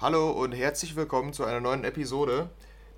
[0.00, 2.48] Hallo und herzlich willkommen zu einer neuen Episode.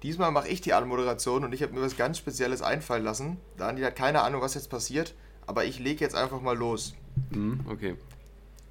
[0.04, 3.38] Diesmal mache ich die Anmoderation und ich habe mir was ganz Spezielles einfallen lassen.
[3.56, 6.94] Daniel hat keine Ahnung, was jetzt passiert, aber ich lege jetzt einfach mal los.
[7.30, 7.96] Mhm, okay.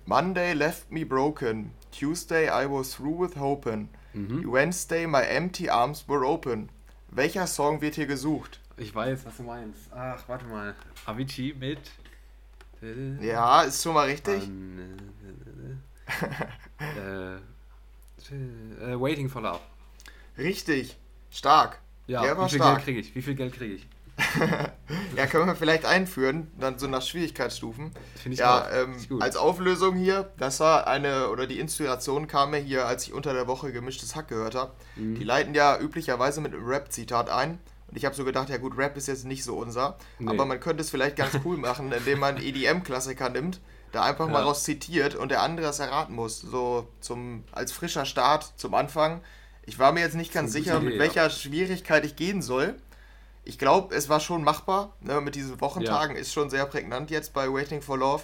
[0.06, 1.72] Monday left me broken.
[1.92, 3.90] Tuesday I was through with hoping.
[4.14, 6.70] Wednesday my empty arms were open.
[7.10, 8.62] Welcher Song wird hier gesucht?
[8.78, 9.92] Ich weiß, was du meinst.
[9.94, 10.74] Ach, warte mal.
[11.06, 11.82] Avicii mit.
[13.20, 14.50] Ja, ist schon mal richtig.
[16.80, 17.36] äh,
[18.30, 19.60] äh, Waiting for Love.
[20.38, 20.98] Richtig.
[21.30, 21.80] Stark.
[22.08, 22.76] Ja, Der war wie viel stark.
[22.78, 23.16] Geld kriege ich?
[23.16, 23.88] Wie viel Geld kriege ich?
[25.16, 27.92] Ja, können wir vielleicht einführen, dann so nach Schwierigkeitsstufen.
[28.16, 29.22] Finde ich ja, ähm, gut.
[29.22, 33.34] als Auflösung hier, das war eine, oder die Inspiration kam mir hier, als ich unter
[33.34, 34.72] der Woche gemischtes Hack gehört habe.
[34.96, 35.16] Mhm.
[35.16, 37.60] Die leiten ja üblicherweise mit einem Rap-Zitat ein.
[37.88, 39.98] Und ich habe so gedacht, ja gut, Rap ist jetzt nicht so unser.
[40.18, 40.30] Nee.
[40.30, 43.60] Aber man könnte es vielleicht ganz cool machen, indem man EDM-Klassiker nimmt,
[43.92, 44.46] da einfach mal Ja.
[44.46, 46.40] raus zitiert und der andere es erraten muss.
[46.42, 49.22] So zum, als frischer Start zum Anfang.
[49.66, 52.76] Ich war mir jetzt nicht ganz sicher, eine mit Idee, welcher Schwierigkeit ich gehen soll.
[53.44, 54.94] Ich glaube, es war schon machbar.
[55.02, 58.24] Ne, mit diesen Wochentagen ist schon sehr prägnant jetzt bei Waiting for Love.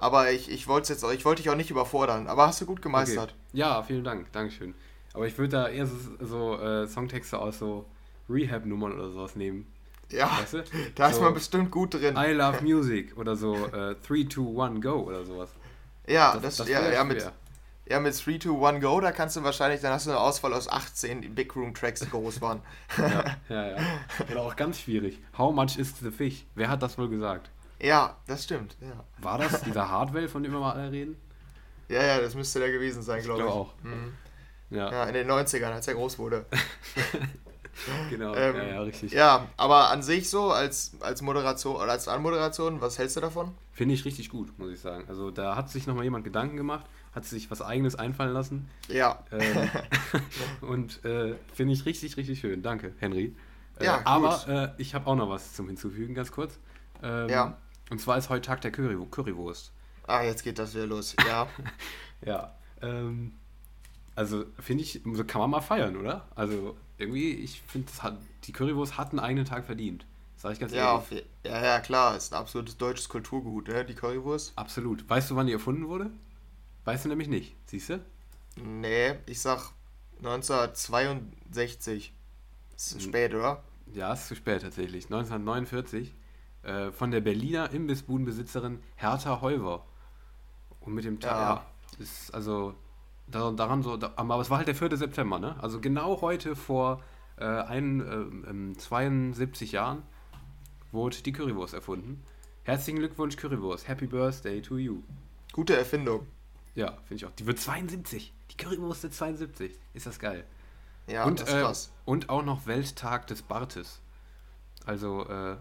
[0.00, 2.26] Aber ich, ich wollte jetzt, auch- ich wollte dich auch nicht überfordern.
[2.28, 3.30] Aber hast du gut gemeistert.
[3.50, 3.58] Okay.
[3.58, 4.30] Ja, vielen Dank.
[4.32, 4.74] Dankeschön.
[5.14, 7.86] Aber ich würde da eher so, so äh, Songtexte aus so
[8.28, 9.66] Rehab-Nummern oder sowas nehmen.
[10.10, 10.64] Ja, Weißt du?
[10.94, 12.16] da ist so, man bestimmt gut drin.
[12.16, 15.50] I love music oder so äh, 3, 2, 1, go oder sowas.
[16.06, 17.30] ja, das- das, das ja, ja, mit,
[17.86, 20.52] ja, mit 3, 2, 1, Go, da kannst du wahrscheinlich, dann hast du eine Auswahl
[20.54, 22.60] aus 18 Big Room Tracks, die groß waren.
[22.98, 23.76] Ja, ja, ja.
[24.30, 25.20] Oder auch ganz schwierig.
[25.36, 26.44] How much is the fish?
[26.54, 27.50] Wer hat das wohl gesagt?
[27.80, 28.76] ja, das stimmt.
[28.80, 29.04] Ja.
[29.22, 31.16] War das dieser Hardwell, von dem wir mal alle reden?
[31.88, 33.46] ja, ja, das müsste der gewesen sein, glaube ich.
[33.46, 33.74] glaube auch.
[33.82, 34.12] Mhm.
[34.70, 36.44] Ja, Ja, in den 90ern, als er groß wurde.
[38.10, 38.34] genau.
[38.34, 39.12] Ähm, ja, ja, richtig.
[39.12, 43.54] Ja, aber an sich so, als, als Moderation oder als Anmoderation, was hältst du davon?
[43.72, 45.04] Finde ich richtig gut, muss ich sagen.
[45.08, 48.68] Also da hat sich nochmal jemand Gedanken gemacht, hat sich was eigenes einfallen lassen.
[48.88, 49.22] Ja.
[49.30, 49.70] Ähm,
[50.60, 52.62] und äh, finde ich richtig, richtig schön.
[52.62, 53.34] Danke, Henry.
[53.78, 56.58] Äh, Ja, aber äh, ich habe auch noch was zum Hinzufügen, ganz kurz.
[57.02, 57.56] Ähm, Ja.
[57.90, 59.72] Und zwar ist heute Tag der Curry Currywurst.
[60.06, 61.14] Ah, jetzt geht das wieder los.
[61.26, 61.46] Ja.
[62.26, 62.52] Ja.
[62.82, 63.34] Ähm,
[64.16, 66.26] also finde ich, so kann man mal feiern, oder?
[66.34, 67.90] Also irgendwie, ich finde,
[68.44, 70.04] die Currywurst hat einen eigenen Tag verdient.
[70.36, 71.24] Sag ich ganz Ja, ehrlich.
[71.24, 73.84] auf, ja, ja, klar, ist ein absolutes deutsches Kulturgut, ne?
[73.84, 74.52] Die Currywurst.
[74.56, 75.08] Absolut.
[75.08, 76.10] Weißt du, wann die erfunden wurde?
[76.84, 77.56] Weißt du nämlich nicht.
[77.66, 78.04] Siehst du?
[78.56, 79.72] Nee, ich sag
[80.18, 82.12] 1962.
[82.76, 83.00] Ist Hm.
[83.00, 83.62] spät, oder?
[83.92, 85.04] Ja, ist zu spät tatsächlich.
[85.06, 86.14] 1949
[86.62, 89.84] äh, von der Berliner Imbissbudenbesitzerin Hertha Heuwer.
[90.80, 91.54] Und mit dem Tag, Ja.
[91.54, 91.66] ja,
[91.98, 92.74] ist also
[93.30, 94.96] daran so, da, aber es war halt der 4.
[94.96, 95.56] September, ne?
[95.62, 97.02] Also genau heute vor
[97.36, 100.02] äh, ein, ähm, ähm, 72 Jahren
[100.92, 102.22] wurde die Currywurst erfunden.
[102.64, 103.88] Herzlichen Glückwunsch Currywurst.
[103.88, 105.02] Happy Birthday to you.
[105.52, 106.26] Gute Erfindung.
[106.74, 107.30] Ja, finde ich auch.
[107.32, 108.32] Die wird 72.
[108.50, 109.78] Die Currywurst wird 72.
[109.94, 110.44] Ist das geil.
[111.06, 111.92] Ja, und, das ist äh, krass.
[112.04, 114.00] und auch noch Welttag des Bartes.
[114.84, 115.56] Also, äh, äh,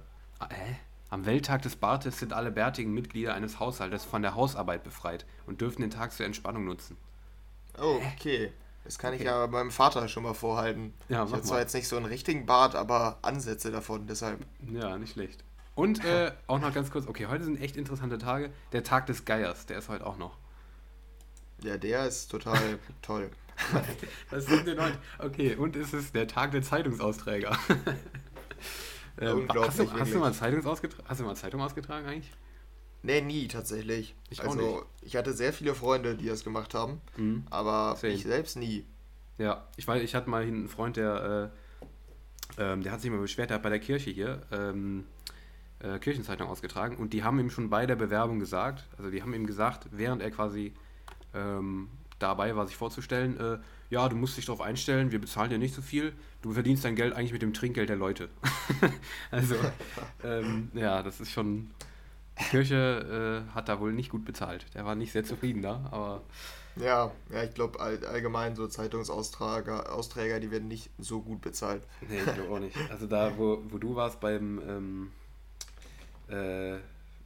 [1.10, 5.62] am Welttag des Bartes sind alle bärtigen Mitglieder eines Haushaltes von der Hausarbeit befreit und
[5.62, 6.98] dürfen den Tag zur Entspannung nutzen.
[7.80, 8.52] Oh, okay.
[8.84, 9.30] Das kann ich Okay.
[9.30, 10.94] ja meinem Vater schon mal vorhalten.
[11.10, 14.40] Ja, ich habe zwar jetzt nicht so einen richtigen Bart, aber Ansätze davon, deshalb.
[14.72, 15.44] Ja, nicht schlecht.
[15.76, 18.52] Und äh, auch noch ganz kurz, okay, heute sind echt interessante Tage.
[18.72, 20.38] Der Tag des Geiers, der ist heute auch noch.
[21.62, 23.30] Ja, der ist total toll.
[24.30, 24.98] Was sind denn heute?
[25.20, 27.58] Okay, und es ist der Tag der Zeitungsausträger.
[29.20, 32.32] ähm, Unglaublich, hast, du, hast, du mal Zeitungsausgetra hast du mal Zeitung ausgetragen eigentlich?
[33.08, 34.16] Nee, nie tatsächlich.
[34.30, 34.84] Ich auch also, nicht.
[35.02, 37.44] ich hatte sehr viele Freunde, die das gemacht haben, Mhm.
[37.50, 38.12] aber Same.
[38.12, 38.86] ich selbst nie.
[39.38, 41.52] Ja, ich weiß, ich hatte mal einen Freund, der,
[42.58, 45.06] äh, ähm, der hat sich mal beschwert, der hat bei der Kirche hier ähm,
[45.80, 49.34] äh, Kirchenzeitung ausgetragen und die haben ihm schon bei der Bewerbung gesagt, also die haben
[49.34, 50.74] ihm gesagt, während er quasi
[51.34, 51.88] ähm,
[52.20, 55.74] dabei war, sich vorzustellen, äh, ja, du musst dich darauf einstellen, wir bezahlen dir nicht
[55.74, 58.28] so viel, du verdienst dein Geld eigentlich mit dem Trinkgeld der Leute.
[59.32, 59.56] also,
[60.26, 61.72] ähm, ja, das ist schon,
[62.46, 64.66] Kirche äh, hat da wohl nicht gut bezahlt.
[64.74, 66.24] Der war nicht sehr zufrieden da, aber
[66.76, 71.84] Ja, ja, ich glaube all, allgemein so Zeitungsausträger, Austräger, die werden nicht so gut bezahlt.
[72.08, 72.80] Nee, ich glaube auch nicht.
[72.90, 75.12] Also da, wo, wo du warst beim ähm,
[76.28, 76.78] äh,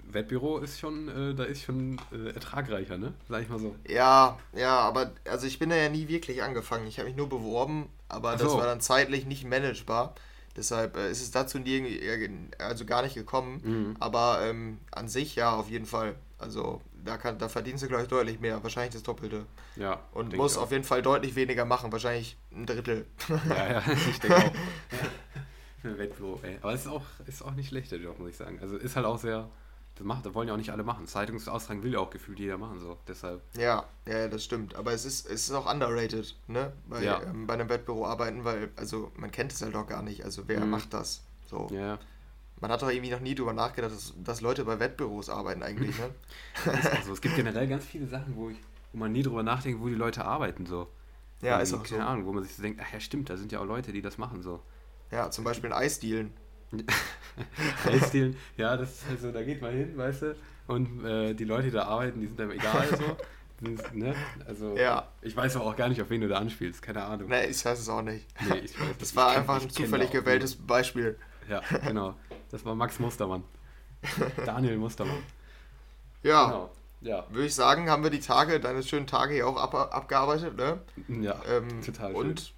[0.04, 3.14] Wettbüro, ist schon, äh, da ist schon äh, ertragreicher, ne?
[3.28, 3.76] Sag ich mal so.
[3.88, 6.88] Ja, ja, aber also ich bin da ja nie wirklich angefangen.
[6.88, 8.58] Ich habe mich nur beworben, aber Ach das so.
[8.58, 10.16] war dann zeitlich nicht managebar.
[10.56, 13.62] Deshalb äh, ist es dazu nie, äh, also gar nicht gekommen.
[13.64, 13.96] Mhm.
[14.00, 16.16] Aber ähm, an sich ja, auf jeden Fall.
[16.38, 19.46] Also da, kann, da verdienst du gleich deutlich mehr, wahrscheinlich das Doppelte.
[19.76, 20.00] Ja.
[20.12, 23.06] Und musst ich auf jeden Fall deutlich weniger machen, wahrscheinlich ein Drittel.
[23.48, 24.52] Ja, ja, ich denke auch.
[25.98, 26.58] Wettbüro, ey.
[26.62, 28.60] Aber es ist auch, ist auch nicht schlecht, der Job, muss ich sagen.
[28.62, 29.50] Also ist halt auch sehr,
[30.06, 31.06] Das, wollen ja auch nicht alle machen.
[31.08, 32.98] Zeitungsaustragen will ja auch gefühlt jeder machen, so.
[33.08, 33.42] Deshalb.
[33.58, 34.76] Ja, ja, das stimmt.
[34.76, 36.74] Aber es ist, es ist auch underrated, ne?
[36.88, 37.22] Bei, Ja.
[37.24, 40.24] ähm, bei einem Wettbüro arbeiten, weil, also man kennt es halt doch gar nicht.
[40.26, 40.70] Also wer Mhm.
[40.72, 41.24] macht das?
[41.50, 41.68] So.
[41.72, 42.00] Ja,
[42.62, 45.98] Man hat doch irgendwie noch nie drüber nachgedacht, dass, dass Leute bei Wettbüros arbeiten eigentlich,
[45.98, 46.12] ne?
[46.80, 47.14] ist auch so.
[47.14, 48.58] Es gibt generell ganz viele Sachen, wo, ich,
[48.94, 50.88] wo man nie drüber nachdenkt, wo die Leute arbeiten, so.
[51.42, 51.96] Ja, Irgendwie, ist auch so.
[51.96, 53.92] Keine Ahnung, wo man sich so denkt, ach ja, stimmt, da sind ja auch Leute,
[53.92, 54.62] die das machen, so.
[55.10, 56.32] Ja, zum Beispiel ein Eisdealen.
[57.86, 60.36] Eisdielen, ja, das ist halt so, da geht man hin, weißt du,
[60.68, 63.18] und äh, die Leute, die da arbeiten, die sind einem egal, so.
[63.64, 64.16] Sind, ne?
[64.48, 65.08] Also, Ja.
[65.22, 67.28] ich weiß auch gar nicht, auf wen du da anspielst, keine Ahnung.
[67.30, 68.26] Ne, ich weiß es auch nicht.
[68.50, 71.16] Nee, ich weiß Das war einfach ein zufällig gewähltes Beispiel.
[71.48, 72.16] Ja, genau.
[72.50, 73.44] Das war Max Mustermann.
[74.46, 75.22] Daniel Mustermann.
[76.24, 76.72] Ja, Genau.
[77.02, 77.26] Ja.
[77.30, 80.80] würde ich sagen, haben wir die Tage, deine schönen Tage hier auch ab, abgearbeitet, ne?
[81.08, 82.16] Ja, Ähm, total schön.
[82.16, 82.54] Und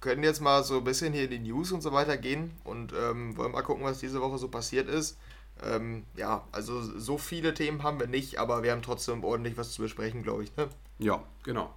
[0.00, 2.92] können jetzt mal so ein bisschen hier in die News und so weiter gehen und
[2.92, 5.16] ähm, wollen mal gucken, was diese Woche so passiert ist.
[5.64, 9.72] Ähm, ja, also so viele Themen haben wir nicht, aber wir haben trotzdem ordentlich was
[9.72, 10.54] zu besprechen, glaube ich.
[10.56, 10.68] Ne?
[10.98, 11.72] Ja, genau.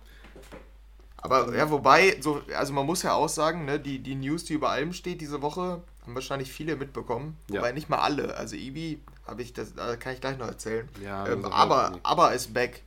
[1.21, 4.53] Aber ja, wobei, so, also man muss ja auch sagen, ne, die, die News, die
[4.53, 7.37] über allem steht diese Woche, haben wahrscheinlich viele mitbekommen.
[7.49, 7.57] Ja.
[7.57, 8.35] Wobei nicht mal alle.
[8.37, 10.87] Also Ibi habe ich das, da kann ich gleich noch erzählen.
[11.03, 12.83] Ja, ähm, aber, aber ist back.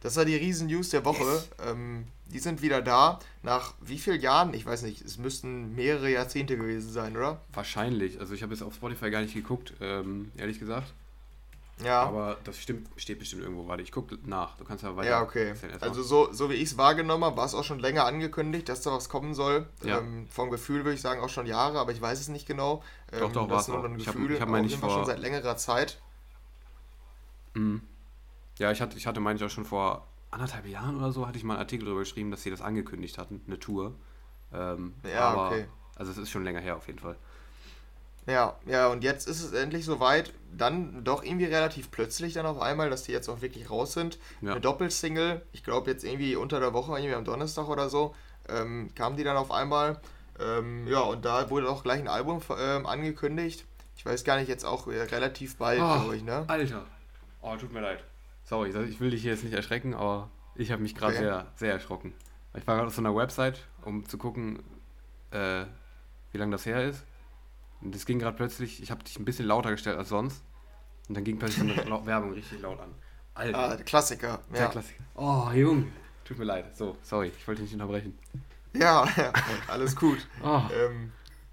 [0.00, 1.22] Das war die riesen News der Woche.
[1.22, 1.48] Yes.
[1.66, 3.18] Ähm, die sind wieder da.
[3.42, 4.54] Nach wie vielen Jahren?
[4.54, 5.02] Ich weiß nicht.
[5.02, 7.40] Es müssten mehrere Jahrzehnte gewesen sein, oder?
[7.52, 8.18] Wahrscheinlich.
[8.20, 10.92] Also ich habe jetzt auf Spotify gar nicht geguckt, ähm, ehrlich gesagt.
[11.84, 12.02] Ja.
[12.02, 13.66] Aber das stimmt, steht bestimmt irgendwo.
[13.66, 14.56] Warte, ich gucke nach.
[14.58, 15.08] Du kannst ja weiter.
[15.10, 15.54] ja, okay.
[15.80, 18.82] Also so, so wie ich es wahrgenommen habe, war es auch schon länger angekündigt, dass
[18.82, 19.66] da was kommen soll.
[19.82, 19.98] Ja.
[19.98, 22.82] Ähm, vom Gefühl würde ich sagen auch schon Jahre, aber ich weiß es nicht genau.
[23.12, 23.84] Ähm, Doch, doch, nur auch.
[23.84, 25.98] ein Ich hab- Gefühl, ich hab jeden Fall vor- schon seit längerer Zeit.
[27.54, 27.80] Mhm.
[28.60, 31.38] Ja, ich hatte, ich hatte, meine ich auch schon vor anderthalb Jahren oder so, hatte
[31.38, 33.94] ich mal einen Artikel darüber geschrieben, dass sie das angekündigt hatten, eine Tour.
[34.52, 35.66] Ähm, Ja, aber, okay.
[35.96, 37.16] Also es ist schon länger her auf jeden Fall.
[38.26, 40.32] Ja, ja, und jetzt ist es endlich soweit.
[40.56, 44.18] Dann doch irgendwie relativ plötzlich dann auf einmal, dass die jetzt auch wirklich raus sind.
[44.42, 44.52] Ja.
[44.52, 48.14] Eine Doppelsingle, ich glaube jetzt irgendwie unter der Woche, irgendwie am Donnerstag oder so,
[48.48, 50.00] ähm, kam die dann auf einmal.
[50.38, 53.64] Ähm, ja, und da wurde auch gleich ein Album ähm, angekündigt.
[53.96, 55.94] Ich weiß gar nicht, jetzt auch äh, relativ bald, Oh.
[56.00, 56.44] glaube ich, ne?
[56.46, 56.84] Alter.
[57.40, 58.04] Oh, tut mir leid.
[58.50, 61.22] Sorry, ich will dich hier jetzt nicht erschrecken, aber ich habe mich gerade Okay.
[61.22, 62.14] sehr, sehr erschrocken.
[62.56, 64.58] Ich war gerade auf so einer Website, um zu gucken,
[65.30, 65.66] äh,
[66.32, 67.04] wie lange das her ist.
[67.80, 70.42] Und das ging gerade plötzlich, ich habe dich ein bisschen lauter gestellt als sonst.
[71.08, 72.92] Und dann ging plötzlich so eine Werbung richtig laut an.
[73.34, 73.58] Alter.
[73.70, 74.40] Ah, Klassiker.
[74.50, 74.68] Sehr Ja.
[74.68, 75.04] Klassiker.
[75.14, 75.86] Oh, Junge.
[76.24, 76.76] Tut mir leid.
[76.76, 78.18] So, sorry, ich wollte dich nicht unterbrechen.
[78.74, 79.32] ja, ja,
[79.68, 80.26] alles gut.
[80.42, 81.12] Oh, Ähm,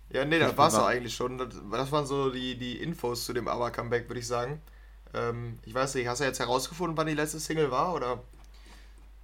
[0.09, 0.87] ja, nee, das ja wach.
[0.87, 1.37] eigentlich schon.
[1.37, 4.63] Das, das waren so die, die Infos zu dem Aber-Comeback, würde ich sagen.
[5.13, 7.93] Ähm, ich weiß nicht, hast du jetzt herausgefunden, wann die letzte Single war?
[7.93, 8.19] Oder?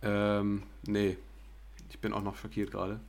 [0.01, 1.17] ähm, nee.
[1.89, 2.99] Ich bin auch noch schockiert gerade.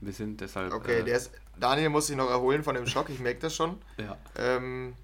[0.00, 0.72] Ein bisschen, deshalb.
[0.72, 3.54] Okay, äh, der ist, Daniel muss sich noch erholen von dem Schock, ich merke das
[3.54, 3.78] schon.
[3.96, 4.18] Ja.
[4.36, 4.94] Ähm,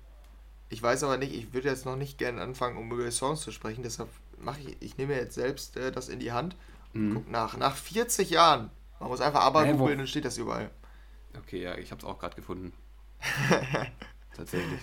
[0.68, 3.52] ich weiß aber nicht, ich würde jetzt noch nicht gerne anfangen, um über Songs zu
[3.52, 4.08] sprechen, deshalb
[4.38, 6.56] mache ich, ich nehme jetzt selbst äh, das in die Hand.
[6.92, 7.14] Mhm.
[7.14, 7.56] Guck nach.
[7.56, 8.70] Nach 40 Jahren.
[8.98, 10.70] Man muss einfach aber wo- googeln, dann steht das überall.
[11.38, 12.72] Okay, ja, ich hab's auch gerade gefunden.
[14.36, 14.80] Tatsächlich.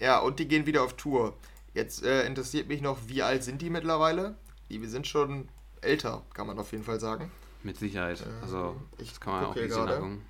[0.00, 1.36] Ja, und die gehen wieder auf Tour.
[1.74, 4.36] Jetzt äh, interessiert mich noch, wie alt sind die mittlerweile?
[4.70, 5.48] Die wir sind schon
[5.80, 7.30] älter, kann man auf jeden Fall sagen.
[7.62, 8.20] Mit Sicherheit.
[8.26, 9.96] Ähm, Also, ich das kann man auch gerade.
[9.96, 10.22] angucken.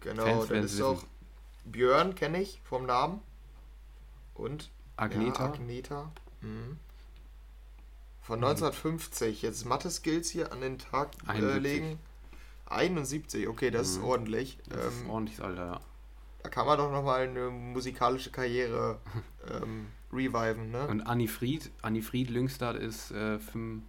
[0.00, 1.02] Genau, Fans dann ist auch.
[1.64, 3.20] Björn, kenne ich vom Namen.
[4.34, 5.46] Und Agneta.
[5.46, 6.12] Ja, Agneta.
[6.40, 6.78] Mhm.
[8.22, 9.42] Von 1950.
[9.42, 11.62] Jetzt Mathe-Skills hier an den Tag äh, 71.
[11.62, 11.98] legen.
[12.66, 14.04] 71, okay, das ist Mhm.
[14.04, 14.58] ordentlich.
[14.68, 15.80] Das ist Ähm, ordentliches Alter, ja.
[16.42, 19.00] Da kann man doch nochmal eine musikalische Karriere
[19.50, 20.86] ähm, reviven, ne?
[20.88, 23.82] Und Annie Fried, Annie Fried Lyngstad ist äh, fünf,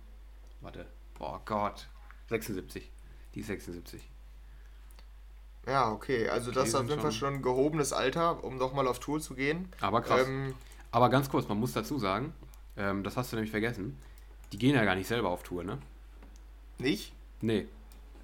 [0.61, 0.85] warte,
[1.17, 1.87] boah Gott,
[2.29, 2.91] 76.
[3.35, 4.01] Die ist 76.
[5.67, 8.57] Ja, okay, also das Okay, ist auf jeden Fall schon- schon ein gehobenes Alter, um
[8.57, 9.69] nochmal auf Tour zu gehen.
[9.81, 10.27] Aber krass.
[10.27, 10.55] Ähm,
[10.91, 12.33] Aber ganz kurz, man muss dazu sagen,
[12.75, 13.97] ähm, das hast du nämlich vergessen,
[14.51, 15.77] die gehen ja gar nicht selber auf Tour, ne?
[16.79, 17.13] nicht?
[17.41, 17.67] Nee.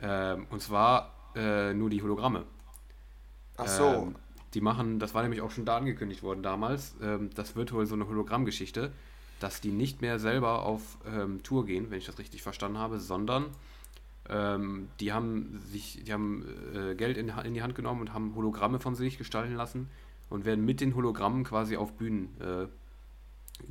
[0.01, 2.45] Ähm, und zwar äh, nur die Hologramme.
[3.57, 3.83] Ach so.
[3.83, 4.15] Ähm,
[4.53, 7.85] die machen, das war nämlich auch schon da angekündigt worden damals, ähm, das wird wohl
[7.85, 8.91] so eine Hologrammgeschichte,
[9.39, 12.99] dass die nicht mehr selber auf ähm, Tour gehen, wenn ich das richtig verstanden habe,
[12.99, 13.47] sondern
[14.29, 18.33] ähm, die haben sich, die haben äh, Geld in, in die Hand genommen und haben
[18.33, 19.89] Hologramme von sich gestalten lassen
[20.29, 22.67] und werden mit den Hologrammen quasi auf Bühnen äh,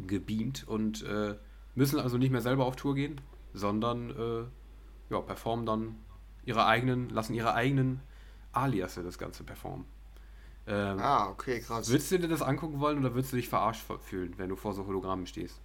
[0.07, 1.37] gebeamt und äh,
[1.75, 3.21] müssen also nicht mehr selber auf Tour gehen,
[3.53, 4.45] sondern äh,
[5.11, 5.97] ja, performen dann
[6.45, 8.01] ihre eigenen, lassen ihre eigenen
[8.57, 9.85] Aliasse das Ganze performen.
[10.67, 11.89] Ähm, ah, okay, krass.
[11.89, 14.73] Würdest du dir das angucken wollen oder würdest du dich verarscht fühlen, wenn du vor
[14.73, 15.61] so Hologrammen stehst?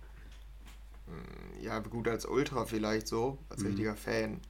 [1.62, 3.68] Ja, gut, als Ultra vielleicht so, als Mhm.
[3.68, 4.42] richtiger Fan.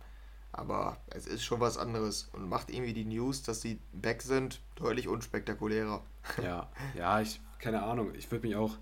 [0.52, 4.60] Aber es ist schon was anderes und macht irgendwie die News, dass die back sind,
[4.76, 6.02] deutlich unspektakulärer.
[6.44, 8.78] Ja, ja, ich, keine Ahnung, ich würde mich auch,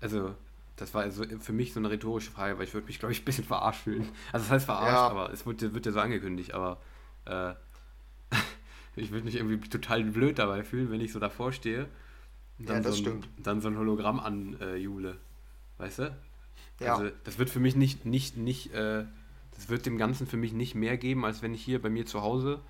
[0.00, 0.34] also,
[0.76, 3.22] das war also für mich so eine rhetorische Frage, weil ich würde mich, glaube ich,
[3.22, 4.08] ein bisschen verarscht fühlen.
[4.32, 5.08] Also, das heißt verarscht, ja.
[5.08, 6.80] aber es wird, wird ja so angekündigt, aber
[7.24, 7.54] äh,
[8.96, 11.88] ich würde mich irgendwie total blöd dabei fühlen, wenn ich so davor stehe
[12.58, 15.10] und dann, ja, so, ein, dann so ein Hologramm anjule.
[15.10, 16.16] Äh, weißt du?
[16.80, 16.96] Ja.
[16.96, 19.04] Also, das wird für mich nicht, nicht, nicht, äh,
[19.54, 22.06] das wird dem Ganzen für mich nicht mehr geben, als wenn ich hier bei mir
[22.06, 22.60] zu Hause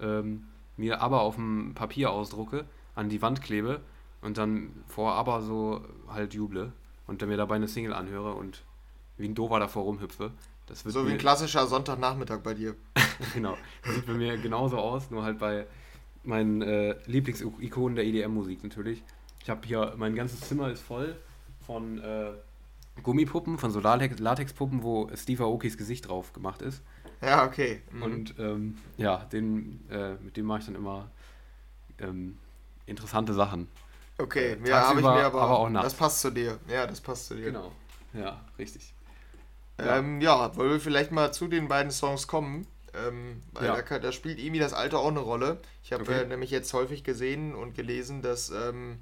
[0.00, 0.44] ähm,
[0.76, 3.80] mir aber auf dem Papier ausdrucke, an die Wand klebe
[4.20, 6.72] und dann vor aber so halt juble
[7.06, 8.62] und dann mir dabei eine Single anhöre und
[9.16, 10.32] wie ein Dover davor rumhüpfe.
[10.66, 12.74] Das wird so wie ein klassischer Sonntagnachmittag bei dir.
[13.34, 13.56] genau.
[13.84, 15.66] Das sieht bei mir genauso aus, nur halt bei
[16.24, 19.02] meinen äh, Lieblingsikonen der EDM-Musik natürlich.
[19.42, 21.16] Ich habe hier, mein ganzes Zimmer ist voll
[21.66, 22.32] von äh,
[23.02, 26.82] Gummipuppen, von so Latexpuppen, wo Steve Aokis Gesicht drauf gemacht ist.
[27.20, 27.82] Ja, okay.
[27.90, 28.02] Mhm.
[28.02, 31.10] Und ähm, ja, den, äh, mit dem mache ich dann immer
[31.98, 32.38] ähm,
[32.86, 33.68] interessante Sachen.
[34.18, 35.88] Okay, äh, ja, habe ich mir aber, aber auch nachts.
[35.88, 36.58] Das passt zu dir.
[36.68, 37.46] Ja, das passt zu dir.
[37.46, 37.72] Genau.
[38.12, 38.94] Ja, richtig.
[39.88, 42.66] Ähm, ja, wollen wir vielleicht mal zu den beiden Songs kommen?
[42.94, 43.80] Ähm, weil ja.
[43.80, 45.58] da, da, spielt irgendwie das Alter auch eine Rolle.
[45.82, 46.22] Ich habe okay.
[46.22, 48.98] äh, nämlich jetzt häufig gesehen und gelesen, dass ähm,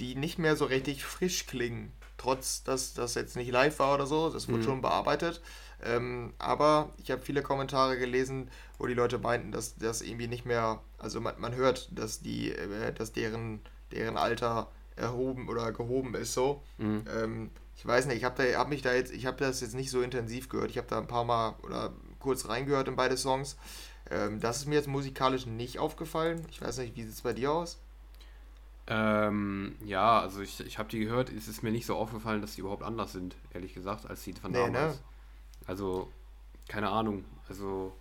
[0.00, 1.92] die nicht mehr so richtig frisch klingen.
[2.16, 4.30] Trotz, dass das jetzt nicht live war oder so.
[4.30, 4.64] Das wird mhm.
[4.64, 5.42] schon bearbeitet.
[5.84, 10.44] Ähm, aber ich habe viele Kommentare gelesen, wo die Leute meinten, dass das irgendwie nicht
[10.44, 13.60] mehr, also man, man hört, dass die, äh, dass deren,
[13.92, 16.62] deren Alter erhoben oder gehoben ist so.
[16.78, 17.50] Mhm.
[17.78, 20.02] Ich weiß nicht, ich habe hab mich da jetzt, ich habe das jetzt nicht so
[20.02, 20.70] intensiv gehört.
[20.70, 23.56] Ich habe da ein paar Mal oder kurz reingehört in beide Songs.
[24.10, 26.44] Ähm, das ist mir jetzt musikalisch nicht aufgefallen.
[26.50, 27.80] Ich weiß nicht, wie sieht es bei dir aus?
[28.88, 32.56] Ähm, ja, also ich, ich habe die gehört, es ist mir nicht so aufgefallen, dass
[32.56, 34.96] die überhaupt anders sind, ehrlich gesagt, als die von nee, damals.
[34.96, 35.00] Ne?
[35.66, 36.10] Also,
[36.66, 37.24] keine Ahnung.
[37.48, 37.92] Also,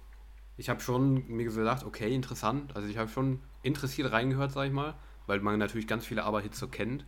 [0.56, 2.76] ich habe schon mir gesagt, okay, interessant.
[2.76, 4.96] Also, ich habe schon interessiert reingehört, sag ich mal,
[5.28, 7.06] weil man natürlich ganz viele Aber-Hits so kennt.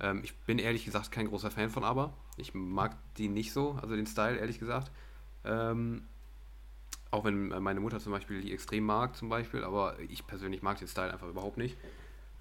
[0.00, 2.12] Ähm, ich bin ehrlich gesagt kein großer Fan von Aber.
[2.36, 4.90] Ich mag die nicht so, also den Style, ehrlich gesagt.
[5.44, 6.02] Ähm,
[7.10, 10.78] auch wenn meine Mutter zum Beispiel die extrem mag, zum Beispiel, aber ich persönlich mag
[10.78, 11.76] den Style einfach überhaupt nicht.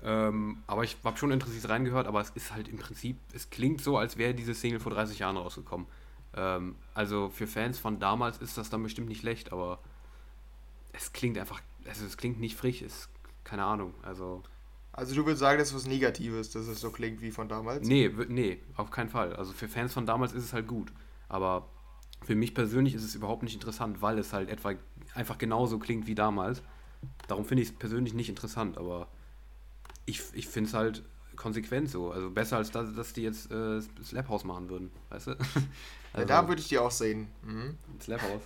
[0.03, 3.81] Ähm, aber ich habe schon interessiert reingehört, aber es ist halt im Prinzip, es klingt
[3.81, 5.87] so, als wäre diese Single vor 30 Jahren rausgekommen.
[6.35, 9.79] Ähm, also für Fans von damals ist das dann bestimmt nicht schlecht, aber
[10.93, 13.09] es klingt einfach, also es klingt nicht frisch, ist
[13.43, 14.43] keine Ahnung, also.
[14.97, 17.87] Also du würdest sagen, das ist was Negatives, dass es so klingt wie von damals?
[17.87, 19.35] Nee, nee, auf keinen Fall.
[19.35, 20.91] Also für Fans von damals ist es halt gut.
[21.29, 21.69] Aber
[22.23, 24.73] für mich persönlich ist es überhaupt nicht interessant, weil es halt etwa
[25.13, 26.63] einfach genauso klingt wie damals.
[27.27, 29.07] Darum finde ich es persönlich nicht interessant, aber
[30.07, 31.03] ich, ich finde es halt
[31.35, 32.11] konsequent so.
[32.11, 35.31] Also besser als dass, dass die jetzt äh, Slap House machen würden, weißt du?
[36.13, 37.27] Also, ja, da würde ich die auch sehen.
[37.43, 37.77] Mhm.
[38.01, 38.41] Slap House.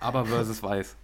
[0.00, 0.96] Aber versus Weiß.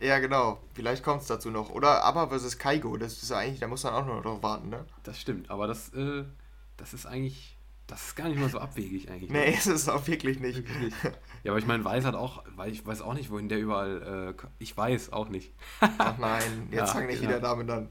[0.00, 0.58] Ja, genau.
[0.74, 1.70] Vielleicht kommt es dazu noch.
[1.70, 2.96] Oder Aber versus Kaigo.
[2.96, 4.84] Das ist eigentlich, da muss man auch noch drauf warten, ne?
[5.02, 6.24] Das stimmt, aber das, äh,
[6.76, 7.54] das ist eigentlich
[7.86, 9.30] das ist gar nicht mal so abwegig eigentlich.
[9.30, 9.54] Nee, ne?
[9.56, 10.56] ist es auch wirklich nicht.
[10.56, 10.96] Wirklich nicht.
[11.42, 14.34] Ja, aber ich meine, Weiß hat auch, weil ich weiß auch nicht, wohin der überall.
[14.40, 15.52] Äh, ich weiß auch nicht.
[15.80, 17.32] Ach nein, jetzt ja, fang nicht genau.
[17.32, 17.88] wieder damit an.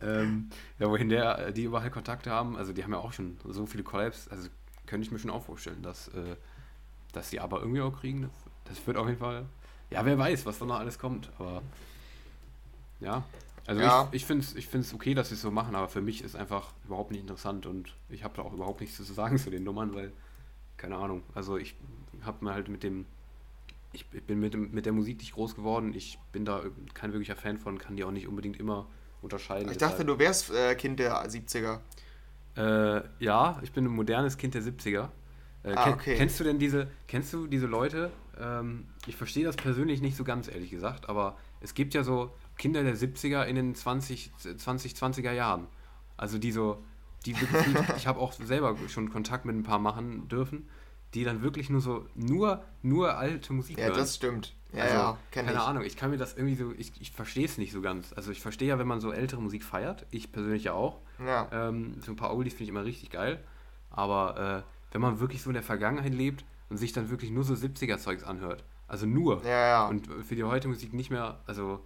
[0.00, 3.38] Ähm, ja, wohin der, äh, die überall Kontakte haben, also die haben ja auch schon
[3.44, 4.48] so viele Collabs, also
[4.86, 6.36] könnte ich mir schon auch vorstellen, dass, äh,
[7.12, 8.22] dass die aber irgendwie auch kriegen.
[8.22, 9.46] Das, das wird auf jeden Fall.
[9.90, 11.62] Ja, wer weiß, was da noch alles kommt, aber
[13.00, 13.24] ja,
[13.66, 14.08] also ja.
[14.10, 16.22] ich, ich finde es ich find's okay, dass sie es so machen, aber für mich
[16.22, 19.50] ist einfach überhaupt nicht interessant und ich habe da auch überhaupt nichts zu sagen zu
[19.50, 20.12] den Nummern, weil,
[20.76, 21.74] keine Ahnung, also ich
[22.22, 23.06] habe mir halt mit dem,
[23.92, 26.62] ich bin mit, dem, mit der Musik nicht groß geworden, ich bin da
[26.94, 28.86] kein wirklicher Fan von, kann die auch nicht unbedingt immer
[29.22, 29.70] unterscheiden.
[29.70, 31.80] Ich dachte, du wärst äh, Kind der 70er.
[32.56, 35.08] Äh, ja, ich bin ein modernes Kind der 70er.
[35.64, 36.16] Äh, ah, okay.
[36.16, 38.10] Kennst du denn diese, kennst du diese Leute?
[38.38, 42.32] Ähm, ich verstehe das persönlich nicht so ganz, ehrlich gesagt, aber es gibt ja so
[42.56, 45.66] Kinder der 70er in den 20, 20 20er Jahren.
[46.16, 46.82] Also die so,
[47.26, 50.68] die wirklich, ich habe auch selber schon Kontakt mit ein paar machen dürfen,
[51.14, 53.94] die dann wirklich nur so, nur, nur alte Musik ja, hören.
[53.94, 54.54] Ja, das stimmt.
[54.72, 55.58] Ja, also, ja, keine ich.
[55.58, 58.12] Ahnung, ich kann mir das irgendwie so, ich, ich verstehe es nicht so ganz.
[58.12, 61.00] Also ich verstehe ja, wenn man so ältere Musik feiert, ich persönlich ja auch.
[61.24, 61.48] Ja.
[61.50, 63.42] Ähm, so ein paar Oldies finde ich immer richtig geil.
[63.90, 67.44] Aber äh, wenn man wirklich so in der Vergangenheit lebt und sich dann wirklich nur
[67.44, 69.86] so 70er-Zeugs anhört, also nur, ja, ja.
[69.86, 71.80] und für die heutige Musik nicht mehr, also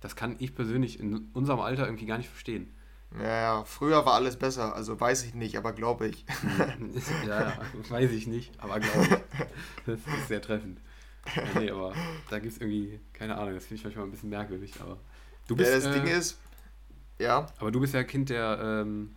[0.00, 2.72] das kann ich persönlich in unserem Alter irgendwie gar nicht verstehen.
[3.16, 6.26] Ja, ja, früher war alles besser, also weiß ich nicht, aber glaube ich.
[7.26, 9.46] ja, ja, weiß ich nicht, aber glaube ich.
[9.86, 10.80] Das ist sehr treffend.
[11.34, 11.94] Ja, nee, aber
[12.28, 14.98] da gibt es irgendwie, keine Ahnung, das finde ich manchmal ein bisschen merkwürdig, aber
[15.46, 15.70] du bist.
[15.70, 16.38] Ja, das äh, Ding ist,
[17.18, 17.46] ja.
[17.58, 19.16] Aber du bist ja Kind der, ähm,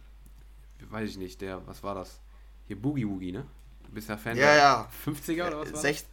[0.89, 2.21] weiß ich nicht, der, was war das?
[2.71, 3.43] Hier Boogie Woogie, ne?
[3.83, 4.89] Du bist ja Fan ja, der ja.
[5.05, 6.05] 50er oder was war Sech,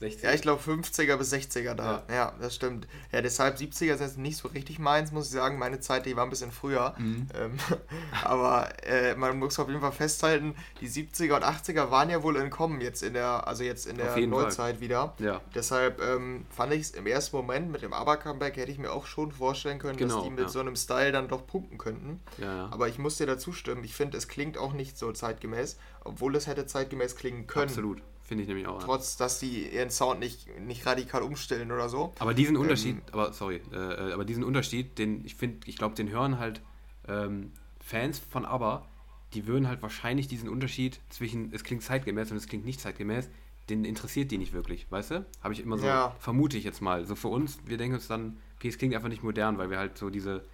[0.00, 0.24] 60er.
[0.24, 2.04] Ja, ich glaube 50er bis 60er da.
[2.08, 2.14] Ja.
[2.14, 2.34] ja.
[2.40, 2.86] das stimmt.
[3.12, 5.58] Ja, deshalb 70er sind nicht so richtig meins, muss ich sagen.
[5.58, 6.94] Meine Zeit, die war ein bisschen früher.
[6.98, 7.28] Mhm.
[7.34, 7.56] Ähm,
[8.24, 12.36] aber äh, man muss auf jeden Fall festhalten, die 70er und 80er waren ja wohl
[12.36, 14.80] entkommen jetzt in der, also jetzt in der Neuzeit Fall.
[14.80, 15.14] wieder.
[15.18, 15.40] Ja.
[15.54, 19.06] Deshalb ähm, fand ich es im ersten Moment mit dem Aber-Comeback hätte ich mir auch
[19.06, 20.48] schon vorstellen können, genau, dass die mit ja.
[20.48, 22.20] so einem Style dann doch punkten könnten.
[22.38, 25.78] Ja, aber ich muss dir dazu stimmen, ich finde, es klingt auch nicht so zeitgemäß,
[26.02, 27.68] obwohl es hätte zeitgemäß klingen können.
[27.68, 28.02] Absolut.
[28.24, 28.82] Finde ich nämlich auch.
[28.82, 32.14] Trotz, dass die ihren Sound nicht, nicht radikal umstellen oder so.
[32.18, 35.76] Aber diesen Unterschied, ähm, aber sorry, äh, äh, aber diesen Unterschied, den ich finde, ich
[35.76, 36.62] glaube, den hören halt
[37.06, 38.86] ähm, Fans von ABBA,
[39.34, 43.28] die würden halt wahrscheinlich diesen Unterschied zwischen es klingt zeitgemäß und es klingt nicht zeitgemäß,
[43.68, 45.26] den interessiert die nicht wirklich, weißt du?
[45.42, 46.14] Habe ich immer so, ja.
[46.18, 47.04] vermute ich jetzt mal.
[47.04, 49.78] So für uns, wir denken uns dann, okay, es klingt einfach nicht modern, weil wir
[49.78, 50.44] halt so diese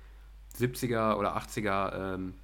[0.59, 2.35] 70er oder 80er ähm,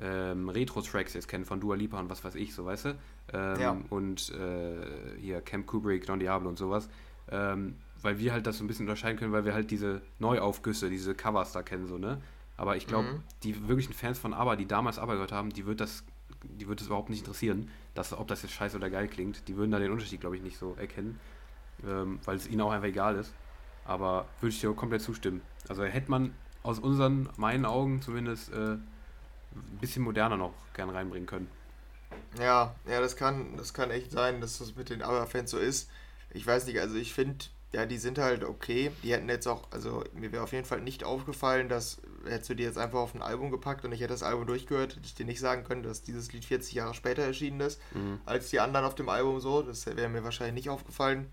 [0.00, 2.98] ähm, Retro-Tracks jetzt kennen von Dua Lipa und was weiß ich, so weißt du?
[3.32, 3.76] ähm, ja.
[3.90, 6.88] und äh, hier Camp Kubrick, Don Diablo und sowas.
[7.30, 10.88] Ähm, weil wir halt das so ein bisschen unterscheiden können, weil wir halt diese Neuaufgüsse,
[10.88, 12.20] diese Covers da kennen, so, ne?
[12.56, 13.22] Aber ich glaube, mhm.
[13.42, 16.04] die wirklichen Fans von ABBA, die damals ABBA gehört haben, die wird das,
[16.42, 19.48] die wird das überhaupt nicht interessieren, dass, ob das jetzt scheiße oder geil klingt.
[19.48, 21.18] Die würden da den Unterschied, glaube ich, nicht so erkennen,
[21.86, 23.32] ähm, weil es ihnen auch einfach egal ist.
[23.84, 25.40] Aber würde ich dir komplett zustimmen.
[25.68, 28.76] Also hätte man aus unseren, meinen Augen zumindest, äh,
[29.54, 31.48] ein bisschen moderner noch gern reinbringen können.
[32.38, 35.90] Ja, ja, das kann, das kann echt sein, dass das mit den ABBA-Fans so ist.
[36.32, 38.90] Ich weiß nicht, also ich finde, ja, die sind halt okay.
[39.02, 42.54] Die hätten jetzt auch, also mir wäre auf jeden Fall nicht aufgefallen, dass hättest du
[42.54, 45.14] die jetzt einfach auf ein Album gepackt und ich hätte das Album durchgehört, hätte ich
[45.14, 48.20] dir nicht sagen können, dass dieses Lied 40 Jahre später erschienen ist, mhm.
[48.26, 49.62] als die anderen auf dem Album so.
[49.62, 51.30] Das wäre mir wahrscheinlich nicht aufgefallen.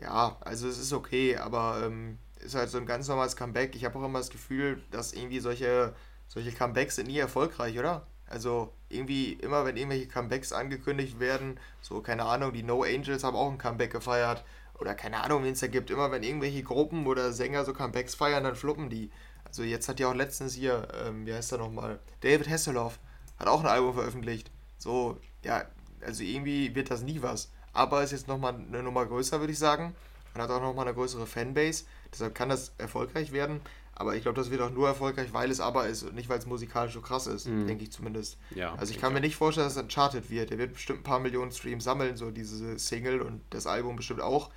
[0.00, 3.74] Ja, also es ist okay, aber ähm, ist halt so ein ganz normales Comeback.
[3.74, 5.94] Ich habe auch immer das Gefühl, dass irgendwie solche,
[6.28, 8.06] solche Comebacks sind nie erfolgreich, oder?
[8.28, 13.36] Also irgendwie immer, wenn irgendwelche Comebacks angekündigt werden, so keine Ahnung, die No Angels haben
[13.36, 14.44] auch ein Comeback gefeiert
[14.78, 18.14] oder keine Ahnung, wen es da gibt, immer wenn irgendwelche Gruppen oder Sänger so Comebacks
[18.14, 19.10] feiern, dann fluppen die.
[19.44, 22.98] Also jetzt hat ja auch letztens hier, ähm, wie heißt er nochmal, David Hasselhoff
[23.38, 24.50] hat auch ein Album veröffentlicht.
[24.78, 25.64] So, ja,
[26.04, 27.50] also irgendwie wird das nie was.
[27.72, 29.94] Aber ist jetzt nochmal eine Nummer größer, würde ich sagen.
[30.34, 31.84] Man hat auch nochmal eine größere Fanbase.
[32.12, 33.60] Deshalb kann das erfolgreich werden.
[33.98, 36.38] Aber ich glaube, das wird auch nur erfolgreich, weil es aber ist und nicht, weil
[36.38, 37.66] es musikalisch so krass ist, mhm.
[37.66, 38.38] denke ich zumindest.
[38.54, 40.50] Ja, also ich kann mir nicht vorstellen, dass es Uncharted wird.
[40.50, 44.20] Der wird bestimmt ein paar Millionen Streams sammeln, so diese Single und das Album bestimmt
[44.20, 44.50] auch.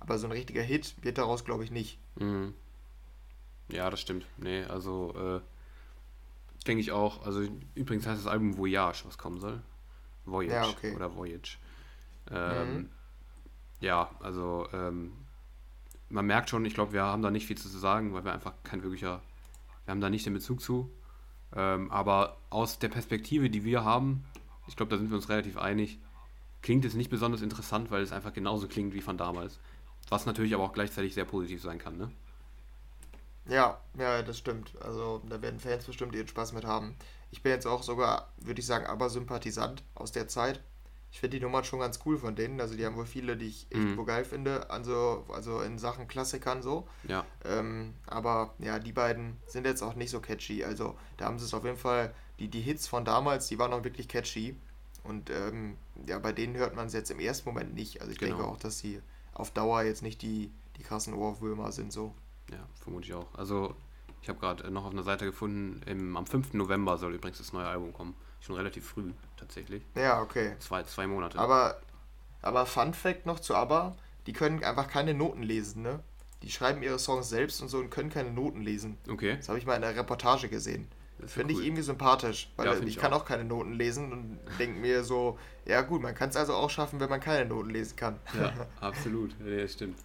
[0.00, 1.98] Aber so ein richtiger Hit wird daraus, glaube ich, nicht.
[2.18, 2.54] Mhm.
[3.68, 4.24] Ja, das stimmt.
[4.38, 5.40] Nee, also äh,
[6.66, 7.26] denke ich auch.
[7.26, 9.60] Also übrigens heißt das Album Voyage, was kommen soll.
[10.24, 10.94] Voyage ja, okay.
[10.94, 11.58] oder Voyage.
[12.30, 12.90] Ähm, mhm.
[13.80, 15.12] Ja, also ähm,
[16.08, 18.54] man merkt schon, ich glaube, wir haben da nicht viel zu sagen, weil wir einfach
[18.62, 19.22] kein wirklicher,
[19.84, 20.90] wir haben da nicht den Bezug zu.
[21.54, 24.24] Ähm, aber aus der Perspektive, die wir haben,
[24.66, 25.98] ich glaube, da sind wir uns relativ einig,
[26.62, 29.58] klingt es nicht besonders interessant, weil es einfach genauso klingt wie von damals.
[30.08, 32.10] Was natürlich aber auch gleichzeitig sehr positiv sein kann, ne?
[33.48, 34.72] Ja, ja, das stimmt.
[34.82, 36.96] Also da werden Fans bestimmt ihren Spaß mit haben.
[37.30, 40.60] Ich bin jetzt auch sogar, würde ich sagen, aber Sympathisant aus der Zeit
[41.10, 42.60] ich finde die Nummern schon ganz cool von denen.
[42.60, 44.04] Also die haben wohl viele, die ich echt mhm.
[44.04, 46.86] geil finde, also, also in Sachen Klassikern so.
[47.08, 47.24] Ja.
[47.44, 50.64] Ähm, aber ja, die beiden sind jetzt auch nicht so catchy.
[50.64, 53.72] Also da haben sie es auf jeden Fall, die, die Hits von damals, die waren
[53.72, 54.56] auch wirklich catchy.
[55.04, 58.00] Und ähm, ja, bei denen hört man es jetzt im ersten Moment nicht.
[58.00, 58.36] Also ich genau.
[58.36, 59.00] denke auch, dass sie
[59.32, 62.14] auf Dauer jetzt nicht die, die krassen Ohrwürmer sind so.
[62.50, 63.32] Ja, vermute ich auch.
[63.34, 63.74] Also
[64.22, 66.54] ich habe gerade noch auf einer Seite gefunden, im, am 5.
[66.54, 68.14] November soll übrigens das neue Album kommen.
[68.46, 69.82] Schon relativ früh, tatsächlich.
[69.96, 70.54] Ja, okay.
[70.60, 71.36] Zwei, zwei Monate.
[71.36, 71.80] Aber,
[72.42, 73.96] aber Fun Fact noch zu ABBA,
[74.28, 75.98] die können einfach keine Noten lesen, ne?
[76.42, 78.98] Die schreiben ihre Songs selbst und so und können keine Noten lesen.
[79.10, 79.36] Okay.
[79.36, 80.86] Das habe ich mal in der Reportage gesehen.
[81.18, 81.60] Das finde cool.
[81.60, 83.22] ich irgendwie sympathisch, weil ja, ich, ich kann auch.
[83.22, 86.70] auch keine Noten lesen und denke mir so, ja gut, man kann es also auch
[86.70, 88.20] schaffen, wenn man keine Noten lesen kann.
[88.38, 89.34] Ja, absolut.
[89.44, 89.98] Ja, stimmt.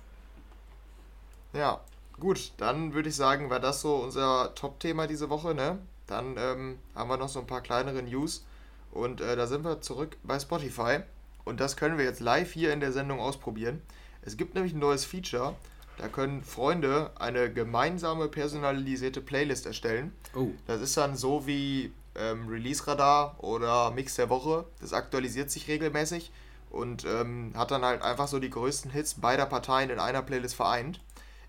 [1.54, 1.80] Ja,
[2.20, 5.78] gut, dann würde ich sagen, war das so unser Top-Thema diese Woche, ne?
[6.08, 8.46] Dann ähm, haben wir noch so ein paar kleinere News
[8.92, 11.00] und äh, da sind wir zurück bei Spotify
[11.46, 13.82] und das können wir jetzt live hier in der Sendung ausprobieren.
[14.22, 15.56] Es gibt nämlich ein neues Feature,
[15.98, 20.14] da können Freunde eine gemeinsame personalisierte Playlist erstellen.
[20.36, 20.50] Oh.
[20.68, 24.66] Das ist dann so wie ähm, Release Radar oder Mix der Woche.
[24.80, 26.32] Das aktualisiert sich regelmäßig
[26.70, 30.56] und ähm, hat dann halt einfach so die größten Hits beider Parteien in einer Playlist
[30.56, 31.00] vereint.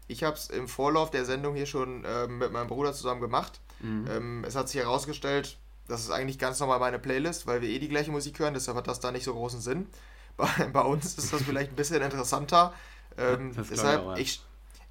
[0.09, 3.61] Ich habe es im Vorlauf der Sendung hier schon ähm, mit meinem Bruder zusammen gemacht
[3.83, 4.07] Mhm.
[4.11, 7.79] Ähm, es hat sich herausgestellt, das ist eigentlich ganz normal meine Playlist, weil wir eh
[7.79, 9.87] die gleiche Musik hören, deshalb hat das da nicht so großen Sinn.
[10.39, 12.73] Bei, bei uns ist das vielleicht ein bisschen interessanter.
[13.19, 14.43] Ähm, deshalb, ich, ich,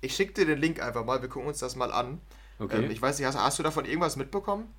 [0.01, 2.21] ich schicke dir den Link einfach mal, wir gucken uns das mal an.
[2.59, 2.85] Okay.
[2.85, 4.71] Ähm, ich weiß nicht, hast, hast, du davon irgendwas mitbekommen?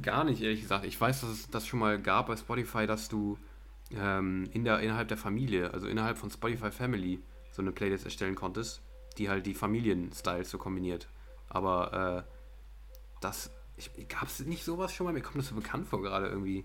[0.00, 0.86] Gar nicht, ehrlich gesagt.
[0.86, 3.36] Ich weiß, dass es das schon mal gab bei Spotify, dass du
[3.94, 7.20] ähm, in der, innerhalb der Familie, also innerhalb von Spotify Family,
[7.52, 8.80] so eine Playlist erstellen konntest,
[9.18, 11.08] die halt die Familienstyles so kombiniert.
[11.48, 12.39] Aber äh,
[13.20, 13.50] das,
[14.08, 15.12] gab es nicht sowas schon mal?
[15.12, 16.64] Mir kommt das so bekannt vor gerade irgendwie.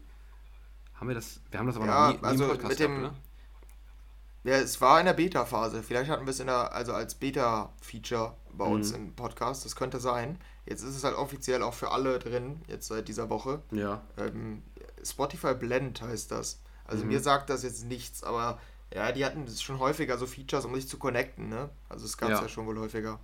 [0.95, 2.79] Haben wir das, wir haben das aber Ja, noch nie, nie also im Podcast mit
[2.79, 4.51] dem- gehabt, oder?
[4.51, 5.81] Ja, es war in der Beta-Phase.
[5.81, 8.95] Vielleicht hatten wir es in der, also als Beta-Feature bei uns Mhm.
[8.97, 9.65] im Podcast.
[9.65, 10.37] Das könnte sein.
[10.67, 13.61] Jetzt ist es halt offiziell auch für alle drin, jetzt seit dieser Woche.
[13.71, 14.61] Ja, Ähm,
[15.03, 16.61] Spotify Blend heißt das.
[16.85, 17.09] Also Mhm.
[17.11, 18.59] mir sagt das jetzt nichts, aber
[18.93, 21.69] ja, die hatten das schon häufiger so Features, um sich zu connecten, ne?
[21.89, 22.41] Also es gab es Ja.
[22.43, 22.49] ja.
[22.49, 23.19] schon wohl häufiger.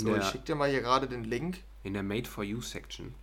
[0.00, 1.58] So, der- ich schick dir mal hier gerade den Link.
[1.82, 3.14] in der Made for You Section.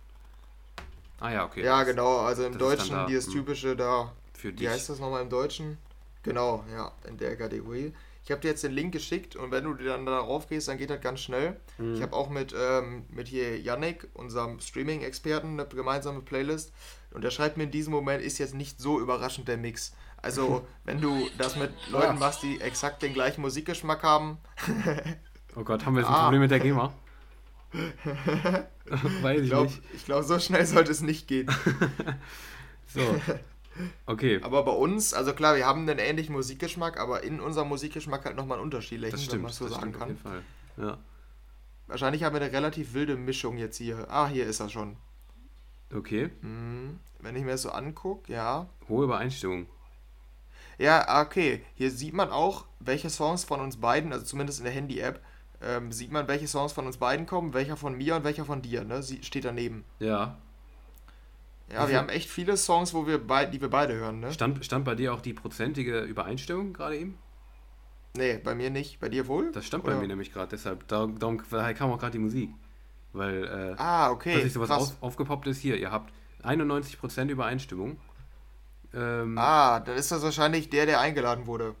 [1.20, 1.62] Ah ja, okay.
[1.64, 3.32] ja, genau, also im ist Deutschen da, dieses hm.
[3.34, 4.68] typische da, Für wie dich.
[4.68, 5.78] heißt das nochmal im Deutschen?
[6.22, 7.92] Genau, ja, in der Kategorie.
[8.24, 10.88] Ich habe dir jetzt den Link geschickt und wenn du dann darauf gehst, dann geht
[10.88, 11.60] das ganz schnell.
[11.76, 11.94] Mhm.
[11.94, 16.72] Ich habe auch mit, ähm, mit hier Yannick, unserem Streaming-Experten, eine gemeinsame Playlist.
[17.10, 19.92] Und er schreibt mir in diesem Moment, ist jetzt nicht so überraschend der Mix.
[20.22, 24.38] Also, wenn du das mit Leuten machst, die exakt den gleichen Musikgeschmack haben,
[25.56, 26.22] Oh Gott, haben wir jetzt ein Ah.
[26.24, 26.92] Problem mit der GEMA?
[29.22, 29.82] Weiß ich glaube, nicht.
[29.94, 31.50] ich glaub, so schnell sollte es nicht gehen.
[32.86, 33.00] So.
[34.06, 38.24] Okay, Aber bei uns, also klar, wir haben einen ähnlichen Musikgeschmack, aber in unserem Musikgeschmack
[38.24, 39.42] halt nochmal einen unterschiedlichen, das wenn stimmt.
[39.42, 40.08] man es so das sagen stimmt auf kann.
[40.10, 40.42] jeden Fall.
[40.76, 40.98] Ja.
[41.88, 44.06] Wahrscheinlich haben wir eine relativ wilde Mischung jetzt hier.
[44.10, 44.96] Ah, hier ist er schon.
[45.92, 46.30] Okay.
[46.42, 48.68] Hm, wenn ich mir das so angucke, ja.
[48.88, 49.66] Hohe Übereinstimmung.
[50.78, 51.64] Ja, okay.
[51.74, 55.20] Hier sieht man auch, welche Songs von uns beiden, also zumindest in der Handy-App,
[55.64, 58.62] ähm, sieht man, welche Songs von uns beiden kommen, welcher von mir und welcher von
[58.62, 59.02] dir, ne?
[59.02, 59.84] Sie steht daneben.
[59.98, 60.36] Ja.
[61.72, 64.32] Ja, viel- wir haben echt viele Songs, wo wir beid, die wir beide hören, ne?
[64.32, 67.18] Stand, stand bei dir auch die prozentige Übereinstimmung gerade eben?
[68.16, 69.00] Nee, bei mir nicht.
[69.00, 69.50] Bei dir wohl?
[69.52, 70.00] Das stand bei Oder?
[70.02, 72.50] mir nämlich gerade, deshalb, darum, darum daher kam auch gerade die Musik.
[73.12, 74.34] Weil, äh, Ah, okay.
[74.34, 75.76] dass sich sowas auf, aufgepoppt ist hier.
[75.76, 77.98] Ihr habt 91% Übereinstimmung.
[78.92, 81.74] Ähm, Ah, dann ist das wahrscheinlich der, der eingeladen wurde.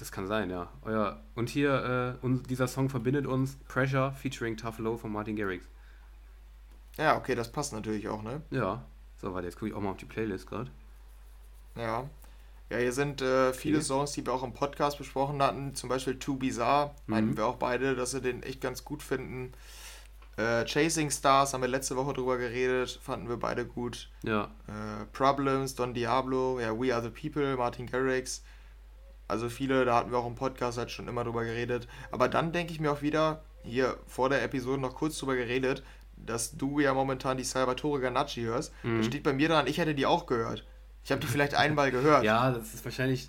[0.00, 0.68] Das kann sein, ja.
[0.82, 5.36] Euer, und hier, äh, und dieser Song verbindet uns Pressure featuring Tough Low von Martin
[5.36, 5.66] Garrix.
[6.96, 8.40] Ja, okay, das passt natürlich auch, ne?
[8.50, 8.82] Ja.
[9.18, 10.70] So, warte, jetzt gucke ich auch mal auf die Playlist gerade.
[11.76, 12.08] Ja.
[12.70, 13.84] Ja, hier sind äh, viele Okay.
[13.86, 15.74] Songs, die wir auch im Podcast besprochen hatten.
[15.74, 16.94] Zum Beispiel Too Bizarre.
[17.06, 17.36] Meinten Mhm.
[17.36, 19.52] wir auch beide, dass wir den echt ganz gut finden.
[20.36, 22.98] Äh, Chasing Stars haben wir letzte Woche drüber geredet.
[23.02, 24.08] Fanden wir beide gut.
[24.22, 24.44] Ja.
[24.66, 28.42] Äh, Problems, Don Diablo, ja, We Are the People, Martin Garrix.
[29.30, 31.88] Also viele, da hatten wir auch im Podcast halt schon immer drüber geredet.
[32.10, 35.82] Aber dann denke ich mir auch wieder, hier vor der Episode noch kurz drüber geredet,
[36.16, 38.72] dass du ja momentan die Salvatore Ganacci hörst.
[38.82, 38.98] Mhm.
[38.98, 40.66] Da steht bei mir dran, ich hätte die auch gehört.
[41.02, 42.24] Ich habe die vielleicht einmal gehört.
[42.24, 43.26] Ja, das ist wahrscheinlich.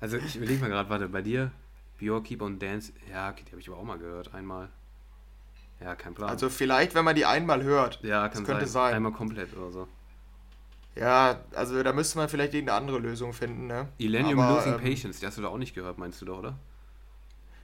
[0.00, 1.52] Also, ich überlege mal gerade, warte, bei dir,
[1.98, 2.92] Björk, Keep on Dance.
[3.10, 4.68] Ja, die habe ich aber auch mal gehört, einmal.
[5.80, 6.30] Ja, kein Plan.
[6.30, 8.00] Also vielleicht, wenn man die einmal hört.
[8.02, 8.90] ja, das kann könnte sein.
[8.90, 8.94] sein.
[8.94, 9.88] Einmal komplett oder so.
[10.96, 13.88] Ja, also da müsste man vielleicht irgendeine andere Lösung finden, ne?
[13.98, 16.38] Millennium Aber, Losing ähm, Patience, die hast du da auch nicht gehört, meinst du doch,
[16.38, 16.56] oder?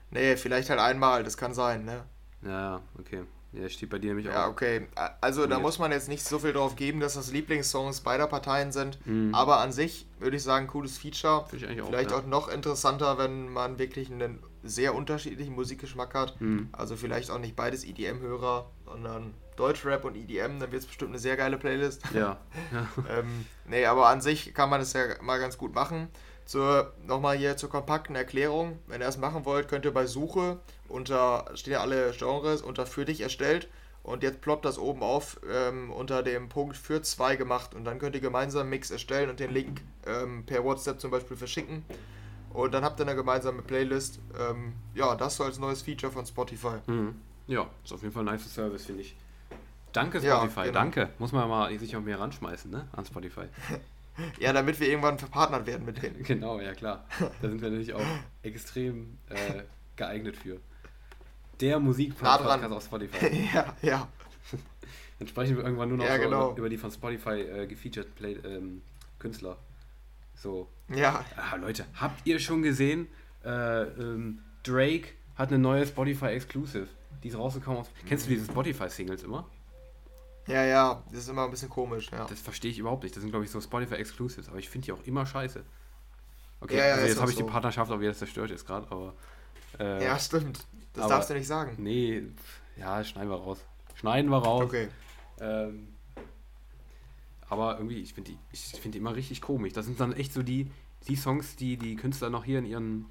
[0.09, 2.03] Nee, vielleicht halt einmal, das kann sein, ne?
[2.43, 3.23] Ja, okay.
[3.53, 4.51] Ja, steht bei dir nämlich Ja, auch.
[4.51, 4.87] okay.
[5.19, 8.71] Also da muss man jetzt nicht so viel drauf geben, dass das Lieblingssongs beider Parteien
[8.71, 9.05] sind.
[9.05, 9.35] Mhm.
[9.35, 11.45] Aber an sich würde ich sagen, cooles Feature.
[11.49, 11.87] Finde ich eigentlich auch.
[11.89, 12.17] Vielleicht ja.
[12.17, 16.39] auch noch interessanter, wenn man wirklich einen sehr unterschiedlichen Musikgeschmack hat.
[16.39, 16.69] Mhm.
[16.71, 20.59] Also vielleicht auch nicht beides EDM-Hörer, sondern Deutschrap und EDM.
[20.59, 22.03] Dann wird es bestimmt eine sehr geile Playlist.
[22.13, 22.37] Ja.
[22.71, 22.87] ja.
[23.19, 26.09] ähm, nee, aber an sich kann man es ja mal ganz gut machen.
[26.45, 28.79] Zur, nochmal hier zur kompakten Erklärung.
[28.87, 32.85] Wenn ihr das machen wollt, könnt ihr bei Suche unter, stehen ja alle Genres, unter
[32.85, 33.69] für dich erstellt.
[34.03, 37.75] Und jetzt ploppt das oben auf ähm, unter dem Punkt für zwei gemacht.
[37.75, 41.37] Und dann könnt ihr gemeinsam Mix erstellen und den Link ähm, per WhatsApp zum Beispiel
[41.37, 41.85] verschicken.
[42.53, 44.19] Und dann habt ihr eine gemeinsame Playlist.
[44.37, 46.77] Ähm, ja, das so als neues Feature von Spotify.
[46.87, 47.15] Mhm.
[47.47, 49.15] Ja, ist auf jeden Fall ein nice Service, finde ich.
[49.93, 50.73] Danke Ja, Spotify, genau.
[50.73, 51.09] danke.
[51.19, 52.87] Muss man mal sich auch mehr ranschmeißen, ne?
[52.93, 53.45] An Spotify.
[54.39, 56.21] Ja, damit wir irgendwann verpartnert werden mit denen.
[56.23, 57.05] genau, ja klar.
[57.41, 58.01] Da sind wir natürlich auch
[58.43, 59.63] extrem äh,
[59.95, 60.59] geeignet für.
[61.61, 63.47] Der Musik-Podcast auf Spotify.
[63.53, 64.07] ja, ja.
[65.17, 66.49] Dann sprechen wir irgendwann nur noch Ja, so genau.
[66.49, 68.81] über, über die von Spotify äh, gefeatured Play, ähm,
[69.17, 69.57] Künstler.
[70.35, 70.67] So.
[70.89, 73.07] Ja, Ah, Leute, habt ihr schon gesehen?
[73.45, 76.87] Äh, ähm, Drake hat eine neue Spotify Exclusive.
[77.23, 77.89] Die ist rausgekommen aus.
[78.07, 79.47] Kennst du diese Spotify-Singles immer?
[80.51, 81.03] Ja, ja.
[81.11, 82.25] Das ist immer ein bisschen komisch, ja.
[82.25, 83.15] Das verstehe ich überhaupt nicht.
[83.15, 85.63] Das sind, glaube ich, so Spotify Exclusives, aber ich finde die auch immer scheiße.
[86.59, 87.47] Okay, Ja, ja, also jetzt habe ich die so.
[87.47, 89.13] Partnerschaft auch wieder zerstört jetzt gerade, aber.
[89.79, 90.65] Äh, Ja, stimmt.
[90.93, 91.75] Das aber- darfst du nicht sagen.
[91.79, 92.23] Nee,
[92.77, 93.59] ja, schneiden wir raus.
[93.95, 94.63] Schneiden wir raus.
[94.65, 94.89] Okay.
[95.39, 95.87] Ähm,
[97.49, 99.73] aber irgendwie, ich finde die, ich find die immer richtig komisch.
[99.73, 100.69] Das sind dann echt so die,
[101.07, 103.05] die Songs, die die Künstler noch hier in ihren,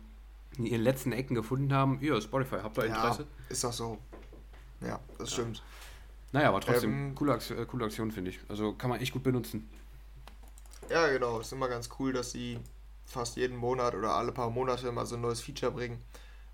[0.56, 1.98] in ihren letzten Ecken gefunden haben.
[2.00, 3.26] Ja, Spotify, habt ihr Ja, Interesse?
[3.48, 3.98] ist doch so.
[4.80, 5.62] Ja, das stimmt.
[6.32, 8.40] Naja, aber trotzdem, Ähm, coole, Aktion, äh, coole Aktion finde ich.
[8.48, 9.68] Also kann man echt gut benutzen.
[10.88, 11.40] Ja, genau.
[11.40, 12.58] Ist immer ganz cool, dass sie
[13.04, 16.00] fast jeden Monat oder alle paar Monate mal so ein neues Feature bringen,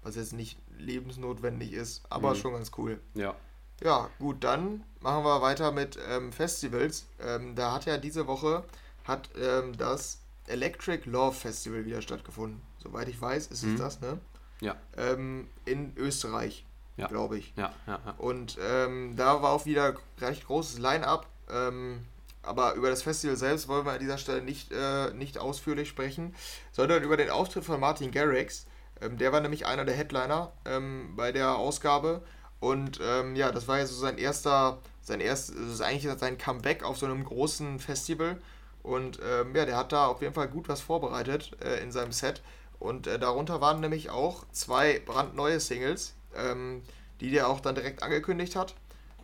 [0.03, 2.37] was jetzt nicht lebensnotwendig ist, aber mhm.
[2.37, 3.01] schon ganz cool.
[3.15, 3.35] Ja.
[3.83, 7.07] Ja, gut, dann machen wir weiter mit ähm, Festivals.
[7.21, 8.65] Ähm, da hat ja diese Woche
[9.05, 12.63] hat ähm, das Electric Love Festival wieder stattgefunden.
[12.79, 13.75] Soweit ich weiß, ist mhm.
[13.75, 14.19] es das, ne?
[14.61, 14.77] Ja.
[14.97, 16.65] Ähm, in Österreich,
[16.97, 17.07] ja.
[17.07, 17.53] glaube ich.
[17.57, 18.15] Ja, ja, ja.
[18.19, 21.27] Und ähm, da war auch wieder recht großes Line-up.
[21.51, 22.05] Ähm,
[22.43, 26.35] aber über das Festival selbst wollen wir an dieser Stelle nicht, äh, nicht ausführlich sprechen,
[26.73, 28.67] sondern über den Auftritt von Martin Garrix.
[29.01, 32.23] Ähm, der war nämlich einer der Headliner ähm, bei der Ausgabe.
[32.61, 36.39] Und ähm, ja, das war ja so sein erster, sein erstes, das ist eigentlich sein
[36.39, 38.41] Comeback auf so einem großen Festival.
[38.83, 42.13] Und ähm, ja, der hat da auf jeden Fall gut was vorbereitet äh, in seinem
[42.13, 42.43] Set.
[42.79, 46.83] Und äh, darunter waren nämlich auch zwei brandneue Singles, ähm,
[47.21, 48.75] die der auch dann direkt angekündigt hat.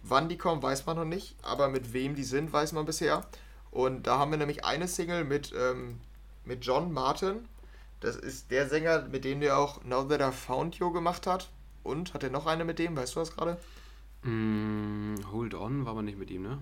[0.03, 3.25] Wann die kommen, weiß man noch nicht, aber mit wem die sind, weiß man bisher.
[3.71, 6.01] Und da haben wir nämlich eine Single mit, ähm,
[6.45, 7.49] mit John Martin.
[8.01, 11.49] Das ist der Sänger, mit dem der auch Now That I Found You gemacht hat.
[11.85, 12.97] Und hat er noch eine mit dem?
[12.97, 13.59] Weißt du das gerade?
[14.23, 16.59] Mm, hold On war aber nicht mit ihm, ne?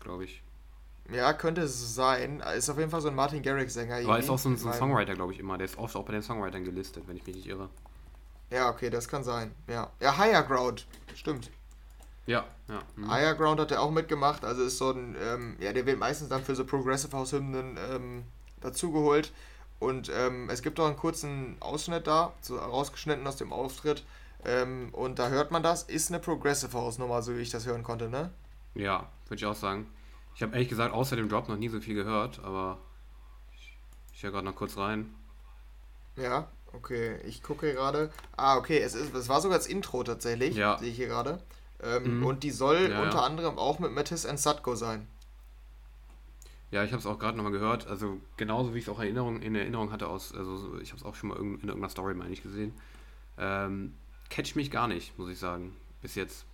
[0.00, 0.42] Glaube ich.
[1.12, 2.42] Ja, könnte es sein.
[2.56, 3.96] Ist auf jeden Fall so ein Martin Garrix-Sänger.
[3.96, 5.58] Aber ist auch so ein, so ein Songwriter, glaube ich, immer.
[5.58, 7.68] Der ist oft auch bei den Songwritern gelistet, wenn ich mich nicht irre.
[8.54, 9.52] Ja, okay, das kann sein.
[9.66, 10.86] Ja, ja Higher Ground.
[11.16, 11.50] Stimmt.
[12.24, 12.82] Ja, ja.
[12.94, 13.10] Mhm.
[13.10, 14.44] Higher Ground hat er auch mitgemacht.
[14.44, 17.76] Also ist so ein, ähm, ja, der wird meistens dann für so Progressive House Hymnen
[17.90, 18.22] ähm,
[18.60, 19.32] dazugeholt.
[19.80, 24.04] Und ähm, es gibt auch einen kurzen Ausschnitt da, so rausgeschnitten aus dem Auftritt.
[24.44, 25.82] Ähm, und da hört man das.
[25.82, 28.30] Ist eine Progressive House Nummer, so wie ich das hören konnte, ne?
[28.74, 29.88] Ja, würde ich auch sagen.
[30.36, 32.78] Ich habe ehrlich gesagt außer dem Drop noch nie so viel gehört, aber
[33.52, 33.76] ich,
[34.12, 35.12] ich höre gerade noch kurz rein.
[36.16, 37.18] Ja, okay.
[37.26, 38.10] Ich gucke gerade.
[38.36, 38.78] Ah, okay.
[38.78, 40.56] Es, ist, es war sogar das Intro tatsächlich.
[40.56, 40.78] Ja.
[40.78, 41.40] Sehe ich hier gerade.
[41.82, 42.26] Ähm, mhm.
[42.26, 43.24] Und die soll ja, unter ja.
[43.24, 45.06] anderem auch mit Mattis and Satko sein.
[46.70, 47.86] Ja, ich habe es auch gerade nochmal gehört.
[47.86, 51.04] Also genauso wie ich es auch Erinnerung, in Erinnerung hatte aus, also ich habe es
[51.04, 52.74] auch schon mal in irgendeiner Story, meine ich, gesehen.
[53.38, 53.94] Ähm,
[54.28, 55.76] catch mich gar nicht, muss ich sagen.
[56.02, 56.44] Bis jetzt.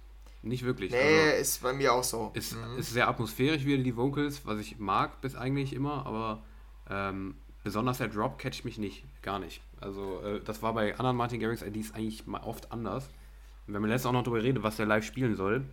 [0.42, 0.90] Nicht wirklich.
[0.90, 2.32] Nee, also, ist bei mir auch so.
[2.34, 2.78] Ist, mhm.
[2.78, 6.42] ist sehr atmosphärisch wieder die Vocals, was ich mag bis eigentlich immer, aber
[6.88, 9.62] ähm, besonders der Drop catcht mich nicht, gar nicht.
[9.80, 13.08] Also äh, das war bei anderen Martin Garrix IDs eigentlich mal oft anders.
[13.66, 15.64] Und wenn man jetzt auch noch darüber redet, was der live spielen soll,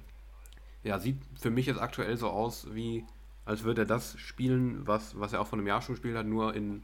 [0.83, 3.05] ja, sieht für mich jetzt aktuell so aus, wie
[3.45, 6.25] als würde er das spielen, was, was er auch vor einem Jahr schon gespielt hat,
[6.25, 6.83] nur in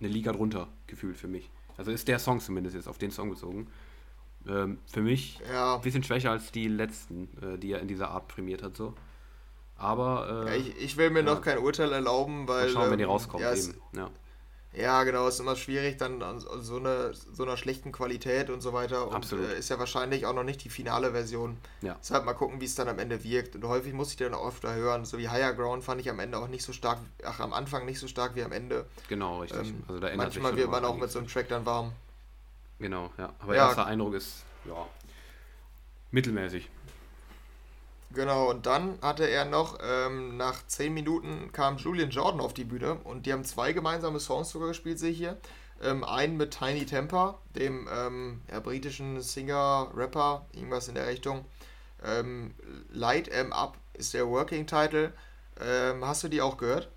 [0.00, 1.50] eine Liga drunter gefühlt für mich.
[1.76, 3.68] Also ist der Song zumindest jetzt auf den Song bezogen.
[4.48, 5.76] Ähm, für mich ja.
[5.76, 8.76] ein bisschen schwächer als die letzten, äh, die er in dieser Art prämiert hat.
[8.76, 8.94] So.
[9.76, 10.46] Aber.
[10.46, 11.26] Äh, ja, ich, ich, will mir ja.
[11.26, 12.66] noch kein Urteil erlauben, weil.
[12.66, 13.56] Mal schauen, wenn die ähm, rauskommen.
[13.56, 13.74] eben.
[13.94, 14.10] Ja.
[14.74, 18.72] Ja, genau, ist immer schwierig dann an so, eine, so einer schlechten Qualität und so
[18.72, 19.06] weiter.
[19.06, 19.50] Und Absolut.
[19.50, 21.58] Äh, ist ja wahrscheinlich auch noch nicht die finale Version.
[21.82, 21.96] Ja.
[22.00, 23.54] Deshalb mal gucken, wie es dann am Ende wirkt.
[23.54, 25.04] Und häufig muss ich den auch öfter hören.
[25.04, 27.84] So wie Higher Ground fand ich am Ende auch nicht so stark, ach, am Anfang
[27.84, 28.86] nicht so stark wie am Ende.
[29.08, 29.68] Genau, richtig.
[29.68, 31.92] Ähm, also da manchmal wird man auch mit so einem Track dann warm.
[32.78, 33.32] Genau, ja.
[33.40, 33.66] Aber ja.
[33.66, 34.86] erster Eindruck ist, ja,
[36.12, 36.70] mittelmäßig.
[38.12, 42.64] Genau, und dann hatte er noch, ähm, nach 10 Minuten kam Julian Jordan auf die
[42.64, 45.36] Bühne und die haben zwei gemeinsame Songs sogar gespielt, sehe ich hier.
[45.82, 51.44] Ähm, einen mit Tiny Temper, dem ähm, ja, britischen Singer, Rapper, irgendwas in der Richtung.
[52.04, 52.54] Ähm,
[52.90, 55.12] Light Em Up ist der Working Title.
[55.60, 56.88] Ähm, hast du die auch gehört?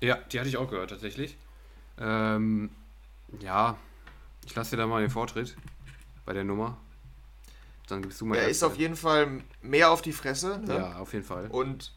[0.00, 1.36] Ja, die hatte ich auch gehört, tatsächlich.
[1.98, 2.70] Ähm,
[3.40, 3.76] ja,
[4.44, 5.56] ich lasse dir da mal den Vortritt
[6.24, 6.76] bei der Nummer.
[7.90, 8.36] Dann gibst du mal.
[8.36, 10.58] Er ist auf jeden Fall mehr auf die Fresse.
[10.58, 10.74] Ne?
[10.74, 11.48] Ja, auf jeden Fall.
[11.48, 11.92] Und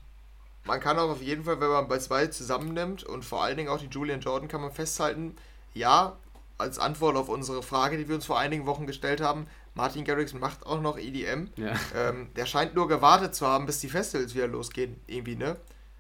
[0.66, 3.70] man kann auch auf jeden Fall, wenn man bei zwei zusammennimmt und vor allen Dingen
[3.70, 5.36] auch die Julian Jordan, kann man festhalten,
[5.74, 6.18] ja,
[6.58, 10.34] als Antwort auf unsere Frage, die wir uns vor einigen Wochen gestellt haben, Martin Garrix
[10.34, 11.50] macht auch noch EDM.
[11.56, 11.74] Ja.
[11.96, 15.58] Ähm, der scheint nur gewartet zu haben, bis die Festivals wieder losgehen, irgendwie, ne?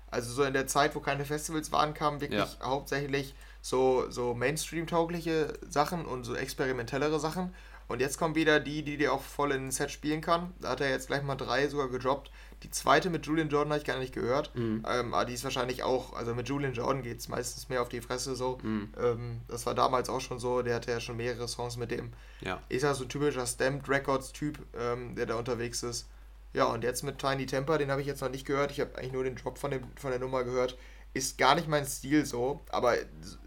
[0.10, 2.66] Also so in der Zeit, wo keine Festivals waren, kamen wirklich ja.
[2.66, 7.54] hauptsächlich so, so Mainstream-taugliche Sachen und so experimentellere Sachen.
[7.94, 10.52] Und jetzt kommen wieder die, die dir auch voll in ein Set spielen kann.
[10.60, 12.32] Da hat er jetzt gleich mal drei sogar gedroppt.
[12.64, 14.50] Die zweite mit Julian Jordan habe ich gar nicht gehört.
[14.56, 14.84] Mhm.
[14.90, 17.90] Ähm, aber die ist wahrscheinlich auch, also mit Julian Jordan geht es meistens mehr auf
[17.90, 18.58] die Fresse so.
[18.64, 18.92] Mhm.
[19.00, 20.64] Ähm, das war damals auch schon so.
[20.64, 22.14] Der hatte ja schon mehrere Songs mit dem.
[22.42, 22.60] Ja.
[22.68, 26.10] Ist ja so ein typischer Stamped Records-Typ, ähm, der da unterwegs ist.
[26.54, 28.72] Ja, und jetzt mit Tiny Temper, den habe ich jetzt noch nicht gehört.
[28.72, 30.80] Ich habe eigentlich nur den Drop von, dem, von der Nummer gehört.
[31.14, 32.96] Ist gar nicht mein Stil so, aber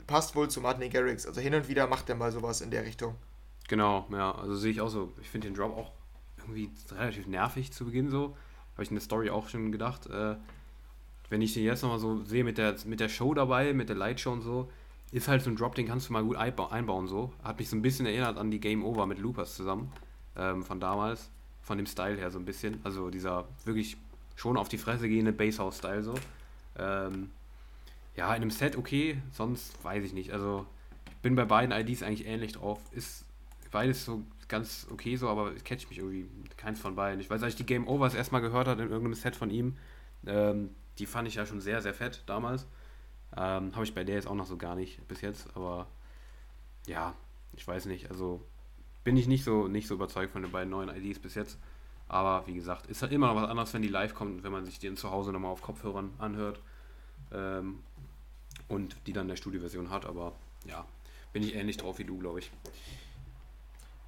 [0.06, 1.26] passt wohl zu Martin Garrix.
[1.26, 3.16] Also hin und wieder macht er mal sowas in der Richtung.
[3.68, 5.12] Genau, ja, also sehe ich auch so.
[5.20, 5.92] Ich finde den Drop auch
[6.38, 8.37] irgendwie relativ nervig zu Beginn so.
[8.74, 10.07] Habe ich in der Story auch schon gedacht.
[10.07, 10.37] Äh,
[11.29, 13.96] wenn ich den jetzt nochmal so sehe mit der, mit der Show dabei, mit der
[13.96, 14.70] Lightshow und so,
[15.11, 17.33] ist halt so ein Drop, den kannst du mal gut einbauen so.
[17.42, 19.92] Hat mich so ein bisschen erinnert an die Game Over mit Loopers zusammen,
[20.37, 21.31] ähm, von damals.
[21.62, 22.81] Von dem Style her so ein bisschen.
[22.85, 23.96] Also dieser wirklich
[24.37, 26.14] schon auf die Fresse gehende Basshouse-Style so.
[26.79, 27.31] Ähm,
[28.16, 30.33] Ja, in einem Set okay, sonst weiß ich nicht.
[30.33, 30.66] Also
[31.09, 32.81] ich bin bei beiden IDs eigentlich ähnlich drauf.
[32.92, 33.25] Ist
[33.76, 37.20] beides so ganz okay so, aber catch mich irgendwie keins von beiden.
[37.20, 39.76] Ich weiß, als ich die Game Overs erstmal gehört habe in irgendeinem Set von ihm,
[40.26, 42.66] ähm, die fand ich ja schon sehr, sehr fett damals.
[43.36, 45.88] Ähm, Habe ich bei der jetzt auch noch so gar nicht bis jetzt, aber
[46.86, 47.14] ja,
[47.52, 48.10] ich weiß nicht.
[48.10, 48.40] Also
[49.04, 51.58] bin ich nicht so, nicht so überzeugt von den beiden neuen IDs bis jetzt.
[52.08, 54.64] Aber wie gesagt, ist halt immer noch was anderes, wenn die live kommt, wenn man
[54.64, 56.60] sich den zu Hause nochmal auf Kopfhörern anhört
[57.30, 57.80] ähm,
[58.68, 60.06] und die dann der Studioversion hat.
[60.06, 60.32] Aber
[60.66, 60.86] ja,
[61.34, 62.50] bin ich ähnlich drauf wie du, glaube ich.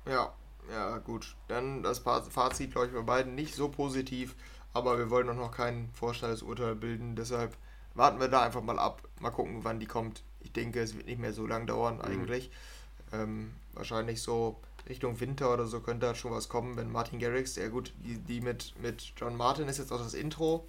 [0.08, 0.32] Ja,
[0.70, 1.36] ja, gut.
[1.48, 4.34] Dann das Fazit, glaube ich, bei beiden nicht so positiv,
[4.72, 7.16] aber wir wollen auch noch kein Vorstellungsurteil bilden.
[7.16, 7.56] Deshalb
[7.94, 9.02] warten wir da einfach mal ab.
[9.20, 10.22] Mal gucken, wann die kommt.
[10.40, 12.02] Ich denke, es wird nicht mehr so lang dauern, mhm.
[12.02, 12.50] eigentlich.
[13.12, 17.56] Ähm, wahrscheinlich so Richtung Winter oder so könnte da schon was kommen, wenn Martin Garrix,
[17.56, 20.66] ja gut, die, die mit, mit John Martin ist jetzt auch das Intro.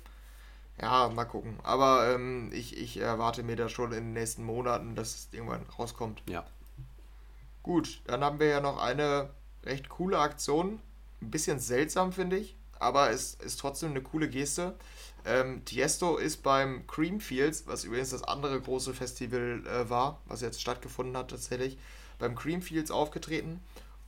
[0.82, 1.60] Ja, mal gucken.
[1.63, 5.65] Aber ähm, ich, ich erwarte mir da schon in den nächsten Monaten, dass es irgendwann
[5.78, 6.23] rauskommt.
[6.28, 6.45] Ja.
[7.63, 9.30] Gut, dann haben wir ja noch eine
[9.63, 10.80] recht coole Aktion.
[11.22, 14.76] Ein bisschen seltsam, finde ich, aber es ist trotzdem eine coole Geste.
[15.26, 20.62] Ähm, Tiesto ist beim Creamfields, was übrigens das andere große Festival äh, war, was jetzt
[20.62, 21.78] stattgefunden hat tatsächlich,
[22.19, 23.60] beim Creamfields aufgetreten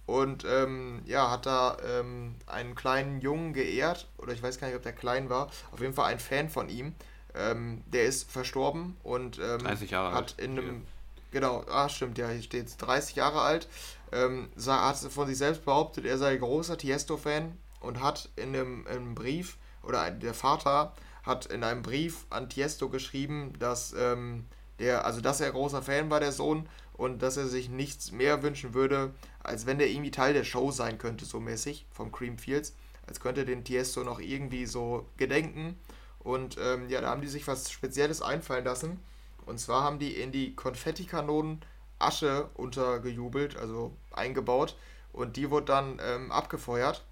[0.05, 4.75] und ähm, ja, hat da ähm, einen kleinen Jungen geehrt, oder ich weiß gar nicht,
[4.75, 6.95] ob der klein war, auf jeden Fall ein Fan von ihm.
[7.33, 10.85] Ähm, der ist verstorben und 30 ähm, hat in einem,
[11.31, 13.67] genau, ah stimmt, ja, hier steht 30 Jahre alt,
[14.11, 18.97] ähm, hat von sich selbst behauptet, er sei großer Tiesto-Fan und hat in einem, in
[18.97, 24.45] einem Brief, oder der Vater hat in einem Brief an Tiesto geschrieben, dass ähm,
[24.79, 28.43] der, also dass er großer Fan war, der Sohn, und dass er sich nichts mehr
[28.43, 32.75] wünschen würde, als wenn der irgendwie Teil der Show sein könnte, so mäßig, vom Creamfields.
[33.07, 35.79] Als könnte den Tiesto noch irgendwie so gedenken.
[36.19, 38.99] Und ähm, ja, da haben die sich was Spezielles einfallen lassen.
[39.45, 41.61] Und zwar haben die in die Konfettikanonen
[41.99, 44.75] Asche untergejubelt, also eingebaut.
[45.13, 47.03] Und die wurde dann ähm, abgefeuert.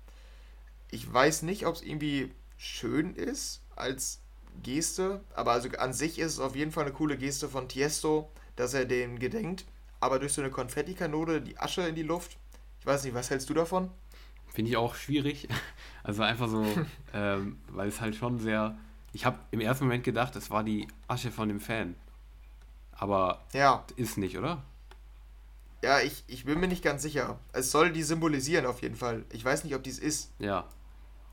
[0.91, 4.21] Ich weiß nicht, ob es irgendwie schön ist als
[4.63, 8.31] Geste, aber also an sich ist es auf jeden Fall eine coole Geste von Tiesto,
[8.55, 9.65] dass er den gedenkt.
[9.99, 12.37] Aber durch so eine Konfettikanone die Asche in die Luft.
[12.79, 13.89] Ich weiß nicht, was hältst du davon?
[14.47, 15.47] Finde ich auch schwierig.
[16.01, 16.65] Also einfach so,
[17.13, 18.75] ähm, weil es halt schon sehr.
[19.11, 21.93] Ich habe im ersten Moment gedacht, es war die Asche von dem Fan.
[22.99, 23.85] Aber ja.
[23.95, 24.63] ist nicht, oder?
[25.81, 27.39] Ja, ich, ich bin mir nicht ganz sicher.
[27.53, 29.23] Es soll die symbolisieren auf jeden Fall.
[29.31, 30.33] Ich weiß nicht, ob dies ist.
[30.39, 30.65] Ja,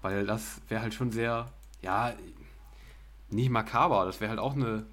[0.03, 1.51] weil das wäre halt schon sehr,
[1.83, 2.15] ja,
[3.31, 4.05] nicht makaber.
[4.05, 4.87] Das wäre halt auch eine,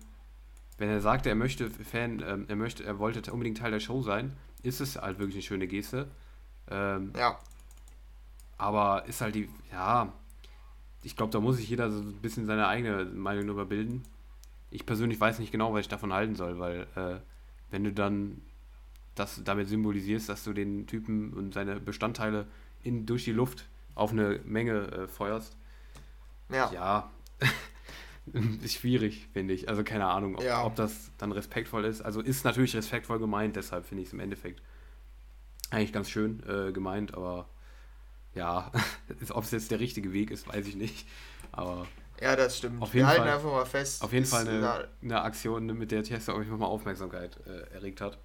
[0.79, 4.01] wenn er sagt, er möchte Fan, ähm, er möchte, er wollte unbedingt Teil der Show
[4.01, 6.09] sein, ist es halt wirklich eine schöne Geste.
[6.71, 7.37] Ähm, ja.
[8.57, 10.11] Aber ist halt die, ja,
[11.03, 14.03] ich glaube, da muss sich jeder so ein bisschen seine eigene Meinung darüber bilden.
[14.73, 17.19] Ich persönlich weiß nicht genau, was ich davon halten soll, weil äh,
[17.69, 18.41] wenn du dann
[19.15, 22.47] das damit symbolisierst, dass du den Typen und seine Bestandteile
[22.81, 25.55] in, durch die Luft auf eine Menge äh, feuerst.
[26.49, 26.71] Ja.
[26.71, 27.11] Ja.
[28.63, 29.69] ist schwierig, finde ich.
[29.69, 30.65] Also keine Ahnung, ob, ja.
[30.65, 32.01] ob, das dann respektvoll ist.
[32.01, 34.61] Also ist natürlich respektvoll gemeint, deshalb finde ich es im Endeffekt
[35.69, 37.47] eigentlich ganz schön äh, gemeint, aber
[38.33, 38.71] ja,
[39.29, 41.07] ob es jetzt der richtige Weg ist, weiß ich nicht.
[41.51, 41.85] Aber
[42.23, 42.81] ja, das stimmt.
[42.81, 44.01] Auf jeden Wir halten Fall, einfach mal fest.
[44.01, 48.17] Auf jeden Fall eine, eine Aktion, mit der Tiesto auch mal Aufmerksamkeit äh, erregt hat.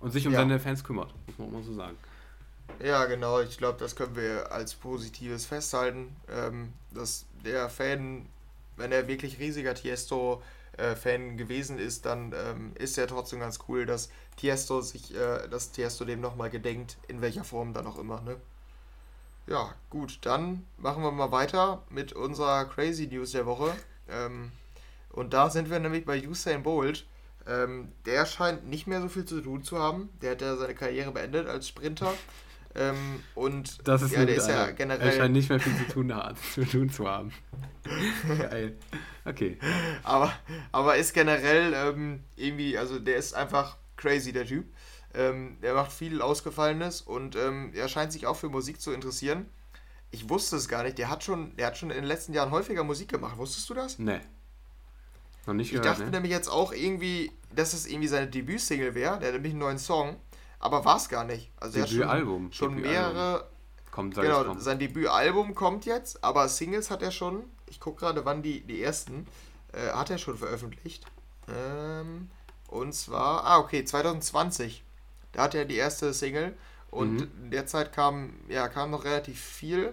[0.00, 0.40] Und sich um ja.
[0.40, 1.96] seine Fans kümmert, muss man auch mal so sagen.
[2.82, 3.40] Ja, genau.
[3.40, 8.26] Ich glaube, das können wir als Positives festhalten, ähm, dass der Fan,
[8.76, 14.10] wenn er wirklich riesiger Tiesto-Fan gewesen ist, dann ähm, ist er trotzdem ganz cool, dass
[14.36, 18.36] Tiesto sich, äh, dass Tiesto dem nochmal gedenkt, in welcher Form dann auch immer, ne?
[19.50, 23.74] Ja, gut, dann machen wir mal weiter mit unserer Crazy News der Woche.
[24.08, 24.52] Ähm,
[25.10, 27.04] und da sind wir nämlich bei Usain Bolt.
[27.48, 30.08] Ähm, der scheint nicht mehr so viel zu tun zu haben.
[30.22, 32.14] Der hat ja seine Karriere beendet als Sprinter.
[32.76, 35.08] Ähm, und das ist ja, der ist ja generell.
[35.08, 36.14] Er scheint nicht mehr viel zu tun,
[36.54, 37.32] zu, tun zu haben.
[38.38, 38.76] Geil.
[39.24, 39.58] Okay.
[40.04, 40.32] Aber,
[40.70, 44.66] aber ist generell ähm, irgendwie, also der ist einfach crazy, der Typ.
[45.14, 49.48] Ähm, der macht viel Ausgefallenes und ähm, er scheint sich auch für Musik zu interessieren.
[50.12, 50.98] Ich wusste es gar nicht.
[50.98, 53.36] Der hat schon, der hat schon in den letzten Jahren häufiger Musik gemacht.
[53.36, 53.98] Wusstest du das?
[53.98, 54.20] Nee.
[55.46, 56.10] Noch nicht gehört, Ich dachte ne?
[56.10, 59.18] nämlich jetzt auch irgendwie, dass es irgendwie seine Debütsingle wäre.
[59.18, 60.16] Der hat nämlich einen neuen Song.
[60.58, 61.50] Aber war es gar nicht.
[61.56, 63.48] Also er hat schon, schon mehrere.
[63.90, 64.62] Kommt, genau, kommt.
[64.62, 67.44] sein Debütalbum kommt jetzt, aber Singles hat er schon.
[67.66, 69.26] Ich gucke gerade, wann die, die ersten.
[69.72, 71.04] Äh, hat er schon veröffentlicht.
[71.48, 72.28] Ähm,
[72.68, 74.84] und zwar, ah, okay, 2020.
[75.32, 76.54] Da hat er die erste Single.
[76.90, 77.44] Und mhm.
[77.44, 79.92] in der Zeit kam, ja, kam noch relativ viel.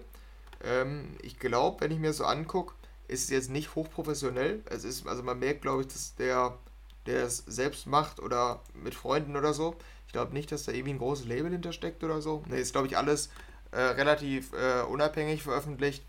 [0.63, 2.73] Ähm, ich glaube, wenn ich mir so angucke,
[3.07, 4.61] ist es jetzt nicht hochprofessionell.
[4.65, 6.57] Es ist, also man merkt, glaube ich, dass der
[7.07, 9.75] der es selbst macht oder mit Freunden oder so.
[10.05, 12.43] Ich glaube nicht, dass da irgendwie ein großes Label hintersteckt oder so.
[12.47, 13.29] Ne, ist, glaube ich, alles
[13.71, 16.05] äh, relativ äh, unabhängig veröffentlicht.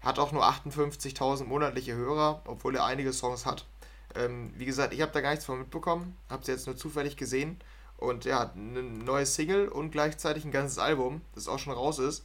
[0.00, 3.66] Hat auch nur 58.000 monatliche Hörer, obwohl er einige Songs hat.
[4.14, 7.16] Ähm, wie gesagt, ich habe da gar nichts von mitbekommen, habe es jetzt nur zufällig
[7.16, 7.58] gesehen.
[8.02, 12.24] Und hat eine neue Single und gleichzeitig ein ganzes Album, das auch schon raus ist,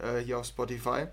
[0.00, 1.06] äh, hier auf Spotify.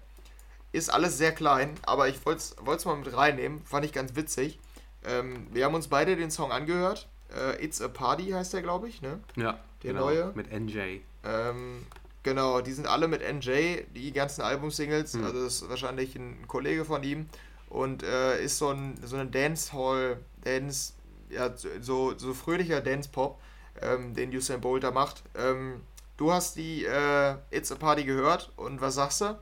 [0.72, 4.60] Ist alles sehr klein, aber ich wollte es mal mit reinnehmen, fand ich ganz witzig.
[5.06, 7.10] Ähm, wir haben uns beide den Song angehört.
[7.36, 9.20] Äh, It's a Party heißt der, glaube ich, ne?
[9.36, 10.32] Ja, der genau, neue.
[10.34, 11.00] Mit NJ.
[11.24, 11.86] Ähm,
[12.24, 15.14] genau, die sind alle mit NJ, die ganzen Album-Singles.
[15.14, 15.26] Hm.
[15.26, 17.28] Also das ist wahrscheinlich ein Kollege von ihm.
[17.70, 20.94] Und äh, ist so ein, so ein Dancehall, Dance,
[21.30, 23.40] ja, so, so fröhlicher Dance-Pop,
[23.82, 25.24] ähm, den Usain Bolt da macht.
[25.36, 25.82] Ähm,
[26.18, 29.38] du hast die äh, It's a Party gehört und was sagst du?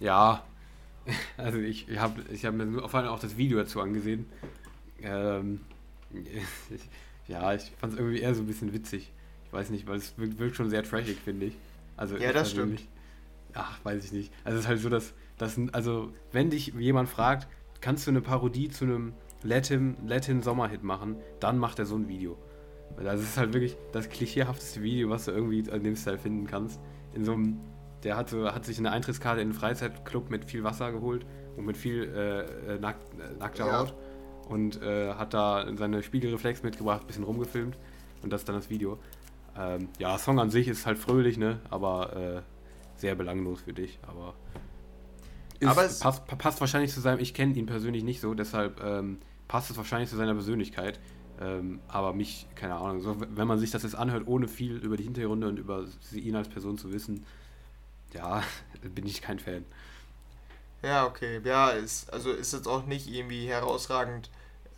[0.00, 0.42] Ja,
[1.36, 4.26] also ich, ich habe ich hab mir vor allem auch das Video dazu angesehen.
[5.02, 5.60] Ähm,
[6.12, 6.80] ich,
[7.28, 9.12] ja, ich fand es irgendwie eher so ein bisschen witzig.
[9.46, 11.56] Ich weiß nicht, weil es wirkt, wirkt schon sehr trashig, finde ich.
[11.96, 12.86] Also Ja, das persönlich-
[13.52, 14.32] Ach, weiß ich nicht.
[14.44, 17.48] Also es ist halt so, dass, dass also wenn dich jemand fragt,
[17.80, 19.12] kannst du eine Parodie zu einem
[19.42, 22.38] Latin, Latin Sommerhit machen, dann macht er so ein Video.
[23.02, 26.78] Das ist halt wirklich das klischeehafteste Video, was du irgendwie in dem Style finden kannst.
[27.14, 27.58] In so einem,
[28.04, 31.24] der hat, so, hat sich eine Eintrittskarte in einen Freizeitclub mit viel Wasser geholt
[31.56, 33.78] und mit viel äh, äh, nack, äh, nackter Ja.
[33.80, 33.94] Haut
[34.48, 37.78] und äh, hat da seine Spiegelreflex mitgebracht, bisschen rumgefilmt
[38.22, 38.98] und das ist dann das Video.
[39.56, 42.40] Ähm, ja, Song an sich ist halt fröhlich, ne, aber äh,
[42.96, 44.34] sehr belanglos für dich, aber
[45.58, 48.34] ist, Aber es- passt, pa- passt wahrscheinlich zu seinem, ich kenne ihn persönlich nicht so,
[48.34, 49.18] deshalb ähm,
[49.48, 51.00] passt es wahrscheinlich zu seiner Persönlichkeit.
[51.40, 54.96] Ähm, aber mich, keine Ahnung, so, wenn man sich das jetzt anhört, ohne viel über
[54.96, 57.26] die Hintergründe und über ihn als Person zu wissen,
[58.14, 58.42] ja,
[58.82, 59.66] bin ich kein Fan.
[60.82, 61.40] Ja, okay.
[61.44, 64.30] Ja, ist, also ist jetzt auch nicht irgendwie herausragend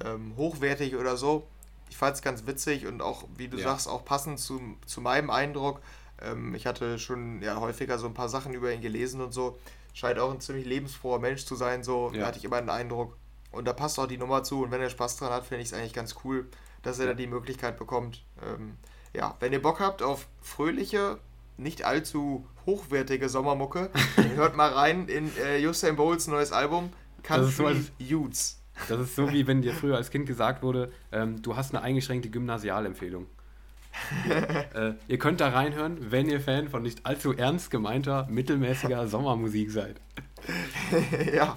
[0.05, 1.47] ähm, hochwertig oder so.
[1.91, 3.59] Ich fand es ganz witzig und auch, wie du Ja.
[3.59, 5.81] sagst, auch passend zu, zu meinem Eindruck.
[6.21, 9.59] Ähm, ich hatte schon ja, häufiger so ein paar Sachen über ihn gelesen und so.
[9.95, 12.21] Scheint auch ein ziemlich lebensfroher Mensch zu sein, so Ja.
[12.21, 13.17] hatte ich immer den Eindruck.
[13.53, 15.69] Und da passt auch die Nummer zu und wenn er Spaß dran hat, finde ich
[15.69, 16.47] es eigentlich ganz cool,
[16.83, 18.25] dass er da die Möglichkeit bekommt.
[18.43, 18.77] Ähm,
[19.13, 21.19] ja, wenn ihr Bock habt auf fröhliche,
[21.59, 23.91] nicht allzu hochwertige Sommermucke,
[24.35, 26.93] hört mal rein in äh, Usain Bolts neues Album
[27.23, 28.59] Country Youths.
[28.89, 31.85] Das ist so, wie wenn dir früher als Kind gesagt wurde, ähm, du hast eine
[31.85, 33.27] eingeschränkte Gymnasialempfehlung.
[34.75, 39.71] äh, ihr könnt da reinhören, wenn ihr Fan von nicht allzu ernst gemeinter, mittelmäßiger Sommermusik
[39.71, 40.01] seid.
[41.33, 41.57] ja.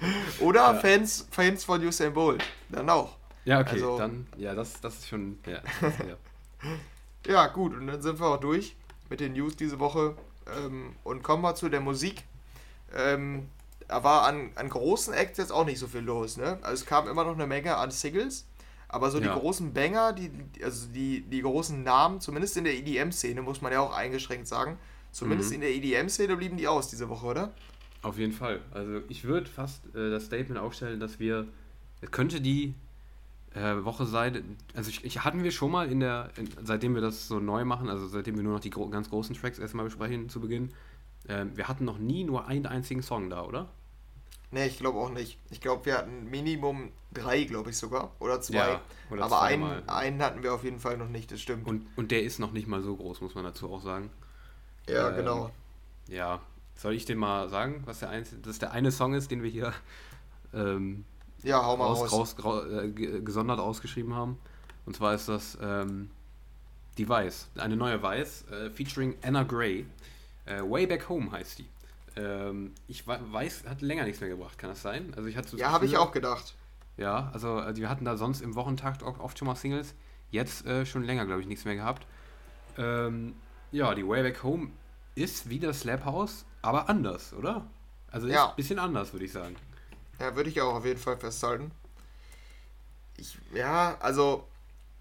[0.40, 0.74] Oder Ja.
[0.74, 2.44] Fans, Fans von Usain Bolt.
[2.68, 3.16] Dann auch.
[3.44, 6.16] Ja, okay, Also- dann, ja, das, das ist schon, ja, ja.
[7.26, 8.74] Ja, gut, und dann sind wir auch durch
[9.10, 10.16] mit den News diese Woche.
[10.64, 12.24] Ähm, und kommen wir zu der Musik.
[12.96, 13.48] Ähm,
[13.86, 16.58] da war an, an großen Acts jetzt auch nicht so viel los, ne?
[16.62, 18.46] Also es kam immer noch eine Menge an Singles,
[18.88, 19.34] aber so Ja.
[19.34, 23.60] die großen Banger, die, die- also die, die großen Namen, zumindest in der EDM-Szene, muss
[23.60, 24.78] man ja auch eingeschränkt sagen,
[25.12, 25.54] zumindest Mhm.
[25.56, 27.52] in der EDM-Szene blieben die aus diese Woche, oder?
[28.02, 28.60] Auf jeden Fall.
[28.70, 31.46] Also ich würde fast äh, das Statement aufstellen, dass wir,
[32.00, 32.74] es könnte die
[33.54, 37.02] äh, Woche sein, also ich, ich, hatten wir schon mal in der, in, seitdem wir
[37.02, 39.84] das so neu machen, also seitdem wir nur noch die gro ganz großen Tracks erstmal
[39.84, 40.70] besprechen zu Beginn,
[41.28, 43.68] ähm, wir hatten noch nie nur einen einzigen Song da, oder?
[44.50, 45.38] Ne, ich glaube auch nicht.
[45.50, 48.12] Ich glaube, wir hatten Minimum drei, glaube ich sogar.
[48.18, 48.56] Oder zwei.
[48.56, 48.80] Ja,
[49.10, 51.66] oder Aber einen, einen hatten wir auf jeden Fall noch nicht, das stimmt.
[51.66, 54.08] Und, und der ist noch nicht mal so groß, muss man dazu auch sagen.
[54.88, 55.50] ja, ähm, genau.
[56.08, 56.40] Ja,
[56.78, 59.50] soll ich dir mal sagen, was der einzige, das der eine Song ist, den wir
[59.50, 59.74] hier
[60.54, 61.04] ähm,
[61.42, 62.36] Ja, hau mal raus, raus.
[62.38, 64.38] raus, rau- äh, ge- gesondert ausgeschrieben haben.
[64.86, 66.10] Und zwar ist das ähm,
[66.96, 69.86] die Weiß, eine neue Weiß, äh, featuring Anna Gray.
[70.46, 71.66] Äh, Way Back Home heißt die.
[72.16, 75.12] Ähm, ich weiß, hat länger nichts mehr gebracht, kann das sein?
[75.16, 76.54] Also ich hatte so Ja, habe ich auch gedacht.
[76.96, 79.94] Ja, also äh, wir hatten da sonst im Wochentakt auch oft schon mal Singles.
[80.30, 82.06] Jetzt äh, schon länger, glaube ich, nichts mehr gehabt.
[82.76, 83.34] Ähm,
[83.72, 84.70] ja, die Way Back Home
[85.18, 87.66] ist wie das Slap House, aber anders, oder?
[88.10, 88.50] Also ist Ja.
[88.50, 89.56] ein bisschen anders, würde ich sagen.
[90.18, 91.70] Ja, würde ich auch auf jeden Fall festhalten.
[93.16, 94.46] Ich, ja, also,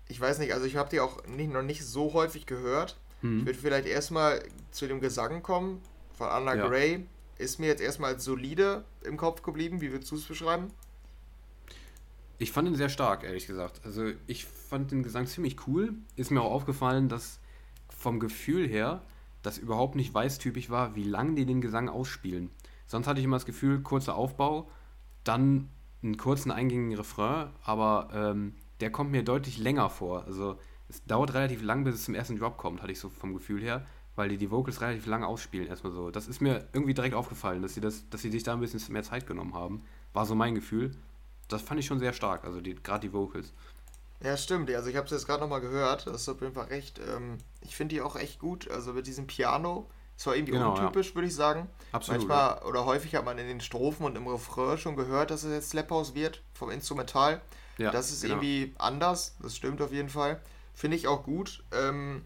[0.08, 2.98] ich weiß nicht, also ich habe die auch nicht, noch nicht so häufig gehört.
[3.22, 3.46] Ich Mhm.
[3.46, 5.82] würde vielleicht erstmal zu dem Gesang kommen
[6.18, 6.68] von Anna Ja.
[6.68, 7.06] Gray.
[7.38, 9.82] Ist mir jetzt erstmal als solide im Kopf geblieben.
[9.82, 10.72] Wie würdest du es beschreiben?
[12.40, 13.82] Ich fand ihn sehr stark, ehrlich gesagt.
[13.84, 15.94] Also ich fand den Gesang ziemlich cool.
[16.16, 17.40] Ist mir auch aufgefallen, dass
[17.90, 19.02] vom Gefühl her
[19.48, 22.50] das überhaupt nicht weißtypisch war, wie lang die den Gesang ausspielen.
[22.86, 24.70] Sonst hatte ich immer das Gefühl, kurzer Aufbau,
[25.24, 25.70] dann
[26.04, 30.26] einen kurzen eingängigen Refrain, aber ähm, der kommt mir deutlich länger vor.
[30.26, 30.58] Also
[30.90, 33.62] es dauert relativ lang, bis es zum ersten Drop kommt, hatte ich so vom Gefühl
[33.62, 33.86] her,
[34.18, 36.12] weil die die Vocals relativ lang ausspielen, erstmal so.
[36.12, 38.82] Das ist mir irgendwie direkt aufgefallen, dass sie, das, dass sie sich da ein bisschen
[38.92, 39.82] mehr Zeit genommen haben.
[40.12, 40.92] War so mein Gefühl.
[41.48, 43.54] das fand ich schon sehr stark, also gerade die Vocals.
[44.22, 44.70] Ja, stimmt.
[44.72, 46.08] Also ich habe es jetzt gerade nochmal gehört.
[46.08, 47.00] Das ist auf jeden Fall recht.
[47.00, 48.70] Ähm, ich finde die auch echt gut.
[48.70, 49.90] Also mit diesem Piano.
[50.16, 51.70] Ist zwar irgendwie Genau, untypisch, würde ich sagen.
[51.92, 52.22] Absolut.
[52.22, 55.52] Manchmal oder häufig hat man in den Strophen und im Refrain schon gehört, dass es
[55.52, 57.42] jetzt Slap House wird vom Instrumental.
[57.78, 58.36] Ja, das ist genau.
[58.36, 59.36] irgendwie anders.
[59.42, 60.42] Das stimmt auf jeden Fall.
[60.74, 61.64] Finde ich auch gut.
[61.72, 62.24] Ähm,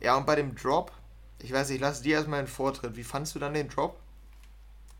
[0.00, 0.90] ja, und bei dem Drop,
[1.38, 2.96] ich weiß nicht, lass dir erstmal den Vortritt.
[2.96, 4.00] Wie fandst du dann den Drop?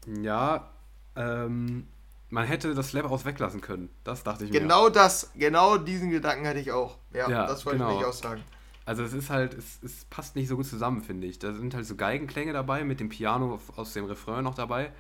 [0.07, 0.71] Ja,
[1.17, 1.89] ähm,
[2.31, 3.91] man hätte das Slap aus weglassen können.
[4.05, 4.61] Das dachte ich mir.
[4.61, 6.99] Genau das, genau diesen Gedanken hatte ich auch.
[7.13, 7.99] Ja, Ja, das wollte genau.
[7.99, 8.43] ich auch sagen.
[8.87, 11.39] Also es ist halt, es, es passt nicht so gut zusammen, finde ich.
[11.39, 14.93] Da sind halt so Geigenklänge dabei, mit dem Piano aus dem Refrain noch dabei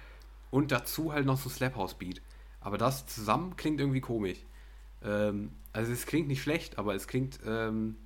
[0.50, 2.20] und dazu halt noch so Slap House Beat.
[2.60, 4.38] Aber das zusammen klingt irgendwie komisch.
[5.02, 7.96] Ähm, also es klingt nicht schlecht, aber es klingt, ähm,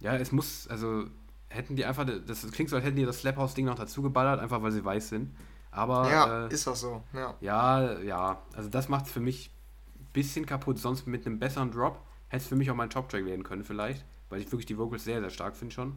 [0.00, 1.04] ja, es muss, also
[1.48, 4.02] hätten die einfach, das klingt so, als hätten die das Slap House Ding noch dazu
[4.02, 5.34] geballert, einfach weil sie weiß sind.
[5.76, 7.02] Aber Ja, äh, ist auch so.
[7.12, 7.34] Ja.
[7.40, 9.50] ja, ja, also das macht es für mich
[9.94, 10.78] ein bisschen kaputt.
[10.78, 14.04] Sonst mit einem besseren Drop hätte es für mich auch mein Top-Track werden können, vielleicht,
[14.30, 15.96] weil ich wirklich die Vocals sehr, sehr stark finde schon.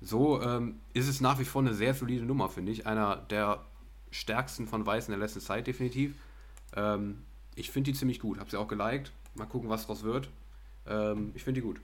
[0.00, 2.84] So ähm, ist es nach wie vor eine sehr solide Nummer, finde ich.
[2.84, 3.64] Einer der
[4.10, 6.16] stärksten von Weiß in der letzten Zeit, definitiv.
[6.74, 7.22] Ähm,
[7.54, 9.12] ich finde die ziemlich gut, habe sie auch geliked.
[9.36, 10.28] Mal gucken, was draus wird.
[10.88, 11.80] Ähm, ich finde die gut.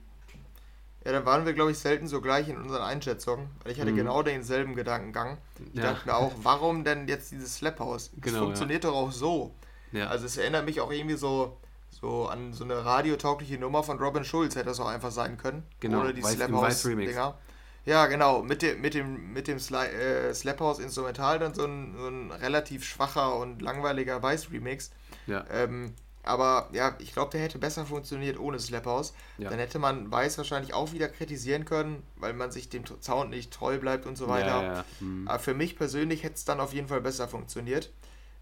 [1.05, 3.48] Ja, dann waren wir, glaube ich, selten so gleich in unseren Einschätzungen.
[3.62, 3.96] Weil ich hatte Mhm.
[3.96, 5.38] genau denselben Gedankengang.
[5.72, 5.92] Ich Ja.
[5.92, 8.11] dachte mir auch, warum denn jetzt dieses Slap House?
[8.12, 9.55] Das Genau, funktioniert doch auch so.
[9.92, 11.57] Ja, Also es erinnert mich auch irgendwie so,
[11.90, 15.62] so an so eine radiotaugliche Nummer von Robin Schulz, hätte das auch einfach sein können.
[15.80, 17.11] Genau, Ohne die Weiß- Slap im House Weiß-Remix.
[17.12, 17.38] Dinger.
[17.86, 18.42] Ja, genau.
[18.42, 22.09] Mit dem, mit dem, mit dem Sli äh, Slap House Instrumental dann so ein, so
[22.09, 24.90] ein relativ schwacher und langweiliger Weiß-Remix.
[25.26, 29.14] ja, Ähm, aber ja, ich glaube, der hätte besser funktioniert ohne Slap House.
[29.38, 29.50] Ja.
[29.50, 33.52] Dann hätte man Weiß wahrscheinlich auch wieder kritisieren können, weil man sich dem Sound nicht
[33.52, 34.46] treu bleibt und so weiter.
[34.46, 34.84] Ja, ja, ja.
[34.98, 35.28] Hm.
[35.28, 37.90] Aber für mich persönlich hätte es dann auf jeden Fall besser funktioniert.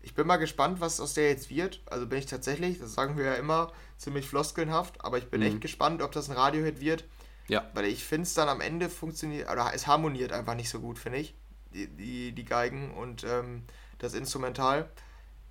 [0.00, 1.80] Ich bin mal gespannt, was aus der jetzt wird.
[1.86, 5.46] Also bin ich tatsächlich, das sagen wir ja immer, ziemlich floskelnhaft, aber ich bin Mhm.
[5.46, 7.04] echt gespannt, ob das ein Radiohit wird.
[7.48, 7.68] Ja.
[7.74, 10.98] Weil ich finde es dann am Ende funktioniert, oder es harmoniert einfach nicht so gut,
[10.98, 11.34] finde ich.
[11.74, 13.64] Die, die, die Geigen und ähm,
[13.98, 14.88] das Instrumental.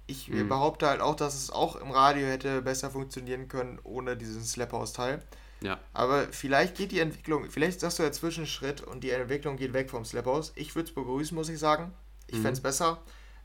[0.07, 0.47] Ich Mhm.
[0.49, 5.21] behaupte halt auch, dass es auch im Radio hätte besser funktionieren können, ohne diesen Slap-House-Teil.
[5.61, 5.79] ja.
[5.93, 9.89] Aber vielleicht geht die Entwicklung, vielleicht sagst du der Zwischenschritt und die Entwicklung geht weg
[9.89, 10.51] vom Slap House.
[10.55, 11.93] Ich würde es begrüßen, muss ich sagen.
[12.27, 12.41] Ich Mhm.
[12.41, 12.99] fände es besser.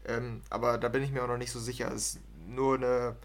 [0.04, 1.90] Ähm, aber da bin ich mir auch noch nicht so sicher.
[1.92, 3.16] Es ist nur eine.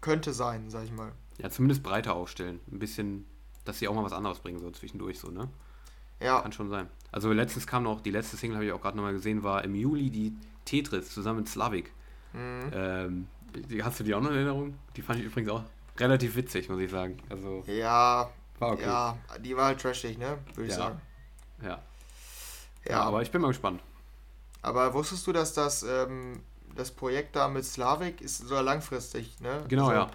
[0.00, 1.12] Könnte sein, sag ich mal.
[1.38, 2.60] Ja, zumindest breiter aufstellen.
[2.70, 3.26] Ein bisschen,
[3.64, 5.48] dass sie auch mal was anderes bringen, so zwischendurch, so, ne?
[6.20, 6.88] Ja, Kann schon sein.
[7.12, 9.74] Also letztens kam noch, die letzte Single habe ich auch gerade nochmal gesehen, war im
[9.74, 10.34] Juli die
[10.66, 11.92] Tetris zusammen mit Slavik.
[12.32, 12.70] Mhm.
[12.72, 13.28] Ähm,
[13.82, 14.78] hast du die auch noch in Erinnerung?
[14.96, 15.62] Die fand ich übrigens auch
[15.98, 17.18] relativ witzig, muss ich sagen.
[17.28, 18.82] Also, ja, war okay.
[18.82, 20.38] ja, die war halt trashig, ne?
[20.54, 20.76] Würde ich Ja.
[20.76, 21.00] sagen.
[21.62, 21.68] Ja.
[21.68, 23.82] Ja, ja, aber ich bin mal gespannt.
[24.62, 26.40] aber wusstest du, dass das, ähm,
[26.76, 29.64] das Projekt da mit Slavik ist sogar langfristig, ne?
[29.68, 30.10] Genau, Also ja.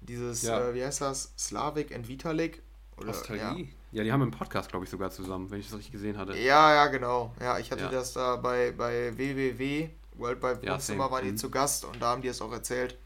[0.00, 0.60] Dieses, Ja.
[0.68, 1.32] äh, wie heißt das?
[1.36, 2.62] Slavik and Vitalik?
[2.96, 3.12] Oder, ja.
[3.12, 3.68] Nostalgie?
[3.92, 4.04] Ja.
[4.04, 6.36] die haben einen Podcast, glaube ich, sogar zusammen, wenn ich das richtig gesehen hatte.
[6.36, 7.34] Ja, ja, genau.
[7.40, 9.88] Ja, ich hatte das da bei, bei WWW,
[10.18, 11.10] World by Ja, Wohnzimmer, same.
[11.10, 11.36] waren die Mhm.
[11.36, 12.96] zu Gast und da haben die es auch erzählt,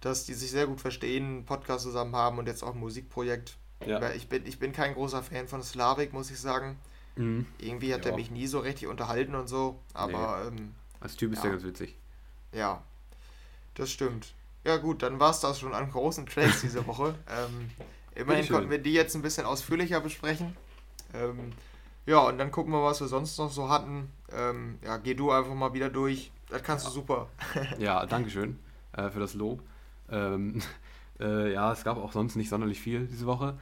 [0.00, 3.56] dass die sich sehr gut verstehen, einen Podcast zusammen haben und jetzt auch ein Musikprojekt.
[3.86, 4.10] Ja.
[4.12, 6.78] Ich, bin, ich bin kein großer Fan von Slavik, muss ich sagen.
[7.16, 7.46] Mhm.
[7.58, 8.10] Irgendwie hat Ja.
[8.12, 11.42] er mich nie so richtig unterhalten und so, aber ähm, Als Typ ist Ja.
[11.44, 11.96] der ganz witzig.
[12.52, 12.82] ja,
[13.74, 14.34] das stimmt.
[14.64, 17.14] Ja gut, dann war es das schon an großen Tracks diese Woche.
[17.28, 17.70] ähm,
[18.14, 18.54] immerhin Bitteschön.
[18.56, 20.54] konnten wir die jetzt ein bisschen ausführlicher besprechen.
[21.14, 21.52] Ähm,
[22.06, 24.10] ja, und dann gucken wir, was wir sonst noch so hatten.
[24.32, 26.30] Ähm, ja, geh du einfach mal wieder durch.
[26.50, 27.28] Das kannst du super.
[27.78, 28.58] Ja, Dankeschön
[28.92, 29.62] äh, für das Lob.
[30.10, 30.62] Ähm,
[31.20, 33.58] äh, ja, es gab auch sonst nicht sonderlich viel diese Woche.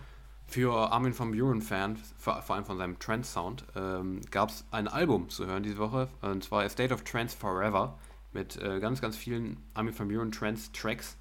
[0.47, 5.29] Für Armin van Buren-Fan, vor, vor allem von seinem Trance-Sound, ähm, gab es ein Album
[5.29, 7.99] zu hören diese Woche, und zwar A State of Trance Forever,
[8.33, 11.19] mit äh, ganz, ganz vielen Armin van Buren Trance-Tracks.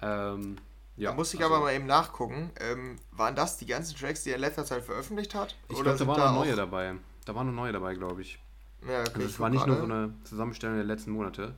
[0.00, 0.58] Ähm,
[0.96, 2.50] ja, da muss ich also, aber mal eben nachgucken.
[2.60, 5.56] Ähm, waren das die ganzen Tracks, die er in letzter Zeit veröffentlicht hat?
[5.68, 6.94] Ich Oder glaube, da waren noch neue dabei.
[7.24, 8.38] Da waren noch neue dabei, glaube ich.
[8.86, 10.02] Ja, okay, Also es war nicht nur so gerade.
[10.04, 11.54] eine Zusammenstellung der letzten Monate.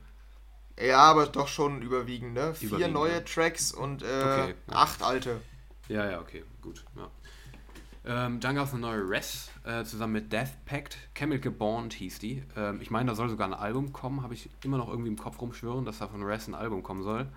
[0.79, 2.55] Ja, aber doch schon überwiegend, ne?
[2.55, 3.21] Vier Überwiegend, neue ja.
[3.21, 4.75] Tracks und äh, Okay, ja.
[4.75, 5.41] acht alte.
[5.89, 6.85] Ja, ja, okay, gut.
[6.97, 7.11] Ja.
[8.03, 10.97] Ähm, dann gab es eine neue Res äh, zusammen mit Death Pact.
[11.15, 12.43] Chemical Bond hieß die.
[12.57, 15.19] Ähm, ich meine, da soll sogar ein Album kommen, habe ich immer noch irgendwie im
[15.19, 17.29] Kopf rumschwören, dass da von Res ein Album kommen soll.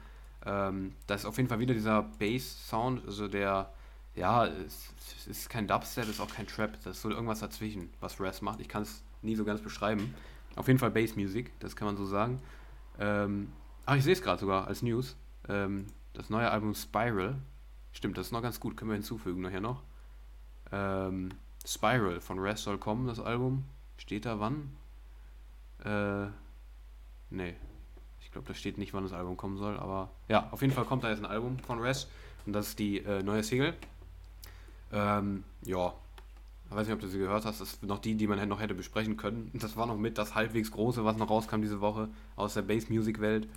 [0.45, 3.73] Ähm, da ist auf jeden Fall wieder dieser Bass-Sound, also der,
[4.15, 7.89] ja, es, es ist kein Dubstep, ist auch kein Trap, das ist so irgendwas dazwischen,
[7.99, 8.59] was Res macht.
[8.61, 10.13] Ich kann es nie so ganz beschreiben.
[10.55, 12.39] Auf jeden Fall Bass-Music, das kann man so sagen.
[12.99, 13.51] Ähm,
[13.85, 15.15] ach, ich sehe es gerade sogar als News.
[15.49, 17.37] Ähm, das neue Album Spiral.
[17.91, 19.83] Stimmt, das ist noch ganz gut, können wir hinzufügen nachher noch.
[20.71, 21.29] Ähm,
[21.65, 23.65] Spiral von Res soll kommen, das Album.
[23.97, 24.75] Steht da wann?
[25.83, 26.27] Äh,
[27.29, 27.55] nee.
[28.21, 30.85] Ich glaube, da steht nicht, wann das Album kommen soll, aber ja, auf jeden Fall
[30.85, 32.07] kommt da jetzt ein Album von Res
[32.45, 33.75] und das ist die äh, neue Single.
[34.91, 35.93] Ähm, ja,
[36.73, 38.59] ich weiß nicht, ob du sie gehört hast, das ist noch die, die man noch
[38.59, 39.51] hätte besprechen können.
[39.53, 43.47] Das war noch mit das halbwegs große, was noch rauskam diese Woche aus der Bass-Music-Welt.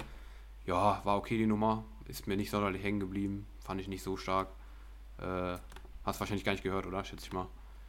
[0.66, 4.18] Ja, war okay die Nummer, ist mir nicht sonderlich hängen geblieben, fand ich nicht so
[4.18, 4.48] stark.
[5.18, 5.56] Äh,
[6.04, 7.02] hast wahrscheinlich gar nicht gehört, oder?
[7.04, 7.46] Schätze ich mal.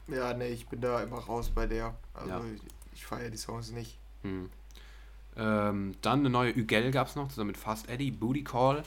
[0.08, 1.94] Ja, nee, ich bin da immer raus bei der.
[2.14, 2.42] Also ja.
[2.56, 2.62] ich,
[2.94, 3.98] ich feiere die Songs nicht.
[4.24, 4.50] Hm.
[5.36, 8.84] Ähm, dann eine neue Ügel gab es noch, zusammen mit Fast Eddie, Booty Call.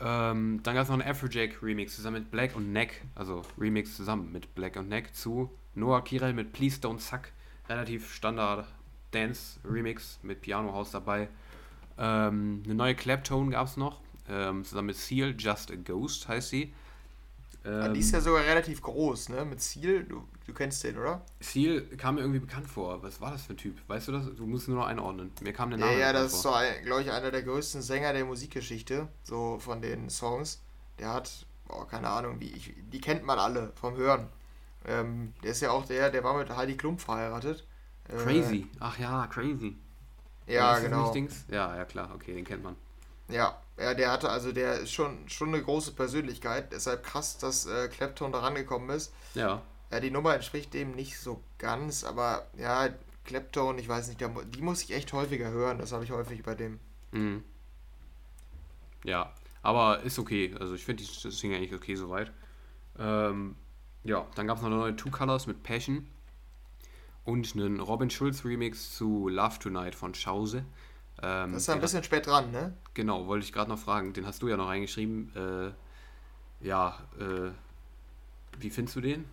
[0.00, 3.96] Ähm, dann gab es noch einen Afrojack Remix zusammen mit Black und Neck, also Remix
[3.96, 7.32] zusammen mit Black und Neck zu Noah Kirel mit Please Don't Suck.
[7.68, 8.66] Relativ Standard
[9.10, 11.28] Dance Remix mit Piano House dabei.
[11.98, 16.50] Ähm, eine neue Claptone gab es noch, ähm, zusammen mit Seal, Just a Ghost heißt
[16.50, 16.72] sie.
[17.64, 19.44] Ähm, die ist ja sogar relativ groß, ne?
[19.44, 21.22] Mit Seal, du, du kennst den, oder?
[21.40, 23.02] Seal kam mir irgendwie bekannt vor.
[23.02, 23.76] Was war das für ein Typ?
[23.88, 24.26] Weißt du das?
[24.36, 25.32] Du musst nur noch einordnen.
[25.42, 25.92] Mir kam der Name.
[25.92, 26.52] Ja, ja, das ist so,
[26.84, 30.62] glaube ich, einer der größten Sänger der Musikgeschichte, so von den Songs.
[30.98, 34.28] Der hat, oh, keine Ahnung, wie ich, die kennt man alle vom Hören.
[34.86, 37.66] Ähm, der ist ja auch der, der war mit Heidi Klum verheiratet.
[38.08, 38.56] Äh, crazy.
[38.56, 39.76] Äh, Ach ja, crazy.
[40.46, 41.14] Ja, genau.
[41.48, 42.76] Ja, ja, klar, okay, den kennt man.
[43.28, 46.72] Ja, ja, der hatte, also der ist schon, schon eine große Persönlichkeit.
[46.72, 49.12] Deshalb krass, dass äh, Clapton da rangekommen ist.
[49.34, 49.62] Ja.
[49.90, 52.88] Ja, die Nummer entspricht dem nicht so ganz, aber ja,
[53.24, 55.78] Clapton, ich weiß nicht, der, die muss ich echt häufiger hören.
[55.78, 56.78] Das habe ich häufig bei dem.
[57.12, 57.44] Mhm.
[59.04, 60.54] Ja, aber ist okay.
[60.58, 62.32] Also ich finde die Single eigentlich okay soweit.
[62.98, 63.54] Ähm,
[64.04, 66.08] ja, dann gab es noch eine neue Two Colors mit Passion
[67.24, 70.64] und einen Robin Schulz Remix zu Love Tonight von Schause.
[71.22, 72.74] Ähm, das ist ja ein bisschen hat, spät dran, ne?
[72.94, 74.12] Genau, wollte ich gerade noch fragen.
[74.12, 75.32] Den hast du ja noch reingeschrieben.
[75.34, 77.50] Äh, ja, äh,
[78.58, 79.24] wie findest du den?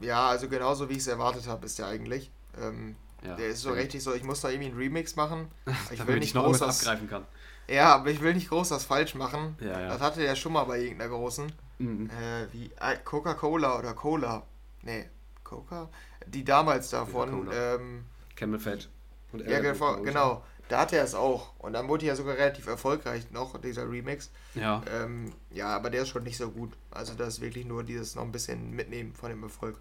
[0.00, 2.30] Ja, also genauso wie ich es erwartet habe, ist der eigentlich.
[2.58, 5.48] Ähm, ja, der ist so richtig so, ich muss da irgendwie einen Remix machen.
[5.90, 7.24] Ich will nicht ich noch groß was abgreifen kann.
[7.68, 9.56] Ja, aber ich will nicht groß was falsch machen.
[9.60, 9.88] Ja, ja.
[9.88, 11.50] Das hatte der schon mal bei irgendeiner großen.
[11.78, 12.08] Mhm.
[12.10, 14.44] Äh, wie äh, Coca-Cola oder Cola.
[14.82, 15.08] Nee,
[15.42, 15.88] Coca?
[16.26, 17.50] Die damals davon.
[17.52, 18.04] Ähm,
[18.36, 18.88] Camel Fat.
[19.32, 20.42] Und ja, genau, genau.
[20.68, 21.52] Da hatte er es auch.
[21.58, 24.30] Und dann wurde ja sogar relativ erfolgreich noch, dieser Remix.
[24.54, 24.82] Ja.
[24.90, 26.72] Ähm, ja, aber der ist schon nicht so gut.
[26.90, 29.78] Also das ist wirklich nur dieses noch ein bisschen mitnehmen von dem Erfolg.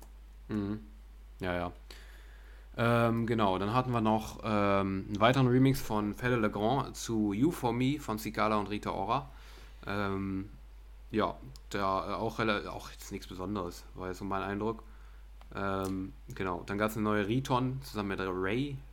[0.47, 0.79] Mhm.
[1.39, 1.71] Ja, ja.
[2.77, 7.51] Ähm, genau, dann hatten wir noch ähm, einen weiteren Remix von Fede Legrand zu You
[7.51, 9.29] For Me von Cicala und Rita Ora.
[9.87, 10.49] Ähm,
[11.09, 11.35] ja,
[11.69, 14.83] da äh, auch, auch jetzt nichts Besonderes, war jetzt so mein Eindruck.
[15.55, 18.27] Ähm, genau, dann gab es eine neue Riton zusammen mit der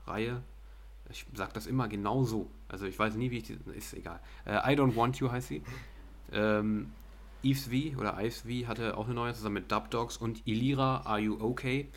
[0.06, 0.42] Ray-Reihe.
[1.10, 2.50] Ich sag das immer genau so.
[2.68, 3.58] Also ich weiß nie, wie ich die.
[3.74, 4.20] Ist egal.
[4.44, 5.62] Äh, I Don't Want You heißt sie.
[6.32, 6.92] Ähm,
[7.42, 11.02] Eves V oder Ives V hatte auch eine neue zusammen mit Dub Dogs und Ilira
[11.04, 11.90] Are You Okay?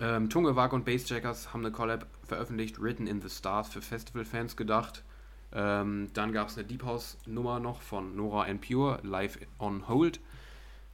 [0.00, 5.04] Ähm, Tungewag und Bassjackers haben eine Collab veröffentlicht, Written in the Stars für Festival-Fans gedacht.
[5.52, 10.20] Ähm, dann gab es eine Deep House-Nummer noch von Nora and Pure, Live on Hold.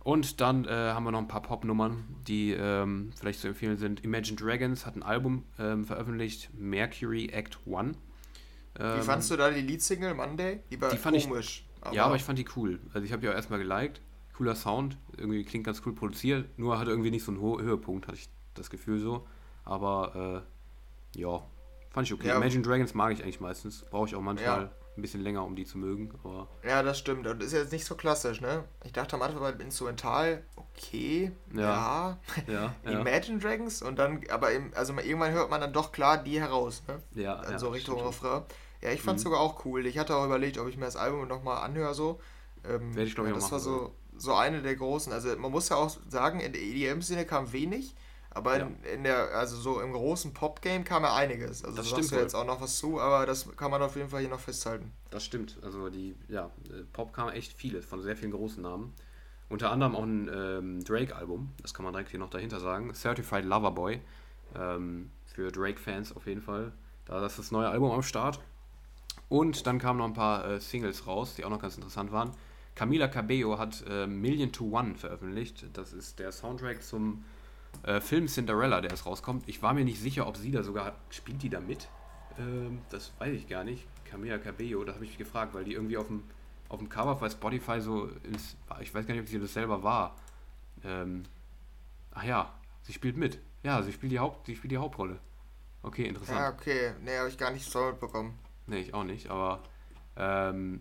[0.05, 4.05] Und dann äh, haben wir noch ein paar Pop-Nummern, die ähm, vielleicht zu empfehlen sind.
[4.05, 7.92] Imagine Dragons hat ein Album ähm, veröffentlicht, Mercury Act One.
[8.78, 10.61] Ähm, Wie fandst du da die Leadsingle Monday?
[10.70, 11.64] Die war die komisch.
[11.66, 12.80] Ich, aber ja, aber ich fand die cool.
[12.92, 14.02] Also ich habe die auch erstmal geliked.
[14.36, 18.07] Cooler Sound, irgendwie klingt ganz cool produziert, nur hatte irgendwie nicht so einen Ho Höhepunkt,
[18.07, 19.26] hatte ich das Gefühl so.
[19.64, 20.44] Aber
[21.14, 21.40] äh, ja,
[21.90, 22.28] fand ich okay.
[22.28, 22.36] Ja.
[22.36, 23.86] Imagine Dragons mag ich eigentlich meistens.
[23.90, 24.62] Brauche ich auch manchmal.
[24.64, 26.12] Ja ein bisschen länger, um die zu mögen.
[26.22, 27.26] Aber ja, das stimmt.
[27.26, 28.64] Und ist jetzt nicht so klassisch, ne?
[28.84, 34.53] Ich dachte am Anfang beim Instrumental, okay, ja, ja, ja Imagine Dragons und dann, aber
[34.53, 37.03] im, also irgendwann hört man dann doch klar die heraus, ne?
[37.20, 38.42] Ja, dann ja, so Richtung Refrain.
[38.82, 39.30] Ja, ich fand es mhm.
[39.30, 39.86] sogar auch cool.
[39.86, 42.20] Ich hatte auch überlegt, ob ich mir das Album nochmal anhöre, so.
[42.68, 45.12] Ähm, Werde ich glaube ich ja, Das war so, so eine der großen.
[45.12, 47.95] Also man muss ja auch sagen, in der EDM-Szene kam wenig.
[48.35, 48.66] Aber ja.
[48.66, 51.64] in, in, der, also so im großen Pop-Game kam ja einiges.
[51.64, 54.09] Also das stimmt ja jetzt auch noch was zu, aber das kann man auf jeden
[54.09, 54.93] Fall hier noch festhalten.
[55.11, 55.57] Das stimmt.
[55.62, 56.51] Also die, ja,
[56.93, 58.93] Pop kam echt vieles von sehr vielen großen Namen.
[59.49, 62.93] Unter anderem auch ein ähm, Drake-Album, das kann man direkt hier noch dahinter sagen.
[62.93, 64.01] Certified Lover Boy.
[64.57, 66.72] Ähm, für Drake-Fans auf jeden Fall.
[67.07, 68.41] Da ist das neue Album am Start.
[69.28, 72.32] Und dann kamen noch ein paar äh, Singles raus, die auch noch ganz interessant waren.
[72.74, 75.66] Camila Cabello hat äh, Million to One veröffentlicht.
[75.72, 77.24] Das ist der Soundtrack zum
[77.83, 79.49] äh, Film Cinderella, der jetzt rauskommt.
[79.49, 81.89] Ich war mir nicht sicher, ob sie da sogar, spielt die da mit?
[82.39, 83.87] Ähm, das weiß ich gar nicht.
[84.05, 86.22] Camilla Cabello, da habe ich mich gefragt, weil die irgendwie auf dem,
[86.68, 89.83] auf dem Cover bei Spotify so ins, ich weiß gar nicht, ob sie das selber
[89.83, 90.16] war.
[90.85, 91.25] Ähm,
[92.12, 93.39] ach ja, sie spielt mit.
[93.62, 95.18] Ja, sie spielt die, Haupt, sie spielt die Hauptrolle.
[95.83, 96.39] Okay, interessant.
[96.39, 96.95] Ja, okay.
[97.03, 98.39] Nee, habe ich gar nicht so mitbekommen.
[98.66, 99.62] Nee, ich auch nicht, aber
[100.16, 100.81] ähm,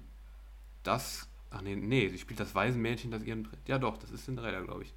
[0.83, 1.27] das.
[1.49, 3.47] Ach nee, nee, sie spielt das Waisenmädchen, das ihren.
[3.67, 4.93] Ja doch, das ist Cinderella, glaube ich.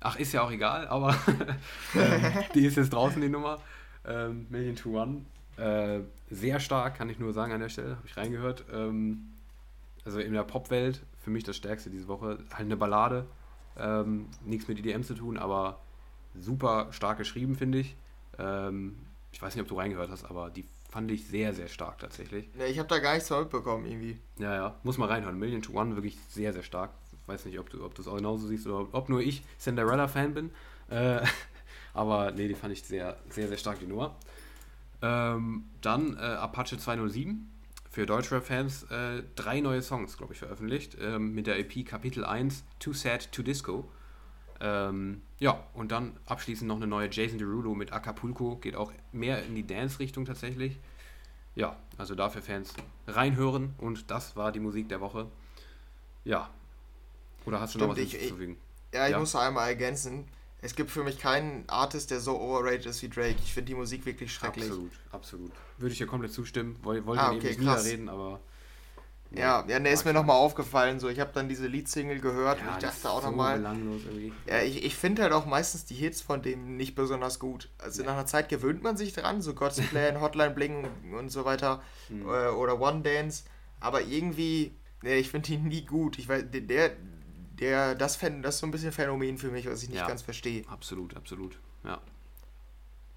[0.00, 1.14] Ach, ist ja auch egal, aber
[1.94, 2.22] ähm,
[2.54, 3.58] die ist jetzt draußen, die Nummer.
[4.06, 5.22] Ähm, Million to One.
[5.56, 8.64] Äh, sehr stark, kann ich nur sagen an der Stelle, habe ich reingehört.
[8.72, 9.34] Ähm,
[10.04, 12.38] also in der Popwelt für mich das Stärkste diese Woche.
[12.52, 13.26] Halt eine Ballade,
[13.76, 15.80] ähm, nichts mit EDM zu tun, aber
[16.34, 17.96] super stark geschrieben, finde ich.
[18.38, 18.96] Ähm,
[19.32, 22.48] ich weiß nicht, ob du reingehört hast, aber die fand ich sehr, sehr stark tatsächlich.
[22.54, 24.18] Ne, ich habe da gar nichts mitbekommen irgendwie.
[24.38, 25.38] Ja, ja, muss mal reinhören.
[25.38, 26.90] Million to One wirklich sehr, sehr stark.
[27.28, 30.34] Weiß nicht, ob du, ob du es auch genauso siehst oder ob nur ich Cinderella-Fan
[30.34, 30.50] bin.
[30.88, 31.20] Äh,
[31.94, 34.16] aber nee, die fand ich sehr, sehr, sehr stark, die Nummer.
[35.02, 37.48] Ähm, dann äh, Apache 207
[37.90, 40.96] für Deutschrap-Fans äh, drei neue Songs, glaube ich, veröffentlicht.
[41.00, 43.88] Ähm, mit der EP Kapitel 1 Too Sad to Disco.
[44.60, 48.56] Ähm, ja, und dann abschließend noch eine neue Jason Derulo mit Acapulco.
[48.56, 50.78] Geht auch mehr in die Dance-Richtung tatsächlich.
[51.54, 52.74] Ja, also dafür Fans
[53.06, 53.74] reinhören.
[53.78, 55.26] Und das war die Musik der Woche.
[56.24, 56.50] Ja.
[57.48, 58.56] Oder hast du Stimmt, noch was ich, hinzuzufügen?
[58.92, 59.18] Ja, ich ja?
[59.18, 60.26] muss einmal ergänzen.
[60.60, 63.36] Es gibt für mich keinen Artist, der so overrated ist wie Drake.
[63.44, 64.66] Ich finde die Musik wirklich schrecklich.
[64.66, 65.52] Absolut, absolut.
[65.78, 66.76] Würde ich dir komplett zustimmen.
[66.82, 68.40] Wollte ah, okay, eben nicht niederreden, aber
[69.30, 71.00] ja, ja, ne, ist mir nochmal aufgefallen.
[71.00, 73.62] So, ich habe dann diese Leadsingle gehört ja, und ich dachte auch so nochmal.
[74.46, 77.68] Ja, ich, ich finde halt auch meistens die Hits von dem nicht besonders gut.
[77.78, 78.08] Also ja.
[78.08, 81.82] nach einer Zeit gewöhnt man sich dran, so God's Plan, Hotline Bling und so weiter
[82.08, 82.22] hm.
[82.22, 83.44] Äh, oder One Dance.
[83.80, 86.18] Aber irgendwie, ne, ich finde die nie gut.
[86.18, 86.92] Ich weiß, der,
[87.60, 90.22] der, das, das ist so ein bisschen Phänomen für mich, was ich nicht ja, ganz
[90.22, 90.64] verstehe.
[90.68, 91.58] Absolut, absolut.
[91.84, 92.00] Ja.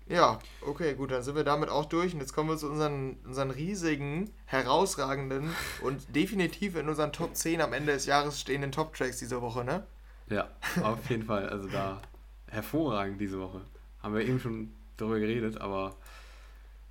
[0.08, 2.14] Ja, okay, gut, dann sind wir damit auch durch.
[2.14, 7.62] Und jetzt kommen wir zu unseren, unseren riesigen, herausragenden und definitiv in unseren Top 10
[7.62, 9.86] am Ende des Jahres stehenden Top-Tracks diese Woche, ne?
[10.28, 10.50] Ja,
[10.84, 11.48] auf jeden Fall.
[11.50, 12.02] Also da
[12.48, 13.62] hervorragend diese Woche.
[14.04, 15.96] Haben wir eben schon darüber geredet, aber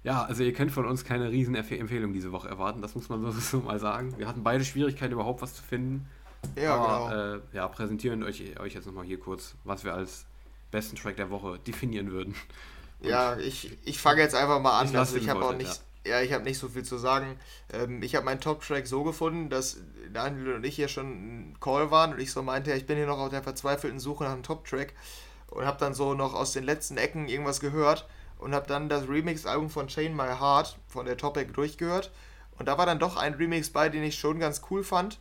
[0.03, 3.31] ja, also ihr könnt von uns keine riesen Empfehlung diese Woche erwarten, das muss man
[3.41, 4.15] so, mal sagen.
[4.17, 6.07] Wir hatten beide Schwierigkeiten, überhaupt was zu finden.
[6.57, 7.37] Ja, aber, genau.
[7.37, 10.27] Äh, ja, präsentieren euch, euch jetzt nochmal hier kurz, was wir als
[10.71, 12.35] besten Track der Woche definieren würden.
[13.03, 14.89] Ja, ich, ich fange jetzt einfach mal an.
[14.89, 16.19] Ich also ich habe auch nicht, ja.
[16.19, 17.41] ja ich habe nicht so viel zu sagen.
[17.73, 19.79] Ähm, ich habe meinen Top-Track so gefunden, dass
[20.13, 22.99] Daniel und ich hier schon ein Call waren und ich so meinte, ja, ich bin
[22.99, 24.93] hier noch auf der verzweifelten Suche nach einem Top-Track
[25.49, 29.09] und habe dann so noch aus den letzten Ecken irgendwas gehört und habe dann das
[29.09, 32.11] Remix-Album von Chain My Heart von der Topic durchgehört
[32.59, 35.19] und da war dann doch ein Remix bei, den ich schon ganz cool fand.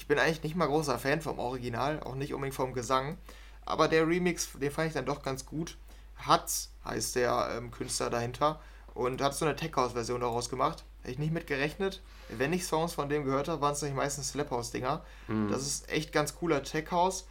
[0.00, 3.18] Ich bin eigentlich nicht mal großer Fan vom Original, auch nicht unbedingt vom Gesang,
[3.66, 5.76] aber der Remix, den fand ich dann doch ganz gut.
[6.16, 8.62] Hat's heißt der ähm, Künstler dahinter
[8.94, 10.86] und hat so eine Tech House Version daraus gemacht.
[11.02, 12.00] Hätte ich nicht mit gerechnet.
[12.30, 15.04] Wenn ich Songs von dem gehört habe, waren es nicht meistens Slap House Dinger.
[15.28, 15.50] Mhm.
[15.50, 17.26] Das ist echt ganz cooler Tech House.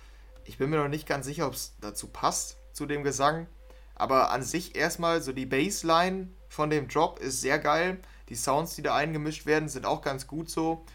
[0.46, 3.48] Ich bin mir noch nicht ganz sicher, ob es dazu passt, zu dem Gesang.
[3.96, 8.00] Aber an sich erstmal so die Bassline von dem Drop ist sehr geil.
[8.30, 10.86] Die Sounds, die da eingemischt werden, sind auch ganz gut so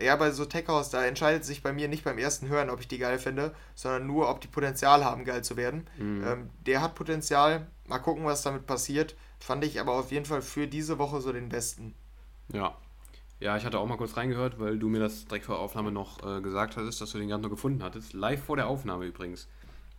[0.00, 2.80] ja, bei so Tech House, da entscheidet sich bei mir nicht beim ersten Hören, ob
[2.80, 5.86] ich die geil finde, sondern nur, ob die Potenzial haben, geil zu werden.
[5.98, 6.24] Mhm.
[6.26, 7.66] Ähm, der hat Potenzial.
[7.86, 9.16] Mal gucken, was damit passiert.
[9.38, 11.94] Fand ich aber auf jeden Fall für diese Woche so den besten.
[12.52, 12.76] Ja.
[13.38, 15.92] Ja, ich hatte auch mal kurz reingehört, weil du mir das direkt vor der Aufnahme
[15.92, 18.14] noch äh, gesagt hattest, dass du den gerade noch gefunden hattest.
[18.14, 19.48] Live vor der Aufnahme übrigens.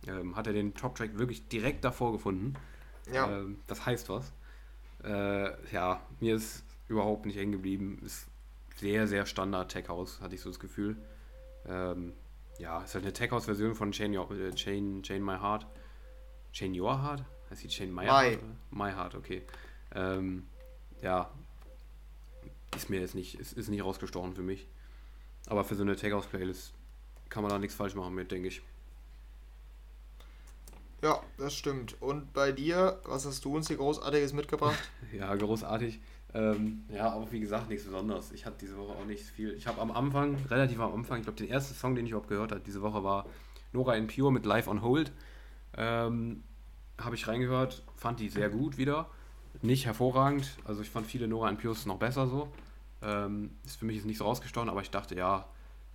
[0.06, 2.54] Ähm, hat er den Top-Track wirklich direkt davor gefunden.
[3.12, 3.28] Ja.
[3.28, 4.32] Ähm, das heißt was.
[5.04, 8.00] Äh, ja, mir ist überhaupt nicht hängen geblieben.
[8.04, 8.27] Ist
[8.78, 10.96] sehr, sehr Standard Tech House, hatte ich so das Gefühl.
[11.66, 12.12] Ähm,
[12.58, 15.66] ja, ist halt eine Tech House Version von Chain, äh, Chain, Chain My Heart.
[16.52, 17.24] Chain Your Heart?
[17.50, 18.06] Heißt die Chain My, My.
[18.06, 18.38] Heart?
[18.70, 19.42] My Heart, okay.
[19.94, 20.46] Ähm,
[21.02, 21.30] ja,
[22.76, 24.66] ist mir jetzt nicht, ist, ist nicht rausgestochen für mich.
[25.46, 26.72] Aber für so eine Tech House Playlist
[27.28, 28.62] kann man da nichts falsch machen mit, denke ich.
[31.02, 32.00] Ja, das stimmt.
[32.02, 34.78] Und bei dir, was hast du uns hier Großartiges mitgebracht?
[35.12, 36.00] ja, großartig.
[36.38, 38.30] Ähm, ja, aber wie gesagt, nichts Besonderes.
[38.30, 39.54] Ich hatte diese Woche auch nicht viel.
[39.54, 42.28] Ich habe am Anfang, relativ am Anfang, ich glaube, den ersten Song, den ich überhaupt
[42.28, 43.26] gehört habe diese Woche war
[43.72, 45.10] Nora in Pure mit Live on Hold.
[45.76, 46.44] Ähm,
[46.96, 49.10] habe ich reingehört, fand die sehr gut wieder.
[49.62, 52.52] Nicht hervorragend, also ich fand viele Nora in Pures noch besser so.
[53.02, 55.48] Ähm, ist für mich jetzt nicht so rausgestochen, aber ich dachte, ja,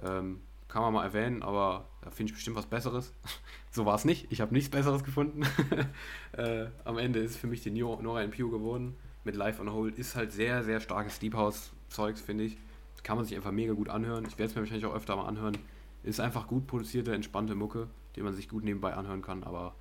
[0.04, 3.14] ähm, kann man mal erwähnen, aber da finde ich bestimmt was Besseres.
[3.72, 4.30] so war es nicht.
[4.30, 5.44] Ich habe nichts Besseres gefunden.
[6.34, 9.98] äh, am Ende ist für mich die Nora in Pure geworden mit Live on Hold
[9.98, 12.58] ist halt sehr, sehr starkes Deep House-Zeugs, finde ich.
[13.04, 14.26] Kann man sich einfach mega gut anhören.
[14.26, 15.58] Ich werde es mir wahrscheinlich auch öfter mal anhören.
[16.04, 19.76] Ist einfach gut produzierte, entspannte Mucke, die man sich gut nebenbei anhören kann, aber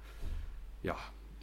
[0.82, 0.96] ja,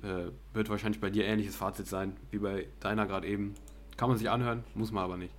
[0.04, 3.56] äh, wird wahrscheinlich bei dir ähnliches Fazit sein wie bei deiner gerade eben.
[3.98, 5.34] Kann man sich anhören, muss man aber nicht.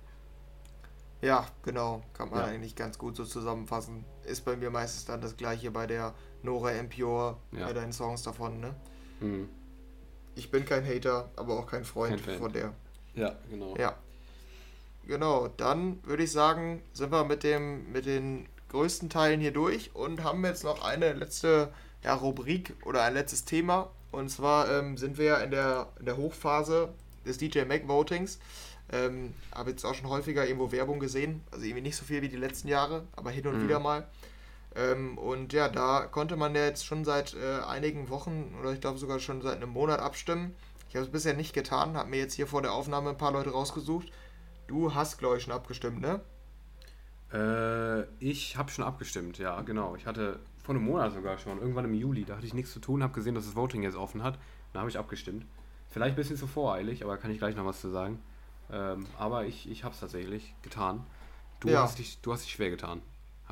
[1.21, 2.03] Ja, genau.
[2.13, 2.45] Kann man ja.
[2.45, 4.05] eigentlich ganz gut so zusammenfassen.
[4.25, 7.67] Ist bei mir meistens dann das gleiche bei der Nora Impure, ja.
[7.67, 8.75] bei deinen Songs davon, ne?
[9.19, 9.49] Mhm
[10.35, 12.73] ich bin kein Hater, aber auch kein Freund kein von der.
[13.15, 13.75] Ja, genau.
[13.77, 13.95] Ja.
[15.07, 19.95] Genau, dann würde ich sagen, sind wir mit, dem, mit den größten Teilen hier durch
[19.95, 21.73] und haben jetzt noch eine letzte
[22.03, 23.89] ja, Rubrik oder ein letztes Thema.
[24.11, 26.89] Und zwar ähm, sind wir ja in der, in der Hochphase
[27.25, 28.39] des DJ Mac Votings.
[28.91, 32.27] Ähm, habe jetzt auch schon häufiger irgendwo Werbung gesehen, also irgendwie nicht so viel wie
[32.27, 33.63] die letzten Jahre, aber hin und mhm.
[33.63, 34.07] wieder mal.
[34.75, 38.81] Ähm, und ja, da konnte man ja jetzt schon seit äh, einigen Wochen oder ich
[38.81, 40.55] glaube sogar schon seit einem Monat abstimmen.
[40.89, 43.31] Ich habe es bisher nicht getan, habe mir jetzt hier vor der Aufnahme ein paar
[43.31, 44.11] Leute rausgesucht.
[44.67, 46.21] Du hast, glaube ich, schon abgestimmt, ne?
[47.33, 49.95] Äh, ich habe schon abgestimmt, ja, genau.
[49.95, 52.79] Ich hatte vor einem Monat sogar schon, irgendwann im Juli, da hatte ich nichts zu
[52.79, 54.37] tun, habe gesehen, dass das Voting jetzt offen hat.
[54.73, 55.45] Da habe ich abgestimmt.
[55.89, 58.19] Vielleicht ein bisschen zu voreilig, aber kann ich gleich noch was zu sagen.
[58.71, 61.05] Ähm, aber ich, ich habe es tatsächlich getan.
[61.59, 61.83] Du, ja.
[61.83, 63.01] hast dich, du hast dich schwer getan,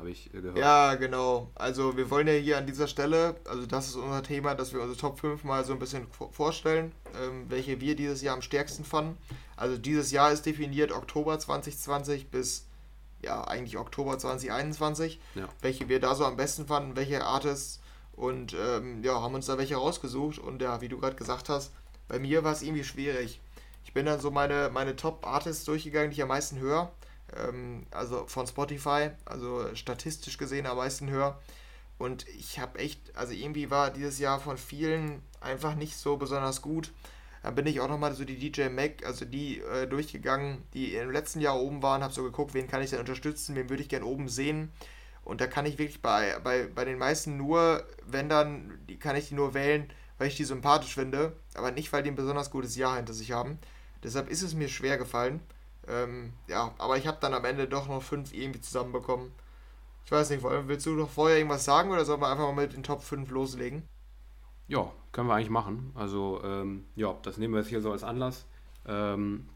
[0.00, 0.58] habe ich äh, gehört.
[0.58, 1.50] Ja, genau.
[1.54, 4.80] Also wir wollen ja hier an dieser Stelle, also das ist unser Thema, dass wir
[4.80, 6.92] unsere Top 5 mal so ein bisschen vorstellen,
[7.22, 9.16] ähm, welche wir dieses Jahr am stärksten fanden.
[9.56, 12.66] Also dieses Jahr ist definiert Oktober 2020 bis
[13.22, 15.48] ja eigentlich Oktober 2021, ja.
[15.60, 17.80] welche wir da so am besten fanden, welche Artists
[18.12, 21.72] und ähm, ja, haben uns da welche rausgesucht und ja, wie du gerade gesagt hast,
[22.08, 23.40] bei mir war es irgendwie schwierig.
[23.84, 26.90] Ich bin dann so meine, meine Top-Artists durchgegangen, die ich am meisten höre.
[27.36, 31.38] Ähm, also von Spotify, also statistisch gesehen am meisten höre.
[31.98, 36.62] Und ich habe echt, also irgendwie war dieses Jahr von vielen einfach nicht so besonders
[36.62, 36.92] gut.
[37.42, 41.10] Dann bin ich auch nochmal so die DJ Mac, also die äh, durchgegangen, die im
[41.10, 43.88] letzten Jahr oben waren, habe so geguckt, wen kann ich denn unterstützen, wen würde ich
[43.88, 44.70] gerne oben sehen.
[45.24, 49.16] Und da kann ich wirklich bei, bei, bei den meisten nur, wenn dann, die kann
[49.16, 52.50] ich die nur wählen, weil ich die sympathisch finde, aber nicht, weil die ein besonders
[52.50, 53.58] gutes Jahr hinter sich haben.
[54.02, 55.40] Deshalb ist es mir schwer gefallen.
[55.88, 59.32] Ähm, ja, aber ich habe dann am Ende doch noch fünf irgendwie zusammenbekommen.
[60.04, 62.72] Ich weiß nicht, willst du noch vorher irgendwas sagen oder sollen wir einfach mal mit
[62.72, 63.84] den Top 5 loslegen?
[64.66, 65.92] Ja, können wir eigentlich machen.
[65.94, 68.46] Also, ähm, ja, das nehmen wir jetzt hier so als Anlass.
[68.86, 69.46] Ähm,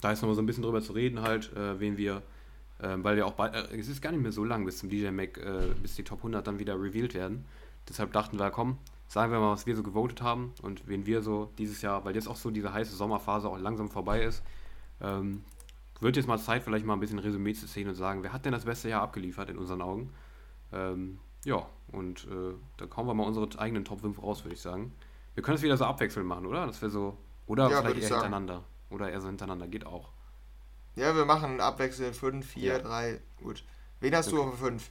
[0.00, 2.22] da ist nochmal so ein bisschen drüber zu reden, halt, äh, wen wir,
[2.78, 4.88] äh, weil wir auch bald, äh, es ist gar nicht mehr so lang bis zum
[4.88, 7.44] DJ Mac, äh, bis die Top 100 dann wieder revealed werden.
[7.88, 8.78] Deshalb dachten wir, komm,
[9.08, 12.14] sagen wir mal, was wir so gewotet haben und wen wir so dieses Jahr, weil
[12.14, 14.42] jetzt auch so diese heiße Sommerphase auch langsam vorbei ist,
[15.00, 15.44] ähm,
[16.00, 18.44] wird jetzt mal Zeit, vielleicht mal ein bisschen Resümee zu ziehen und sagen, wer hat
[18.44, 20.12] denn das beste Jahr abgeliefert in unseren Augen?
[20.72, 24.60] Ähm, ja, und äh, da kommen wir mal unsere eigenen Top 5 raus, würde ich
[24.60, 24.92] sagen.
[25.34, 26.66] Wir können es wieder so abwechselnd machen, oder?
[26.66, 27.16] Das wäre so.
[27.46, 28.22] Oder ja, vielleicht eher sagen.
[28.22, 28.64] hintereinander.
[28.90, 30.10] Oder eher so hintereinander, geht auch.
[30.96, 33.20] Ja, wir machen abwechselnd 5, 4, 3.
[33.42, 33.64] Gut.
[34.00, 34.36] Wen hast okay.
[34.36, 34.90] du auf 5?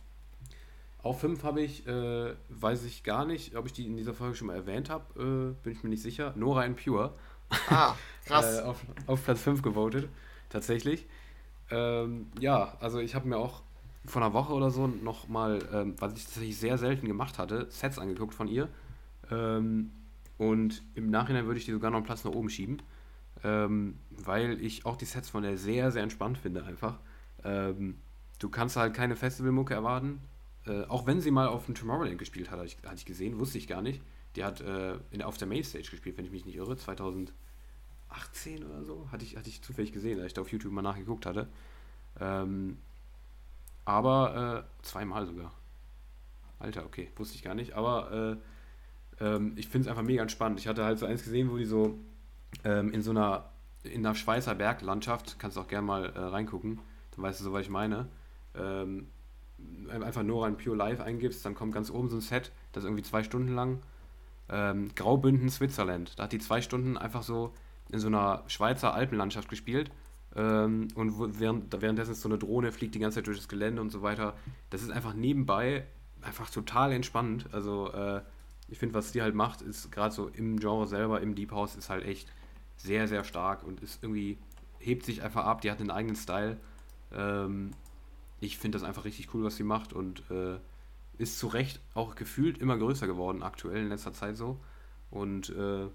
[1.01, 4.35] Auf 5 habe ich, äh, weiß ich gar nicht, ob ich die in dieser Folge
[4.35, 6.33] schon mal erwähnt habe, äh, bin ich mir nicht sicher.
[6.35, 7.13] Nora and Pure.
[7.69, 7.95] Ah,
[8.25, 8.59] krass.
[8.59, 10.09] äh, auf, auf, Platz 5 gewotet,
[10.49, 11.05] tatsächlich.
[11.71, 13.61] Ähm, ja, also ich habe mir auch
[14.05, 17.99] vor einer Woche oder so nochmal, ähm, was ich tatsächlich sehr selten gemacht hatte, Sets
[17.99, 18.69] angeguckt von ihr.
[19.29, 19.91] Ähm,
[20.37, 22.81] und im Nachhinein würde ich die sogar noch einen Platz nach oben schieben,
[23.43, 26.97] ähm, weil ich auch die Sets von der sehr, sehr entspannt finde einfach.
[27.43, 27.97] Ähm,
[28.39, 30.21] du kannst halt keine Festivalmucke erwarten,
[30.65, 33.39] äh, auch wenn sie mal auf dem Tomorrowland gespielt hat, hatte ich, hatte ich gesehen,
[33.39, 34.01] wusste ich gar nicht.
[34.35, 36.77] Die hat äh, in, auf der Mainstage gespielt, wenn ich mich nicht irre,
[38.09, 40.81] 2018 oder so, hatte ich, hatte ich zufällig gesehen, als ich da auf YouTube mal
[40.81, 41.47] nachgeguckt hatte.
[42.19, 42.77] Ähm,
[43.85, 45.51] aber äh, zweimal sogar.
[46.59, 47.73] Alter, okay, wusste ich gar nicht.
[47.73, 48.37] Aber
[49.19, 50.59] äh, ähm, ich finde es einfach mega spannend.
[50.59, 51.97] Ich hatte halt so eins gesehen, wo die so
[52.63, 53.49] ähm, in so einer,
[53.83, 56.79] in einer Schweizer Berglandschaft, kannst du auch gerne mal äh, reingucken,
[57.15, 58.07] dann weißt du so, was ich meine.
[58.55, 59.07] Ähm,
[59.89, 62.87] einfach Nora in Pure Life eingibst, dann kommt ganz oben so ein Set, das ist
[62.87, 63.81] irgendwie zwei Stunden lang.
[64.49, 66.17] Ähm, Graubünden, Switzerland.
[66.17, 67.53] Da hat die zwei Stunden einfach so
[67.91, 69.91] in so einer Schweizer Alpenlandschaft gespielt.
[70.35, 73.81] Ähm, und während, währenddessen ist so eine Drohne, fliegt die ganze Zeit durch das Gelände
[73.81, 74.35] und so weiter.
[74.69, 75.85] Das ist einfach nebenbei
[76.21, 77.47] einfach total entspannend.
[77.51, 78.21] Also äh,
[78.67, 81.75] ich finde, was die halt macht, ist gerade so im Genre selber, im Deep House,
[81.75, 82.31] ist halt echt
[82.77, 84.37] sehr, sehr stark und ist irgendwie,
[84.79, 86.57] hebt sich einfach ab, die hat einen eigenen Style.
[87.11, 87.71] Ähm,
[88.39, 90.57] ich finde das einfach richtig cool, was sie macht und äh,
[91.17, 94.59] ist zu Recht auch gefühlt immer größer geworden, aktuell in letzter Zeit so.
[95.11, 95.87] Und äh,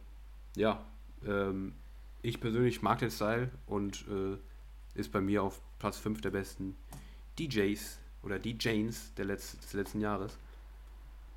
[0.57, 0.85] ja,
[1.27, 1.73] ähm,
[2.25, 4.39] ich persönlich mag den Style und äh,
[4.99, 6.77] ist bei mir auf Platz 5 der besten
[7.39, 10.39] DJs oder DJs der Letz des letzten Jahres.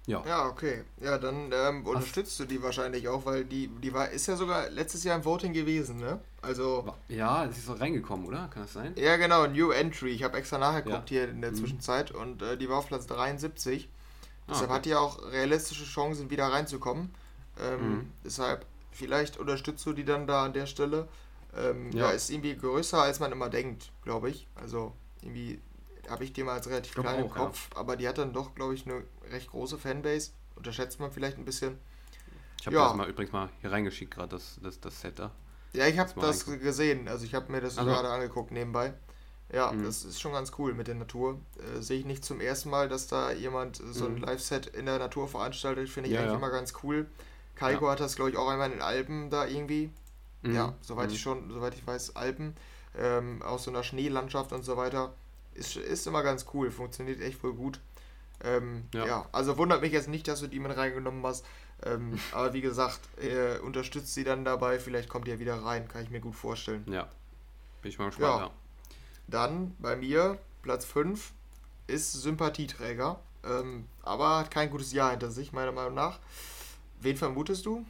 [0.08, 0.24] Ja.
[0.26, 0.84] Ja, okay.
[1.02, 4.70] Ja, dann ähm, unterstützt du die wahrscheinlich auch, weil die, die war, ist ja sogar
[4.70, 6.22] letztes Jahr im Voting gewesen, ne?
[6.42, 6.94] Also.
[7.10, 8.48] Ja, sie ist so reingekommen, oder?
[8.48, 8.94] Kann das sein?
[8.96, 10.12] Ja, genau, New Entry.
[10.12, 11.20] Ich habe extra nachgeguckt ja.
[11.20, 11.56] hier in der mhm.
[11.56, 13.90] Zwischenzeit und äh, die war auf Platz 73.
[13.90, 14.78] Ah, deshalb okay.
[14.78, 17.14] hat die auch realistische Chancen, wieder reinzukommen.
[17.60, 18.12] Ähm, mhm.
[18.24, 21.08] Deshalb, vielleicht unterstützt du die dann da an der Stelle.
[21.56, 22.08] Ähm, ja.
[22.08, 24.48] ja, ist irgendwie größer, als man immer denkt, glaube ich.
[24.56, 25.60] Also, irgendwie
[26.10, 27.80] habe ich die mal als relativ klein im Kopf, ja.
[27.80, 30.32] aber die hat dann doch, glaube ich, eine recht große Fanbase.
[30.56, 31.78] Unterschätzt man vielleicht ein bisschen.
[32.60, 32.88] Ich habe ja.
[32.88, 35.32] das mal übrigens mal hier reingeschickt, gerade das, das, das Set da.
[35.74, 37.08] Ja, ich habe das, das gesehen.
[37.08, 37.90] Also ich habe mir das also.
[37.90, 38.94] gerade angeguckt nebenbei.
[39.54, 39.84] Ja, mhm.
[39.84, 41.40] das ist schon ganz cool mit der Natur.
[41.58, 44.22] Äh, Sehe ich nicht zum ersten Mal, dass da jemand so ein mhm.
[44.22, 45.90] Live-Set in der Natur veranstaltet.
[45.90, 47.08] Finde ich ja, eigentlich immer ganz cool.
[47.58, 47.92] Kaiko ja.
[47.92, 49.92] hat das, glaube ich, auch einmal in den Alpen da irgendwie
[50.42, 50.56] Mhm.
[50.56, 51.16] Ja, soweit mhm.
[51.16, 52.56] ich schon, soweit ich weiß, Alpen,
[52.98, 55.14] ähm, aus so einer Schneelandschaft und so weiter.
[55.54, 57.80] Ist, ist immer ganz cool, funktioniert echt voll gut.
[58.44, 59.06] Ähm, ja.
[59.06, 59.30] ja.
[59.32, 61.46] also wundert mich jetzt nicht, dass du die mit reingenommen hast.
[61.84, 66.04] Ähm, aber wie gesagt, äh, unterstützt sie dann dabei, vielleicht kommt ihr wieder rein, kann
[66.04, 66.84] ich mir gut vorstellen.
[66.88, 67.08] Ja,
[67.82, 68.42] bin ich mal gespannt.
[68.42, 68.52] Ja.
[69.28, 71.34] Dann bei mir, Platz 5,
[71.88, 76.20] ist Sympathieträger, ähm, aber hat kein gutes Jahr hinter sich, meiner Meinung nach.
[77.02, 77.86] Wen vermutest du?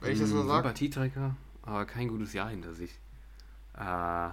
[0.00, 0.68] Wenn ich das so sage?
[0.68, 2.98] Sympathieträger, aber kein gutes Jahr hinter sich.
[3.76, 4.30] Äh,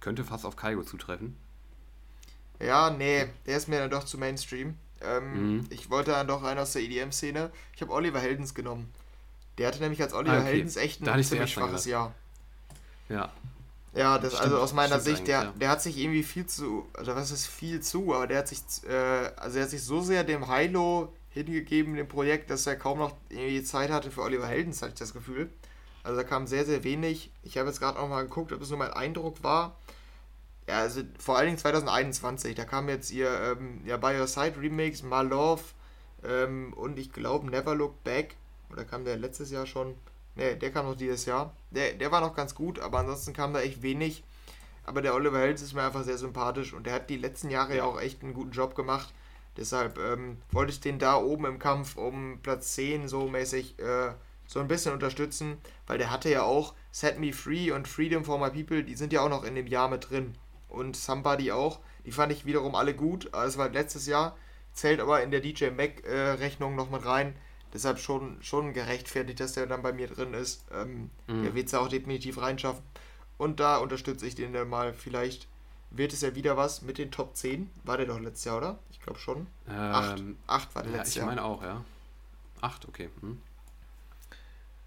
[0.00, 1.36] könnte fast auf Kaigo zutreffen.
[2.60, 4.76] Ja, nee, der ist mir dann doch zu Mainstream.
[5.00, 5.66] Ähm, mhm.
[5.70, 7.50] Ich wollte dann doch einen aus der EDM-Szene.
[7.74, 8.90] Ich habe Oliver Heldens genommen.
[9.58, 10.48] Der hatte nämlich als Oliver ah, okay.
[10.52, 12.14] Heldens echt ein ziemlich schwaches Jahr.
[13.08, 13.32] Ja.
[13.94, 15.52] Ja, das stimmt, also aus meiner Sicht, der, ja.
[15.58, 18.60] der hat sich irgendwie viel zu, also was ist viel zu, aber der hat sich,
[18.86, 21.14] äh, also er hat sich so sehr dem Hilo
[21.44, 24.98] hingegeben, dem Projekt, dass er kaum noch irgendwie Zeit hatte für Oliver Heldens, hatte ich
[24.98, 25.50] das Gefühl.
[26.02, 27.32] Also da kam sehr, sehr wenig.
[27.42, 29.76] Ich habe jetzt gerade auch mal geguckt, ob es nur mein Eindruck war.
[30.68, 34.54] Ja, also vor allen Dingen 2021, da kam jetzt ihr ähm, ja, By Your Side
[34.60, 35.62] Remix, My Love
[36.24, 38.36] ähm, und ich glaube Never Look Back.
[38.70, 39.94] Oder kam der letztes Jahr schon?
[40.34, 41.54] Ne, der kam noch dieses Jahr.
[41.70, 44.24] Der, der war noch ganz gut, aber ansonsten kam da echt wenig.
[44.84, 47.76] Aber der Oliver Helms ist mir einfach sehr sympathisch und der hat die letzten Jahre
[47.76, 49.12] ja auch echt einen guten Job gemacht.
[49.56, 54.12] Deshalb ähm, wollte ich den da oben im Kampf um Platz 10 so mäßig äh,
[54.46, 58.38] so ein bisschen unterstützen, weil der hatte ja auch Set Me Free und Freedom for
[58.38, 60.34] My People, die sind ja auch noch in dem Jahr mit drin
[60.68, 61.80] und Somebody auch.
[62.04, 63.30] Die fand ich wiederum alle gut.
[63.34, 64.36] Es war letztes Jahr,
[64.72, 67.34] zählt aber in der DJ Mac-Rechnung äh, noch mit rein.
[67.74, 70.64] Deshalb schon, schon gerechtfertigt, dass der dann bei mir drin ist.
[70.72, 71.42] Ähm, mhm.
[71.42, 72.82] Der wird es ja auch definitiv reinschaffen.
[73.38, 74.94] Und da unterstütze ich den dann mal.
[74.94, 75.48] Vielleicht
[75.90, 77.70] wird es ja wieder was mit den Top 10.
[77.84, 78.78] War der doch letztes Jahr, oder?
[79.06, 79.46] Ich glaube schon.
[79.68, 80.24] Ähm, acht.
[80.48, 81.26] acht war der ja, letztes Jahr.
[81.26, 81.84] Ich meine auch, ja.
[82.60, 83.08] Acht, okay.
[83.20, 83.40] Hm.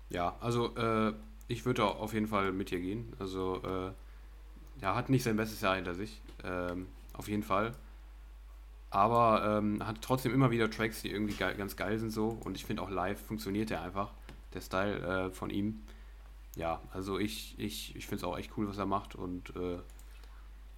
[0.09, 1.13] Ja, also äh,
[1.47, 3.13] ich würde auf jeden Fall mit dir gehen.
[3.17, 6.21] Also äh, ja, hat nicht sein bestes Jahr hinter sich.
[6.43, 7.73] Ähm, auf jeden Fall.
[8.89, 12.27] Aber ähm, hat trotzdem immer wieder Tracks, die irgendwie geil, ganz geil sind so.
[12.43, 14.11] Und ich finde auch live funktioniert der einfach.
[14.53, 15.81] Der Style äh, von ihm.
[16.57, 19.15] Ja, also ich, ich, ich finde es auch echt cool, was er macht.
[19.15, 19.79] Und äh,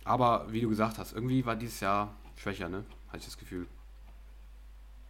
[0.04, 2.86] aber wie du gesagt hast, irgendwie war dieses Jahr schwächer, ne?
[3.12, 3.68] Hatte ich das Gefühl.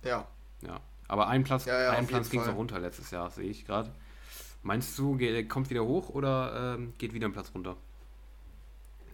[0.04, 0.28] Ja.
[0.62, 0.82] Ja.
[1.08, 3.66] Aber ein Platz, ja, ja, ein Platz ging es noch runter letztes Jahr, sehe ich
[3.66, 3.92] gerade.
[4.64, 7.76] Meinst du, kommt wieder hoch oder ähm, geht wieder ein Platz runter?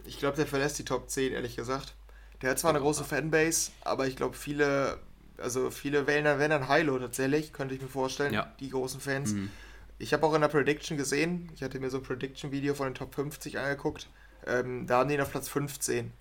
[0.04, 1.94] Ich glaube, der verlässt die Top 10, ehrlich gesagt.
[2.40, 4.98] Der hat zwar eine große Fanbase, aber ich glaube, viele,
[5.38, 8.52] also viele wählen dann, wenn dann Hilo tatsächlich, könnte ich mir vorstellen, ja.
[8.60, 9.32] die großen Fans.
[9.32, 9.50] Mhm.
[9.98, 12.94] Ich habe auch in der Prediction gesehen, ich hatte mir so ein Prediction-Video von den
[12.94, 14.08] Top 50 angeguckt,
[14.46, 16.12] ähm, da haben die auf Platz 15.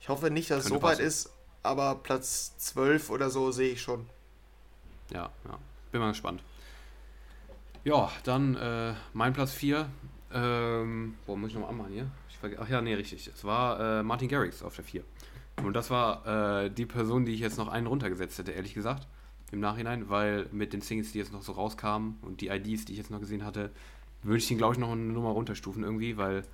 [0.00, 1.30] Ich hoffe nicht, dass es so weit ist,
[1.64, 4.06] aber Platz 12 oder so sehe ich schon.
[5.10, 5.58] Ja, ja,
[5.90, 6.42] bin mal gespannt.
[7.84, 9.88] Ja, dann äh, mein Platz 4.
[10.32, 12.10] Ähm, boah, muss ich nochmal anmachen hier?
[12.60, 13.28] Ach ja, nee, richtig.
[13.28, 15.02] Es war äh, Martin Garrix auf der 4.
[15.62, 19.06] Und das war äh, die Person, die ich jetzt noch einen runtergesetzt hätte, ehrlich gesagt.
[19.52, 22.92] Im Nachhinein, weil mit den Singles, die jetzt noch so rauskamen und die IDs, die
[22.92, 23.70] ich jetzt noch gesehen hatte,
[24.22, 26.44] würde ich ihn, glaube ich, noch eine Nummer runterstufen irgendwie, weil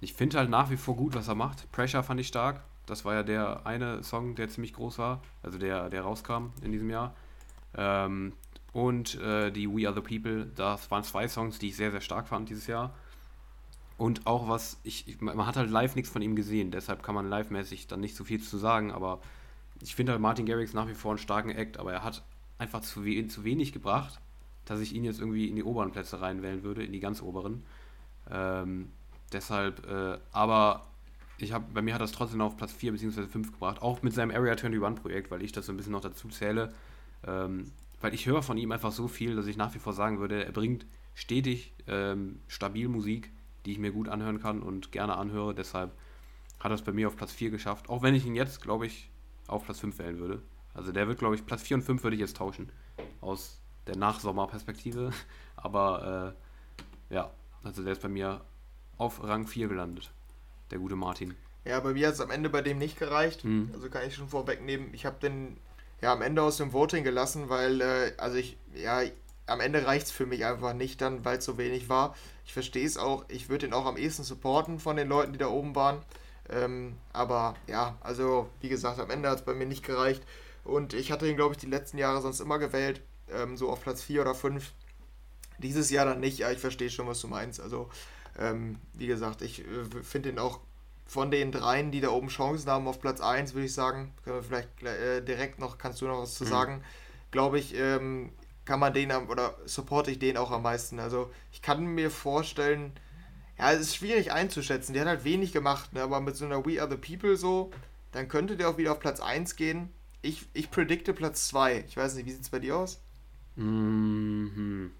[0.00, 1.70] ich finde halt nach wie vor gut, was er macht.
[1.72, 2.62] Pressure fand ich stark.
[2.86, 6.72] Das war ja der eine Song, der ziemlich groß war, also der, der rauskam in
[6.72, 7.14] diesem Jahr.
[7.76, 8.32] Ähm,
[8.72, 12.00] und äh, die We Are the People, das waren zwei Songs, die ich sehr, sehr
[12.00, 12.92] stark fand dieses Jahr.
[13.96, 17.28] Und auch was, ich, man hat halt live nichts von ihm gesehen, deshalb kann man
[17.28, 19.20] live-mäßig dann nicht so viel zu sagen, aber
[19.80, 22.24] ich finde halt Martin Garrix nach wie vor einen starken Act, aber er hat
[22.58, 24.18] einfach zu, we zu wenig gebracht,
[24.64, 27.62] dass ich ihn jetzt irgendwie in die oberen Plätze reinwählen würde, in die ganz oberen.
[28.30, 28.90] Ähm,
[29.32, 30.86] deshalb, äh, aber
[31.38, 33.26] ich habe, bei mir hat das trotzdem auf Platz 4 bzw.
[33.26, 36.00] 5 gebracht, auch mit seinem Area 21 Projekt, weil ich das so ein bisschen noch
[36.00, 36.72] dazu zähle.
[37.26, 40.18] Ähm, weil ich höre von ihm einfach so viel, dass ich nach wie vor sagen
[40.18, 43.30] würde, er bringt stetig ähm, stabil Musik
[43.64, 45.54] die ich mir gut anhören kann und gerne anhöre.
[45.54, 45.92] Deshalb
[46.60, 47.88] hat er es bei mir auf Platz 4 geschafft.
[47.88, 49.10] Auch wenn ich ihn jetzt, glaube ich,
[49.46, 50.42] auf Platz 5 wählen würde.
[50.74, 52.70] Also der wird, glaube ich, Platz 4 und 5 würde ich jetzt tauschen.
[53.20, 55.12] Aus der Nachsommerperspektive.
[55.56, 56.34] Aber
[57.10, 57.30] äh, ja,
[57.62, 58.42] also der ist bei mir
[58.98, 60.12] auf Rang 4 gelandet.
[60.74, 61.36] Der gute Martin.
[61.64, 63.44] Ja, bei mir hat es am Ende bei dem nicht gereicht.
[63.44, 63.70] Mhm.
[63.72, 64.92] Also kann ich schon vorwegnehmen.
[64.92, 65.56] Ich habe den
[66.02, 69.02] ja am Ende aus dem Voting gelassen, weil, äh, also ich, ja,
[69.46, 72.16] am Ende reicht es für mich einfach nicht dann, weil es so wenig war.
[72.44, 75.38] Ich verstehe es auch, ich würde ihn auch am ehesten supporten von den Leuten, die
[75.38, 76.02] da oben waren.
[76.50, 80.24] Ähm, aber ja, also wie gesagt, am Ende hat es bei mir nicht gereicht.
[80.64, 83.00] Und ich hatte ihn, glaube ich, die letzten Jahre sonst immer gewählt,
[83.30, 84.72] ähm, so auf Platz 4 oder 5.
[85.58, 87.60] Dieses Jahr dann nicht, ja, ich verstehe schon, was du meinst.
[87.60, 87.88] Also,
[88.38, 90.60] ähm, wie gesagt, ich äh, finde ihn auch
[91.06, 94.36] von den dreien, die da oben Chancen haben auf Platz 1, würde ich sagen, können
[94.36, 96.48] wir vielleicht äh, direkt noch, kannst du noch was zu mhm.
[96.48, 96.84] sagen,
[97.30, 98.32] glaube ich, ähm,
[98.64, 100.98] kann man den am, oder supporte ich den auch am meisten.
[100.98, 102.92] Also ich kann mir vorstellen,
[103.58, 104.94] ja, es ist schwierig einzuschätzen.
[104.94, 106.02] Der hat halt wenig gemacht, ne?
[106.02, 107.70] aber mit so einer We Are the People so,
[108.12, 109.90] dann könnte der auch wieder auf Platz 1 gehen.
[110.22, 111.84] Ich, ich predikte Platz 2.
[111.86, 113.00] Ich weiß nicht, wie sieht es bei dir aus?
[113.56, 114.90] Mhm.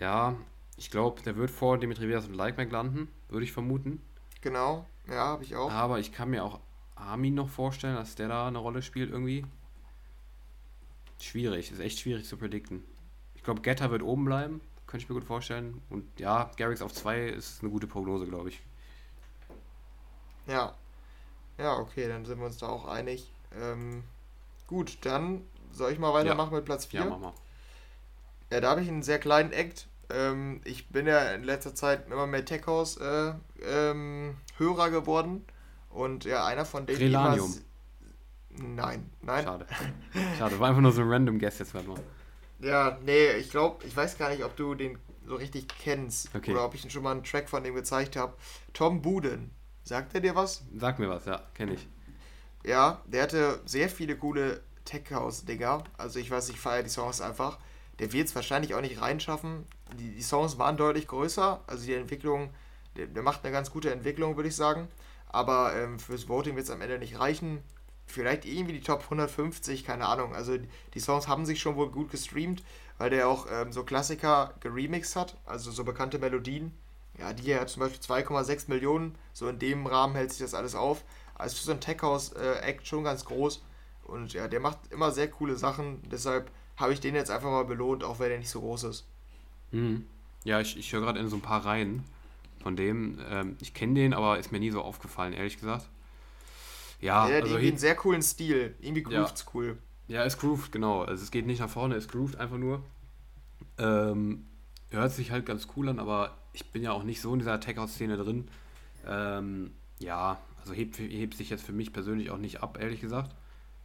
[0.00, 0.34] Ja,
[0.82, 4.02] ich glaube, der wird vor Dimitrivias und Like landen, würde ich vermuten.
[4.40, 5.70] Genau, ja, habe ich auch.
[5.70, 6.58] Aber ich kann mir auch
[6.96, 9.46] Armin noch vorstellen, dass der da eine Rolle spielt irgendwie.
[11.20, 12.82] Schwierig, ist echt schwierig zu predikten.
[13.36, 15.80] Ich glaube, Getter wird oben bleiben, könnte ich mir gut vorstellen.
[15.88, 18.60] Und ja, Garrix auf 2 ist eine gute Prognose, glaube ich.
[20.48, 20.74] Ja.
[21.58, 23.30] Ja, okay, dann sind wir uns da auch einig.
[23.56, 24.02] Ähm,
[24.66, 26.56] gut, dann soll ich mal weitermachen ja.
[26.56, 27.00] mit Platz 4?
[27.00, 27.34] Ja, mach mal.
[28.50, 29.86] Ja, da habe ich einen sehr kleinen Act.
[30.12, 33.32] Ähm, ich bin ja in letzter Zeit immer mehr Tech House äh,
[33.64, 35.44] ähm, Hörer geworden.
[35.90, 36.98] Und ja, einer von denen.
[36.98, 37.54] Relanium.
[38.50, 39.44] Nein, nein.
[39.44, 39.66] Schade.
[40.38, 41.84] Schade, war einfach nur so ein random Guest jetzt mal.
[42.60, 46.34] Ja, nee, ich glaube, ich weiß gar nicht, ob du den so richtig kennst.
[46.34, 46.52] Okay.
[46.52, 48.34] Oder ob ich schon mal einen Track von dem gezeigt habe.
[48.72, 49.50] Tom Buden.
[49.84, 50.62] Sagt er dir was?
[50.76, 51.88] Sag mir was, ja, kenne ich.
[52.64, 55.82] Ja, der hatte sehr viele coole Tech House-Dinger.
[55.98, 57.58] Also ich weiß, ich feiere die Songs einfach.
[57.98, 59.66] Der wird es wahrscheinlich auch nicht reinschaffen.
[59.98, 61.60] Die, die Songs waren deutlich größer.
[61.66, 62.50] Also die Entwicklung,
[62.96, 64.88] der, der macht eine ganz gute Entwicklung, würde ich sagen.
[65.28, 67.62] Aber ähm, fürs Voting wird es am Ende nicht reichen.
[68.06, 70.34] Vielleicht irgendwie die Top 150, keine Ahnung.
[70.34, 70.58] Also
[70.94, 72.62] die Songs haben sich schon wohl gut gestreamt,
[72.98, 76.72] weil der auch ähm, so Klassiker geremixed hat, also so bekannte Melodien.
[77.18, 80.74] Ja, die hat zum Beispiel 2,6 Millionen, so in dem Rahmen hält sich das alles
[80.74, 81.04] auf.
[81.34, 83.62] Also für so ein Tech House-Act äh, schon ganz groß.
[84.04, 86.02] Und ja, der macht immer sehr coole Sachen.
[86.10, 89.06] Deshalb habe ich den jetzt einfach mal belohnt, auch wenn er nicht so groß ist.
[89.72, 90.06] Mhm.
[90.44, 92.04] Ja, ich, ich höre gerade in so ein paar Reihen
[92.62, 93.18] von dem.
[93.28, 95.88] Ähm, ich kenne den, aber ist mir nie so aufgefallen, ehrlich gesagt.
[97.00, 98.74] Ja, der hat also irgendwie einen sehr coolen Stil.
[98.80, 99.50] Irgendwie grooved's ja.
[99.54, 99.78] cool.
[100.08, 101.02] Ja, es grooved, genau.
[101.02, 102.82] Also es geht nicht nach vorne, es grooved einfach nur.
[103.78, 104.46] Ähm,
[104.90, 107.58] hört sich halt ganz cool an, aber ich bin ja auch nicht so in dieser
[107.58, 108.48] Tech-Out-Szene drin.
[109.06, 113.34] Ähm, ja, also hebt, hebt sich jetzt für mich persönlich auch nicht ab, ehrlich gesagt.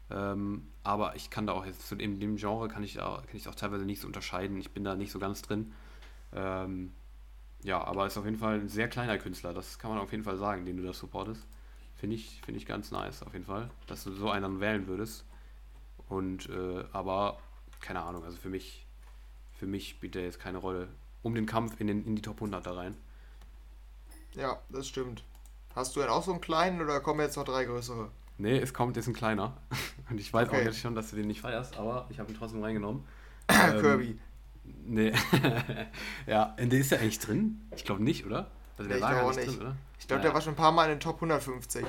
[0.09, 3.47] Ähm, aber ich kann da auch jetzt in dem Genre kann ich, auch, kann ich
[3.47, 4.57] auch teilweise nicht so unterscheiden.
[4.59, 5.73] Ich bin da nicht so ganz drin.
[6.33, 6.93] Ähm,
[7.63, 10.23] ja, aber ist auf jeden Fall ein sehr kleiner Künstler, das kann man auf jeden
[10.23, 11.45] Fall sagen, den du da supportest.
[11.95, 15.25] Finde ich, find ich ganz nice, auf jeden Fall, dass du so einen wählen würdest.
[16.07, 17.39] Und, äh, aber,
[17.81, 18.85] keine Ahnung, also für mich,
[19.55, 20.87] für mich spielt der jetzt keine Rolle
[21.23, 22.95] um den Kampf in, den, in die Top 100 da rein.
[24.35, 25.23] Ja, das stimmt.
[25.75, 28.11] Hast du denn auch so einen kleinen oder kommen jetzt noch drei größere?
[28.37, 29.57] Nee, es kommt jetzt ein kleiner.
[30.09, 30.61] Und ich weiß okay.
[30.61, 33.03] auch jetzt schon, dass du den nicht feierst, aber ich habe ihn trotzdem reingenommen.
[33.47, 34.11] Kirby.
[34.11, 34.19] Ähm,
[34.85, 35.13] nee.
[36.27, 37.61] ja, der ist ja eigentlich drin?
[37.75, 38.51] Ich glaube nicht, oder?
[38.77, 39.75] Also der nee, war gar nicht, drin, oder?
[39.99, 40.29] Ich glaube, naja.
[40.29, 41.85] der war schon ein paar Mal in den Top 150.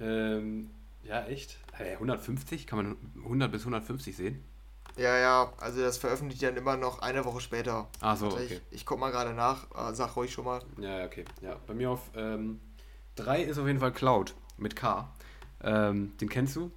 [0.00, 0.70] Ähm,
[1.04, 1.58] ja, echt?
[1.72, 2.66] Hey, 150?
[2.66, 4.42] Kann man 100 bis 150 sehen?
[4.96, 7.86] Ja, ja, also das veröffentlicht dann immer noch eine Woche später.
[8.00, 8.60] Ach so, okay.
[8.70, 10.62] Ich, ich guck mal gerade nach, äh, sag ruhig schon mal.
[10.78, 11.26] Ja, okay.
[11.42, 12.60] Ja, bei mir auf 3 ähm,
[13.48, 15.12] ist auf jeden Fall Cloud mit K.
[15.66, 16.70] Ähm, den kennst du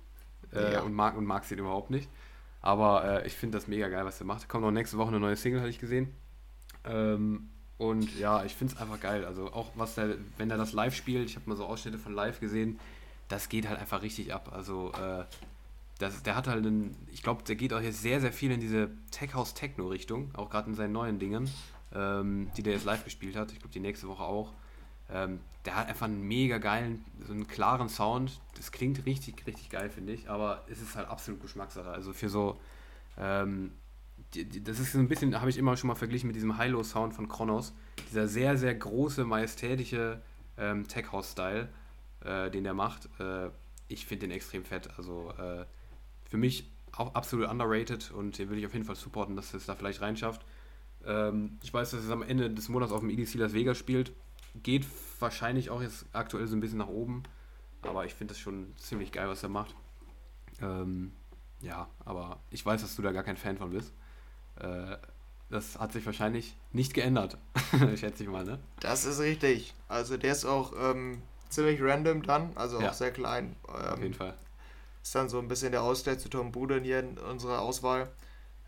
[0.53, 0.81] äh, ja.
[0.81, 2.09] und, mag, und magst ihn überhaupt nicht.
[2.61, 4.49] Aber äh, ich finde das mega geil, was er macht.
[4.49, 6.13] Kommt noch nächste Woche eine neue Single, hatte ich gesehen.
[6.83, 9.23] Ähm, und ja, ich finde es einfach geil.
[9.23, 12.13] Also auch was der, wenn er das live spielt, ich habe mal so Ausschnitte von
[12.13, 12.79] live gesehen,
[13.29, 14.49] das geht halt einfach richtig ab.
[14.51, 15.23] Also äh,
[15.99, 18.59] das, der hat halt einen, ich glaube, der geht auch jetzt sehr, sehr viel in
[18.59, 21.49] diese Tech House Techno Richtung, auch gerade in seinen neuen Dingen,
[21.93, 23.51] ähm, die der jetzt live gespielt hat.
[23.51, 24.53] Ich glaube, die nächste Woche auch.
[25.12, 28.39] Ähm, der hat einfach einen mega geilen, so einen klaren Sound.
[28.55, 31.89] Das klingt richtig, richtig geil, finde ich, aber es ist halt absolut Geschmackssache.
[31.89, 32.60] Also für so,
[33.18, 33.72] ähm,
[34.34, 36.57] die, die, das ist so ein bisschen, habe ich immer schon mal verglichen mit diesem
[36.57, 37.74] High-Low-Sound von Kronos.
[38.10, 40.22] Dieser sehr, sehr große, majestätische
[40.57, 41.69] ähm, Tech-House-Style,
[42.23, 43.10] äh, den der macht.
[43.19, 43.49] Äh,
[43.88, 44.90] ich finde den extrem fett.
[44.98, 45.65] Also äh,
[46.30, 49.65] für mich auch absolut underrated und den will ich auf jeden Fall supporten, dass es
[49.65, 50.45] da vielleicht reinschafft.
[51.06, 54.14] Ähm, ich weiß, dass es am Ende des Monats auf dem EDC Las Vegas spielt.
[54.55, 54.85] Geht
[55.19, 57.23] wahrscheinlich auch jetzt aktuell so ein bisschen nach oben,
[57.81, 59.76] aber ich finde das schon ziemlich geil, was er macht.
[60.61, 61.13] Ähm,
[61.61, 63.93] ja, aber ich weiß, dass du da gar kein Fan von bist.
[64.59, 64.97] Äh,
[65.49, 67.38] das hat sich wahrscheinlich nicht geändert,
[67.95, 68.59] schätze ich mal, ne?
[68.80, 69.73] Das ist richtig.
[69.88, 72.89] Also der ist auch ähm, ziemlich random dann, also ja.
[72.89, 73.55] auch sehr klein.
[73.67, 74.35] Ähm, Auf jeden Fall.
[75.01, 78.09] Ist dann so ein bisschen der Ausgleich zu Tom Buden hier in unserer Auswahl.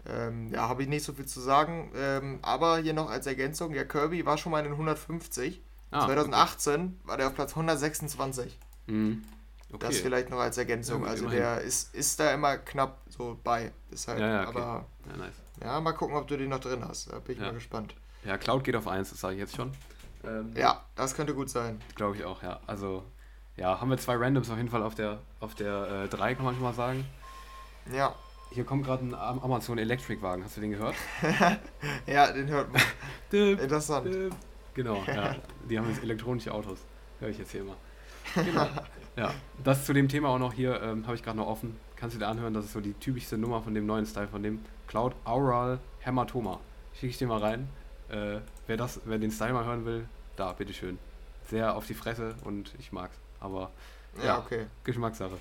[0.07, 1.91] Ähm, ja, habe ich nicht so viel zu sagen.
[1.95, 5.61] Ähm, aber hier noch als Ergänzung, ja, Kirby war schon mal in den 150.
[5.91, 6.91] Ah, 2018 okay.
[7.03, 8.57] war der auf Platz 126.
[8.87, 9.23] Mhm.
[9.73, 9.87] Okay.
[9.87, 11.03] Das vielleicht noch als Ergänzung.
[11.03, 11.41] Ja, also immerhin.
[11.41, 13.71] der ist, ist da immer knapp so bei.
[13.91, 14.57] Deshalb, ja, ja, okay.
[14.57, 15.35] aber ja, nice.
[15.61, 17.11] ja, mal gucken, ob du den noch drin hast.
[17.11, 17.95] Da bin ich mal gespannt.
[18.25, 19.71] Ja, Cloud geht auf 1, das sage ich jetzt schon.
[20.23, 21.81] Ähm, ja, das könnte gut sein.
[21.95, 22.59] Glaube ich auch, ja.
[22.67, 23.03] Also
[23.55, 26.45] ja, haben wir zwei Randoms auf jeden Fall auf der auf der äh, 3, kann
[26.45, 27.05] man schon mal sagen.
[27.91, 28.13] Ja.
[28.51, 30.43] hier kommt gerade ein Amazon Electric Wagen.
[30.43, 30.95] Hast du den gehört?
[32.05, 32.81] ja, den hört man.
[33.31, 34.33] Interessant.
[34.73, 35.35] Genau, ja.
[35.69, 36.79] Die haben jetzt elektronische Autos.
[37.19, 37.75] Höre ich jetzt hier immer.
[38.35, 38.67] Genau.
[39.17, 39.33] Ja,
[39.63, 41.77] das zu dem Thema auch noch hier ähm, habe ich gerade noch offen.
[41.95, 44.41] Kannst du dir anhören, das ist so die typischste Nummer von dem neuen Style, von
[44.41, 46.59] dem Cloud Aural Hämatoma.
[46.93, 47.69] Schicke ich dir mal rein.
[48.09, 50.97] Äh, wer, das, wer den Style mal hören will, da, bitteschön.
[51.49, 53.17] Sehr auf die Fresse und ich mag's.
[53.39, 53.71] Aber
[54.17, 54.67] ja, ja okay.
[54.83, 55.37] Geschmackssache.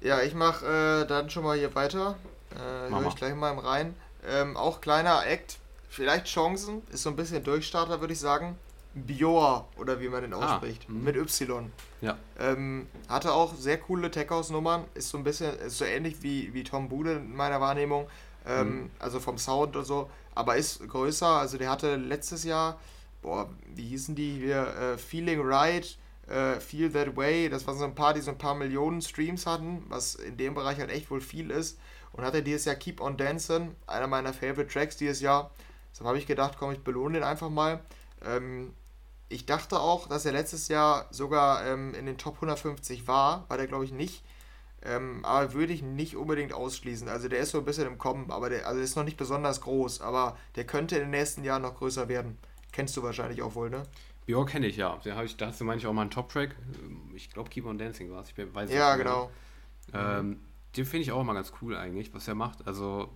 [0.00, 2.16] Ja, ich mache äh, dann schon mal hier weiter.
[2.54, 3.94] Äh, Höre ich gleich mal im Rein.
[4.28, 5.58] Ähm, auch kleiner Act,
[5.88, 8.56] vielleicht Chancen, ist so ein bisschen Durchstarter, würde ich sagen.
[8.94, 11.70] Bioa, oder wie man den ah, ausspricht, ah, mit Y.
[12.00, 12.16] Ja.
[12.38, 16.64] Ähm, hatte auch sehr coole Tech-House-Nummern, ist so ein bisschen, ist so ähnlich wie, wie
[16.64, 18.08] Tom Bude in meiner Wahrnehmung,
[18.46, 18.90] ähm, mhm.
[18.98, 22.80] also vom Sound und so, aber ist größer, also der hatte letztes Jahr,
[23.22, 25.96] boah, wie hießen die hier, äh, Feeling Right,
[26.28, 29.46] äh, Feel That Way, das waren so ein paar, die so ein paar Millionen Streams
[29.46, 31.78] hatten, was in dem Bereich halt echt wohl viel ist.
[32.12, 35.50] Und hatte dieses Jahr Keep on Dancing, einer meiner Favorite Tracks dieses Jahr.
[35.90, 37.80] Deshalb habe ich gedacht, komm, ich belohne den einfach mal.
[38.24, 38.72] Ähm,
[39.28, 43.56] ich dachte auch, dass er letztes Jahr sogar ähm, in den Top 150 war, war
[43.56, 44.24] der glaube ich nicht.
[44.82, 47.08] Ähm, aber würde ich nicht unbedingt ausschließen.
[47.08, 49.60] Also der ist so ein bisschen im Kommen, aber der also ist noch nicht besonders
[49.60, 52.38] groß, aber der könnte in den nächsten Jahren noch größer werden.
[52.70, 53.82] Kennst du wahrscheinlich auch wohl, ne?
[54.26, 55.00] Ja, kenne ich, ja.
[55.02, 56.54] Da ich, dazu meine ich auch mal einen Top-Track.
[57.14, 58.30] Ich glaube, Keep on Dancing war es.
[58.30, 59.30] Ich weiß ja, genau.
[59.92, 60.40] Ähm,
[60.76, 62.66] den finde ich auch immer ganz cool eigentlich, was er macht.
[62.66, 63.08] Also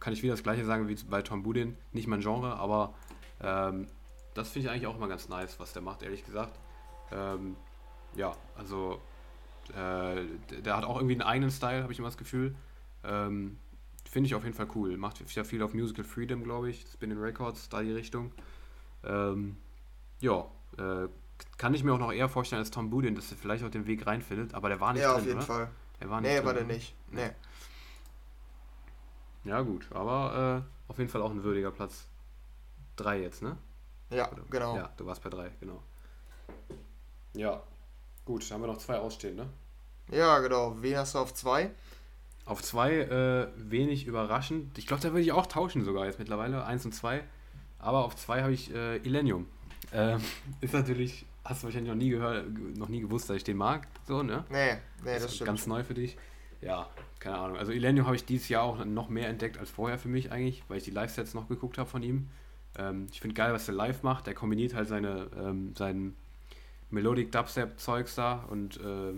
[0.00, 1.76] kann ich wieder das gleiche sagen wie bei Tom Budin.
[1.92, 2.94] Nicht mein Genre, aber
[3.40, 3.88] ähm,
[4.34, 6.58] das finde ich eigentlich auch immer ganz nice, was der macht, ehrlich gesagt.
[7.12, 7.56] Ähm,
[8.14, 9.00] ja, also
[9.70, 10.24] äh,
[10.62, 12.54] der hat auch irgendwie einen eigenen Style, habe ich immer das Gefühl.
[13.04, 13.58] Ähm,
[14.08, 14.96] finde ich auf jeden Fall cool.
[14.96, 16.86] Macht ja viel auf Musical Freedom, glaube ich.
[16.92, 18.32] Spinning Records, da die Richtung.
[19.04, 19.56] Ähm,
[20.20, 20.46] ja,
[20.78, 21.08] äh,
[21.56, 23.86] kann ich mir auch noch eher vorstellen als Tom Budin, dass er vielleicht auch den
[23.86, 25.46] Weg reinfindet, aber der war nicht ja, drin, auf jeden oder?
[25.46, 25.70] Fall.
[26.00, 26.94] Er war nicht nee, drin, war der nicht.
[27.10, 27.30] Nee.
[29.44, 32.06] Ja, gut, aber äh, auf jeden Fall auch ein würdiger Platz
[32.96, 33.56] 3 jetzt, ne?
[34.10, 34.42] Ja, Oder?
[34.50, 34.76] genau.
[34.76, 35.82] Ja, du warst bei 3, genau.
[37.34, 37.62] Ja,
[38.24, 39.48] gut, dann haben wir noch zwei ausstehen, ne?
[40.10, 40.76] Ja, genau.
[40.80, 41.70] Wen hast du auf 2?
[42.46, 44.78] Auf 2 äh, wenig überraschend.
[44.78, 46.64] Ich glaube, da würde ich auch tauschen sogar jetzt mittlerweile.
[46.64, 47.22] 1 und 2.
[47.78, 49.46] Aber auf 2 habe ich äh, Illenium.
[49.92, 50.20] Ähm,
[50.62, 53.86] ist natürlich, hast du wahrscheinlich noch nie gehört, noch nie gewusst, dass ich den mag.
[54.06, 54.44] So, ne?
[54.48, 55.48] Nee, nee, das, das stimmt.
[55.48, 56.16] Ganz neu für dich.
[56.62, 56.88] Ja,
[57.20, 57.56] keine Ahnung.
[57.56, 60.62] Also Illenium habe ich dieses Jahr auch noch mehr entdeckt als vorher für mich eigentlich,
[60.68, 62.28] weil ich die Live-Sets noch geguckt habe von ihm.
[62.76, 64.26] Ähm, ich finde geil, was der live macht.
[64.26, 66.14] Der kombiniert halt seine, ähm, sein
[66.90, 69.14] Melodic Dubstep-Zeugs da und äh,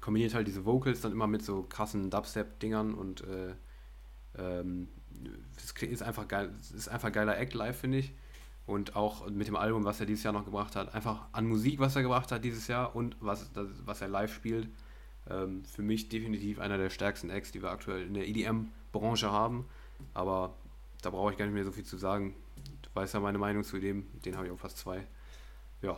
[0.00, 3.54] kombiniert halt diese Vocals dann immer mit so krassen Dubstep-Dingern und äh,
[4.38, 4.88] ähm,
[5.56, 8.12] es ist einfach geil, ist einfach geiler Act live, finde ich
[8.70, 11.80] und auch mit dem Album, was er dieses Jahr noch gebracht hat, einfach an Musik,
[11.80, 14.68] was er gebracht hat dieses Jahr und was, das, was er live spielt.
[15.30, 19.64] Ähm, für mich definitiv einer der stärksten Acts, die wir aktuell in der EDM-Branche haben.
[20.12, 20.54] Aber
[21.02, 22.34] da brauche ich gar nicht mehr so viel zu sagen.
[22.82, 25.06] Du weißt ja meine Meinung zu dem, den habe ich auch fast zwei.
[25.82, 25.96] Ja.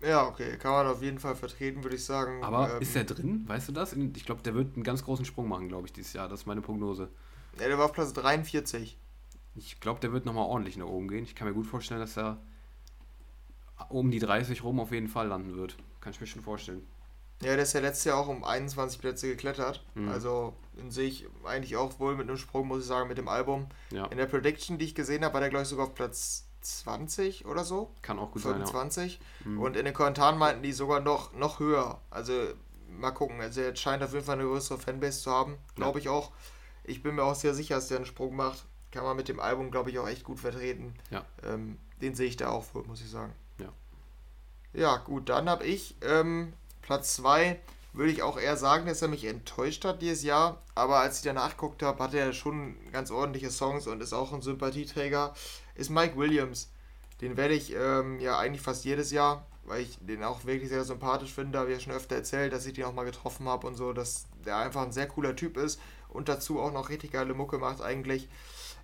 [0.00, 2.42] Ja, okay, kann man auf jeden Fall vertreten, würde ich sagen.
[2.42, 3.44] Aber ähm, ist er drin?
[3.46, 3.92] Weißt du das?
[3.92, 6.28] Ich glaube, der wird einen ganz großen Sprung machen, glaube ich, dieses Jahr.
[6.28, 7.08] Das ist meine Prognose.
[7.60, 8.98] Ja, der war auf Platz 43.
[9.54, 11.22] Ich glaube, der wird nochmal ordentlich nach oben gehen.
[11.24, 12.38] Ich kann mir gut vorstellen, dass er
[13.90, 15.76] um die 30 rum auf jeden Fall landen wird.
[16.00, 16.82] Kann ich mir schon vorstellen.
[17.42, 19.84] Ja, der ist ja letztes Jahr auch um 21 Plätze geklettert.
[19.94, 20.08] Mhm.
[20.08, 23.66] Also in sich eigentlich auch wohl mit einem Sprung, muss ich sagen, mit dem Album.
[23.90, 24.06] Ja.
[24.06, 27.46] In der Prediction, die ich gesehen habe, war der, glaube ich, sogar auf Platz 20
[27.46, 27.92] oder so.
[28.02, 29.12] Kann auch gut 25.
[29.12, 29.26] sein.
[29.44, 29.50] Ja.
[29.50, 29.60] Mhm.
[29.60, 32.00] Und in den Kommentaren meinten die sogar noch, noch höher.
[32.10, 32.32] Also
[32.88, 33.40] mal gucken.
[33.40, 35.58] Also er scheint auf jeden Fall eine größere Fanbase zu haben.
[35.74, 36.02] Glaube ja.
[36.04, 36.32] ich auch.
[36.84, 39.40] Ich bin mir auch sehr sicher, dass der einen Sprung macht kann man mit dem
[39.40, 40.94] Album, glaube ich, auch echt gut vertreten.
[41.10, 41.24] Ja.
[41.42, 43.32] Ähm, den sehe ich da auch vor, muss ich sagen.
[43.58, 43.72] Ja.
[44.74, 46.52] Ja, gut, dann habe ich ähm,
[46.92, 47.58] Platz 2,
[47.94, 50.60] würde ich auch eher sagen, dass er mich enttäuscht hat dieses Jahr.
[50.74, 54.34] Aber als ich danach geguckt habe, hat er schon ganz ordentliche Songs und ist auch
[54.34, 55.32] ein Sympathieträger.
[55.74, 56.68] Ist Mike Williams.
[57.22, 60.84] Den werde ich ähm, ja eigentlich fast jedes Jahr, weil ich den auch wirklich sehr
[60.84, 61.58] sympathisch finde.
[61.58, 63.94] Habe ich ja schon öfter erzählt, dass ich den auch mal getroffen habe und so,
[63.94, 67.56] dass der einfach ein sehr cooler Typ ist und dazu auch noch richtig geile Mucke
[67.56, 68.28] macht eigentlich.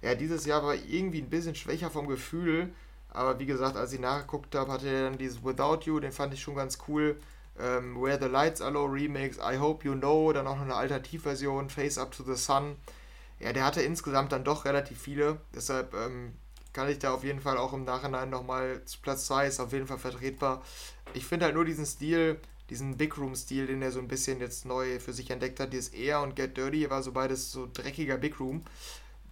[0.01, 2.73] Ja, dieses Jahr war irgendwie ein bisschen schwächer vom Gefühl.
[3.11, 6.33] Aber wie gesagt, als ich nachgeguckt habe, hatte er dann dieses Without You, den fand
[6.33, 7.19] ich schon ganz cool.
[7.61, 10.75] Ähm, Where the Lights Are Low Remix, I Hope You Know, dann auch noch eine
[10.75, 12.77] Alternativversion, Face Up to the Sun.
[13.41, 15.39] Ja, der hatte insgesamt dann doch relativ viele.
[15.55, 16.33] Deshalb ähm,
[16.73, 19.73] kann ich da auf jeden Fall auch im Nachhinein nochmal zu Platz 2 ist auf
[19.73, 20.63] jeden Fall vertretbar.
[21.15, 22.41] Ich finde halt nur diesen Stil,
[22.71, 25.89] diesen Big Room-Stil, den er so ein bisschen jetzt neu für sich entdeckt hat, dieses
[25.91, 28.63] Air und Get Dirty, war so beides so dreckiger Big Room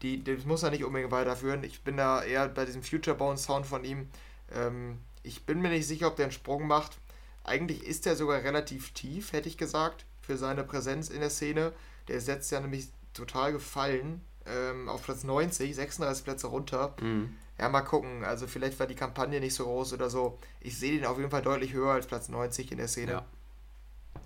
[0.02, 1.64] die, das muss er nicht unbedingt weiterführen.
[1.64, 4.08] Ich bin da eher bei diesem Future Bound Sound von ihm.
[4.54, 6.98] Ähm, ich bin mir nicht sicher, ob der einen Sprung macht.
[7.46, 11.72] Eigentlich ist er sogar relativ tief, hätte ich gesagt, für seine Präsenz in der Szene.
[12.08, 14.20] Der setzt ja nämlich total gefallen.
[14.46, 16.96] Ähm, auf Platz 90, 36 Plätze runter.
[17.00, 17.34] Mhm.
[17.58, 18.24] Ja, mal gucken.
[18.24, 20.38] Also vielleicht war die Kampagne nicht so groß oder so.
[20.60, 23.12] Ich sehe den auf jeden Fall deutlich höher als Platz 90 in der Szene.
[23.12, 23.26] Ja,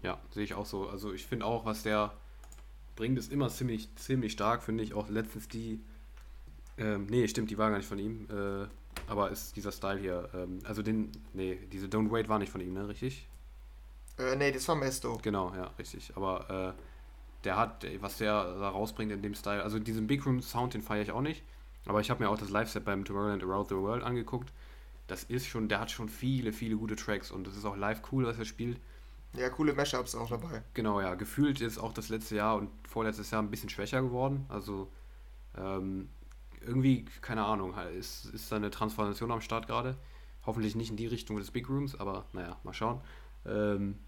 [0.03, 0.89] ja sehe ich auch so.
[0.89, 2.13] Also ich finde auch, was der
[2.97, 4.95] bringt, ist immer ziemlich, ziemlich stark, finde ich.
[4.95, 5.81] Auch letztens die.
[6.79, 8.27] Ähm, nee, stimmt, die war gar nicht von ihm.
[8.31, 8.67] Äh,
[9.07, 10.29] aber ist dieser Style hier.
[10.35, 11.11] Ähm, also den.
[11.33, 12.89] Nee, diese Don't Wait war nicht von ihm, ne?
[12.89, 13.29] Richtig?
[14.19, 15.19] Äh, nee, das war Mesto.
[15.23, 16.13] Genau, ja, richtig.
[16.17, 16.83] Aber äh,
[17.45, 20.83] der hat, was der da rausbringt in dem Style, also diesen Big Room Sound, den
[20.83, 21.43] feiere ich auch nicht.
[21.87, 24.53] Aber ich habe mir auch das Live-Set beim Tomorrowland Around the World angeguckt.
[25.07, 28.03] Das ist schon, der hat schon viele, viele gute Tracks und das ist auch live
[28.13, 28.79] cool, was er spielt.
[29.33, 30.63] Ja, coole Mashups auch dabei.
[30.75, 31.15] Genau, ja.
[31.15, 34.45] Gefühlt ist auch das letzte Jahr und vorletztes Jahr ein bisschen schwächer geworden.
[34.49, 34.89] Also
[35.57, 36.09] ähm,
[36.61, 39.97] irgendwie, keine Ahnung, ist, ist da eine Transformation am Start gerade.
[40.47, 43.01] Hoffentlich nicht in die Richtung des Big Rooms, aber naja, mal schauen.
[43.47, 43.99] Ähm,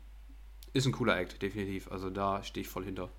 [0.72, 1.90] ist ein cooler Act, definitiv.
[1.90, 3.10] Also da stehe ich voll hinter.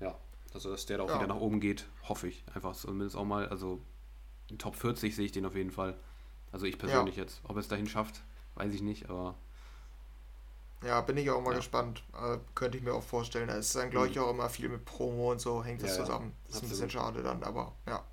[0.00, 0.18] Ja,
[0.52, 1.16] also dass der da auch ja.
[1.16, 2.44] wieder nach oben geht, hoffe ich.
[2.54, 3.80] Einfach zumindest auch mal, also
[4.50, 5.96] in Top 40 sehe ich den auf jeden Fall.
[6.52, 7.22] Also ich persönlich ja.
[7.22, 7.40] jetzt.
[7.44, 8.22] Ob es dahin schafft,
[8.54, 9.34] weiß ich nicht, aber.
[10.84, 11.56] Ja, bin ich auch mal ja.
[11.56, 12.04] gespannt.
[12.12, 13.48] Äh, könnte ich mir auch vorstellen.
[13.48, 14.22] Es ist dann, glaube ich, mhm.
[14.22, 16.34] auch immer viel mit Promo und so, hängt das zusammen.
[16.46, 16.64] Das ist Absolut.
[16.64, 18.04] ein bisschen schade dann, aber ja.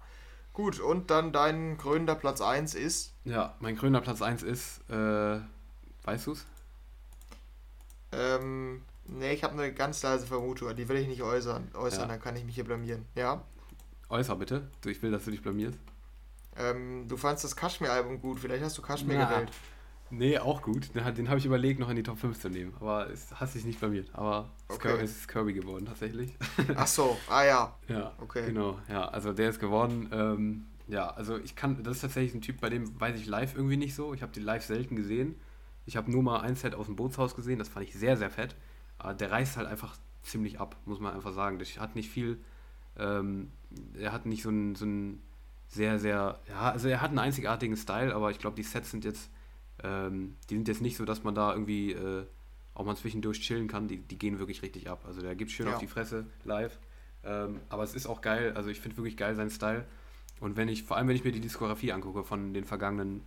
[0.53, 3.14] Gut, und dann dein krönender Platz 1 ist?
[3.23, 5.40] Ja, mein krönender Platz 1 ist, äh,
[6.03, 6.45] weißt du's?
[8.11, 11.69] Ähm, nee, ich habe eine ganz leise Vermutung, die will ich nicht äußern.
[11.73, 12.07] Äußern, ja.
[12.07, 13.06] dann kann ich mich hier blamieren.
[13.15, 13.44] Ja?
[14.10, 14.68] Äußer bitte.
[14.86, 15.80] Ich will, dass du dich blamierst.
[16.57, 19.26] Ähm, du fandest das Kashmir-Album gut, vielleicht hast du Kashmir Na.
[19.26, 19.52] gewählt.
[20.12, 20.94] Nee, auch gut.
[20.94, 22.74] Den, habe ich überlegt, noch in die Top 5 zu nehmen.
[22.80, 24.10] Aber es hat sich nicht blamiert.
[24.14, 24.98] Aber okay.
[25.02, 26.36] es ist Kirby geworden, tatsächlich.
[26.76, 27.76] Ach so, ah ja.
[27.88, 28.48] Ja, okay.
[28.48, 29.08] Genau, ja.
[29.08, 30.10] Also der ist geworden.
[30.12, 33.56] Ähm, ja, also ich kann, das ist tatsächlich ein Typ, bei dem weiß ich live
[33.56, 34.14] irgendwie nicht so.
[34.14, 35.36] Ich habe die live selten gesehen.
[35.86, 38.30] Ich habe nur mal ein Set aus dem Bootshaus gesehen, das fand ich sehr, sehr
[38.30, 38.56] fett.
[38.98, 41.58] Aber der reißt halt einfach ziemlich ab, muss man einfach sagen.
[41.60, 42.40] Der hat nicht viel,
[42.98, 43.52] ähm,
[43.98, 45.22] er hat nicht so einen, so einen
[45.68, 49.06] sehr, sehr, ja, also er hat einen einzigartigen Style, aber ich glaube, die Sets sind
[49.06, 49.30] jetzt,
[49.84, 52.26] ähm, die sind jetzt nicht so, dass man da irgendwie äh,
[52.74, 53.88] auch mal zwischendurch chillen kann.
[53.88, 55.03] Die, die gehen wirklich richtig ab.
[55.06, 55.74] Also der gibt schön ja.
[55.74, 56.80] auf die Fresse live.
[57.24, 59.86] Ähm, aber es ist auch geil, also ich finde wirklich geil seinen Style.
[60.40, 63.22] Und wenn ich, vor allem wenn ich mir die Diskografie angucke von den vergangenen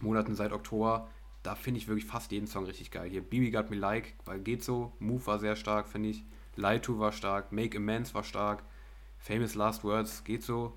[0.00, 1.08] Monaten seit Oktober,
[1.42, 3.10] da finde ich wirklich fast jeden Song richtig geil.
[3.10, 6.24] Hier Bibi Got Me Like, weil geht so, Move war sehr stark, finde ich.
[6.54, 8.62] Lie To war stark, Make Amends war stark,
[9.18, 10.76] Famous Last Words geht so,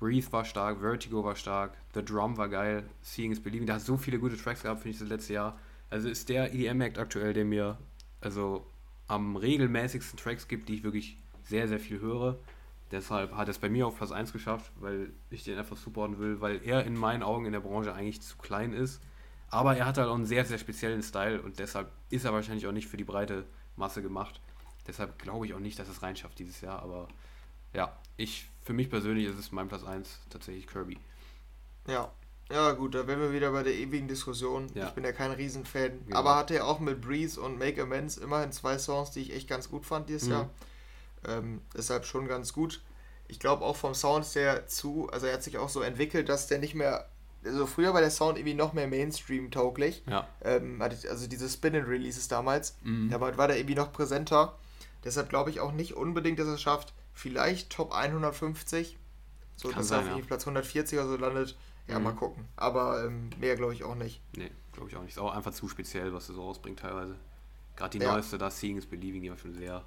[0.00, 3.82] Breathe war stark, Vertigo war stark, The Drum war geil, Seeing is Believing, da hat
[3.82, 5.58] so viele gute Tracks gehabt, finde ich, das letzte Jahr.
[5.90, 7.78] Also ist der EDM-Act aktuell, der mir
[8.20, 8.66] also
[9.06, 12.38] am regelmäßigsten Tracks gibt, die ich wirklich sehr, sehr viel höre.
[12.90, 16.18] Deshalb hat er es bei mir auf Platz 1 geschafft, weil ich den einfach supporten
[16.18, 19.00] will, weil er in meinen Augen in der Branche eigentlich zu klein ist
[19.50, 22.66] aber er hat halt auch einen sehr, sehr speziellen Style und deshalb ist er wahrscheinlich
[22.66, 23.44] auch nicht für die breite
[23.76, 24.40] Masse gemacht.
[24.86, 26.80] Deshalb glaube ich auch nicht, dass es reinschafft dieses Jahr.
[26.80, 27.08] Aber
[27.74, 30.98] ja, ich, für mich persönlich ist es mein Platz 1 tatsächlich Kirby.
[31.86, 32.10] Ja.
[32.52, 34.66] Ja, gut, da wären wir wieder bei der ewigen Diskussion.
[34.74, 34.88] Ja.
[34.88, 36.04] Ich bin ja kein Riesenfan.
[36.06, 36.18] Genau.
[36.18, 39.48] Aber hatte ja auch mit Breeze und Make Amends immerhin zwei Songs, die ich echt
[39.48, 40.32] ganz gut fand dieses mhm.
[40.32, 40.50] Jahr.
[41.28, 42.82] Ähm, deshalb schon ganz gut.
[43.28, 46.48] Ich glaube auch vom Sound der zu, also er hat sich auch so entwickelt, dass
[46.48, 47.06] der nicht mehr
[47.44, 50.02] also früher war der Sound irgendwie noch mehr Mainstream-tauglich.
[50.06, 50.26] Ja.
[50.42, 52.76] Ähm, also diese Spin-In-Releases damals.
[52.82, 53.10] Mhm.
[53.10, 54.58] Da war der irgendwie noch präsenter.
[55.04, 56.92] Deshalb glaube ich auch nicht unbedingt, dass er es schafft.
[57.20, 58.96] Vielleicht Top 150.
[59.54, 60.24] So, Kann dass sein, er auf ja.
[60.24, 61.54] Platz 140 oder so landet.
[61.86, 62.04] Ja, mhm.
[62.04, 62.48] mal gucken.
[62.56, 64.22] Aber ähm, mehr glaube ich auch nicht.
[64.34, 65.10] Nee, glaube ich auch nicht.
[65.10, 67.16] Ist auch einfach zu speziell, was er so rausbringt teilweise.
[67.76, 68.12] Gerade die ja.
[68.12, 69.84] neueste, da Seeing is Believing, die war schon sehr.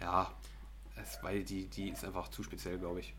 [0.00, 0.32] Ja,
[0.96, 3.14] es, weil die, die ist einfach zu speziell, glaube ich.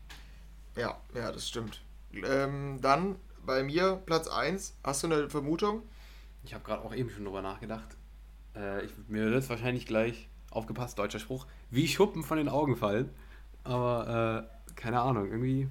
[0.74, 1.84] Ja, ja, das stimmt.
[2.12, 4.78] Ähm, dann bei mir Platz 1.
[4.82, 5.82] Hast du eine Vermutung?
[6.42, 7.96] Ich habe gerade auch eben schon drüber nachgedacht.
[8.56, 12.76] Äh, ich, mir wird es wahrscheinlich gleich, aufgepasst, deutscher Spruch, wie Schuppen von den Augen
[12.76, 13.10] fallen.
[13.64, 15.68] Aber äh, keine Ahnung, irgendwie.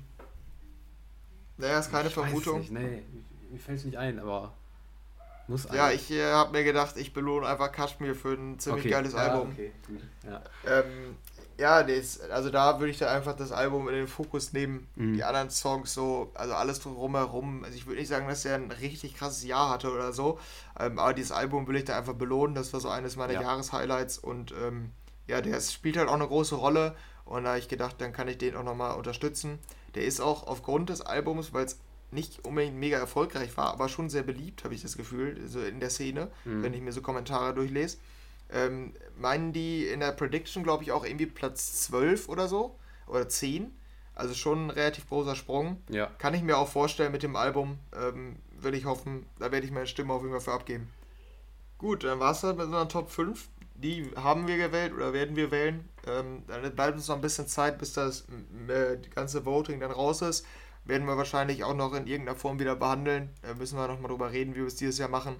[1.58, 2.60] Naja, ist keine ich Vermutung.
[2.60, 3.04] Nicht, nee,
[3.50, 4.54] mir fällt es nicht ein, aber
[5.48, 8.92] muss Ja, ich äh, habe mir gedacht, ich belohne einfach Kashmir für ein ziemlich okay.
[8.92, 9.52] geiles ja, Album.
[9.52, 9.72] Okay.
[10.26, 10.42] Ja.
[10.66, 11.16] Ähm,
[11.58, 14.88] ja, das, also da würde ich da einfach das Album in den Fokus nehmen.
[14.96, 15.14] Mhm.
[15.14, 17.64] Die anderen Songs so, also alles drumherum.
[17.64, 20.38] Also ich würde nicht sagen, dass er ein richtig krasses Jahr hatte oder so.
[20.80, 22.54] Ähm, aber dieses Album will ich da einfach belohnen.
[22.54, 23.42] Das war so eines meiner ja.
[23.42, 24.20] Jahreshighlights.
[24.20, 24.92] Und ähm,
[25.28, 26.96] ja, der spielt halt auch eine große Rolle.
[27.28, 29.60] Und da habe ich gedacht, dann kann ich den auch nochmal unterstützen.
[29.96, 31.80] Der ist auch aufgrund des Albums, weil es
[32.12, 35.80] nicht unbedingt mega erfolgreich war, aber schon sehr beliebt, habe ich das Gefühl, so in
[35.80, 36.64] der Szene, mhm.
[36.64, 37.98] wenn ich mir so Kommentare durchlese.
[38.50, 42.78] Ähm, meinen die in der Prediction, glaube ich, auch irgendwie Platz 12 oder so?
[43.08, 43.72] Oder 10?
[44.16, 45.82] Also schon ein relativ großer Sprung.
[45.90, 46.08] Ja.
[46.18, 47.78] Kann ich mir auch vorstellen mit dem Album.
[47.94, 50.90] Ähm, würde ich hoffen, da werde ich meine Stimme auf jeden Fall für abgeben.
[51.78, 53.48] Gut, dann war es halt mit so einer Top 5.
[53.78, 55.88] die haben wir gewählt oder werden wir wählen.
[56.08, 58.26] Ähm, dann bleibt uns noch ein bisschen Zeit, bis das
[58.68, 60.46] äh, ganze Voting dann raus ist.
[60.86, 63.30] Werden wir wahrscheinlich auch noch in irgendeiner Form wieder behandeln.
[63.42, 65.36] Da müssen wir nochmal drüber reden, wie wir es dieses Jahr machen.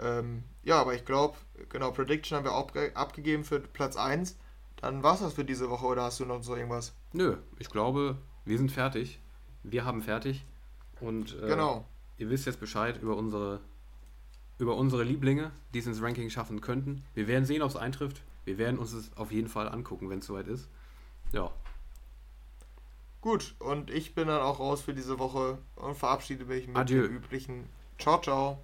[0.00, 1.36] Ähm, ja, aber ich glaube,
[1.68, 4.36] genau, Prediction haben wir auch abgegeben für Platz 1.
[4.76, 6.94] Dann war es das für diese Woche oder hast du noch so irgendwas?
[7.12, 9.20] Nö, ich glaube, wir sind fertig.
[9.62, 10.44] Wir haben fertig.
[11.00, 11.86] Und äh, genau.
[12.18, 13.60] ihr wisst jetzt Bescheid über unsere,
[14.62, 17.02] über unsere Lieblinge, die es ins Ranking schaffen könnten.
[17.14, 18.22] Wir werden sehen, ob es eintrifft.
[18.44, 20.68] Wir werden uns es auf jeden Fall angucken, wenn es soweit ist.
[21.32, 21.50] Ja.
[23.20, 27.02] Gut, und ich bin dann auch raus für diese Woche und verabschiede mich mit Adieu.
[27.02, 27.64] dem üblichen
[27.98, 28.58] Ciao, ciao.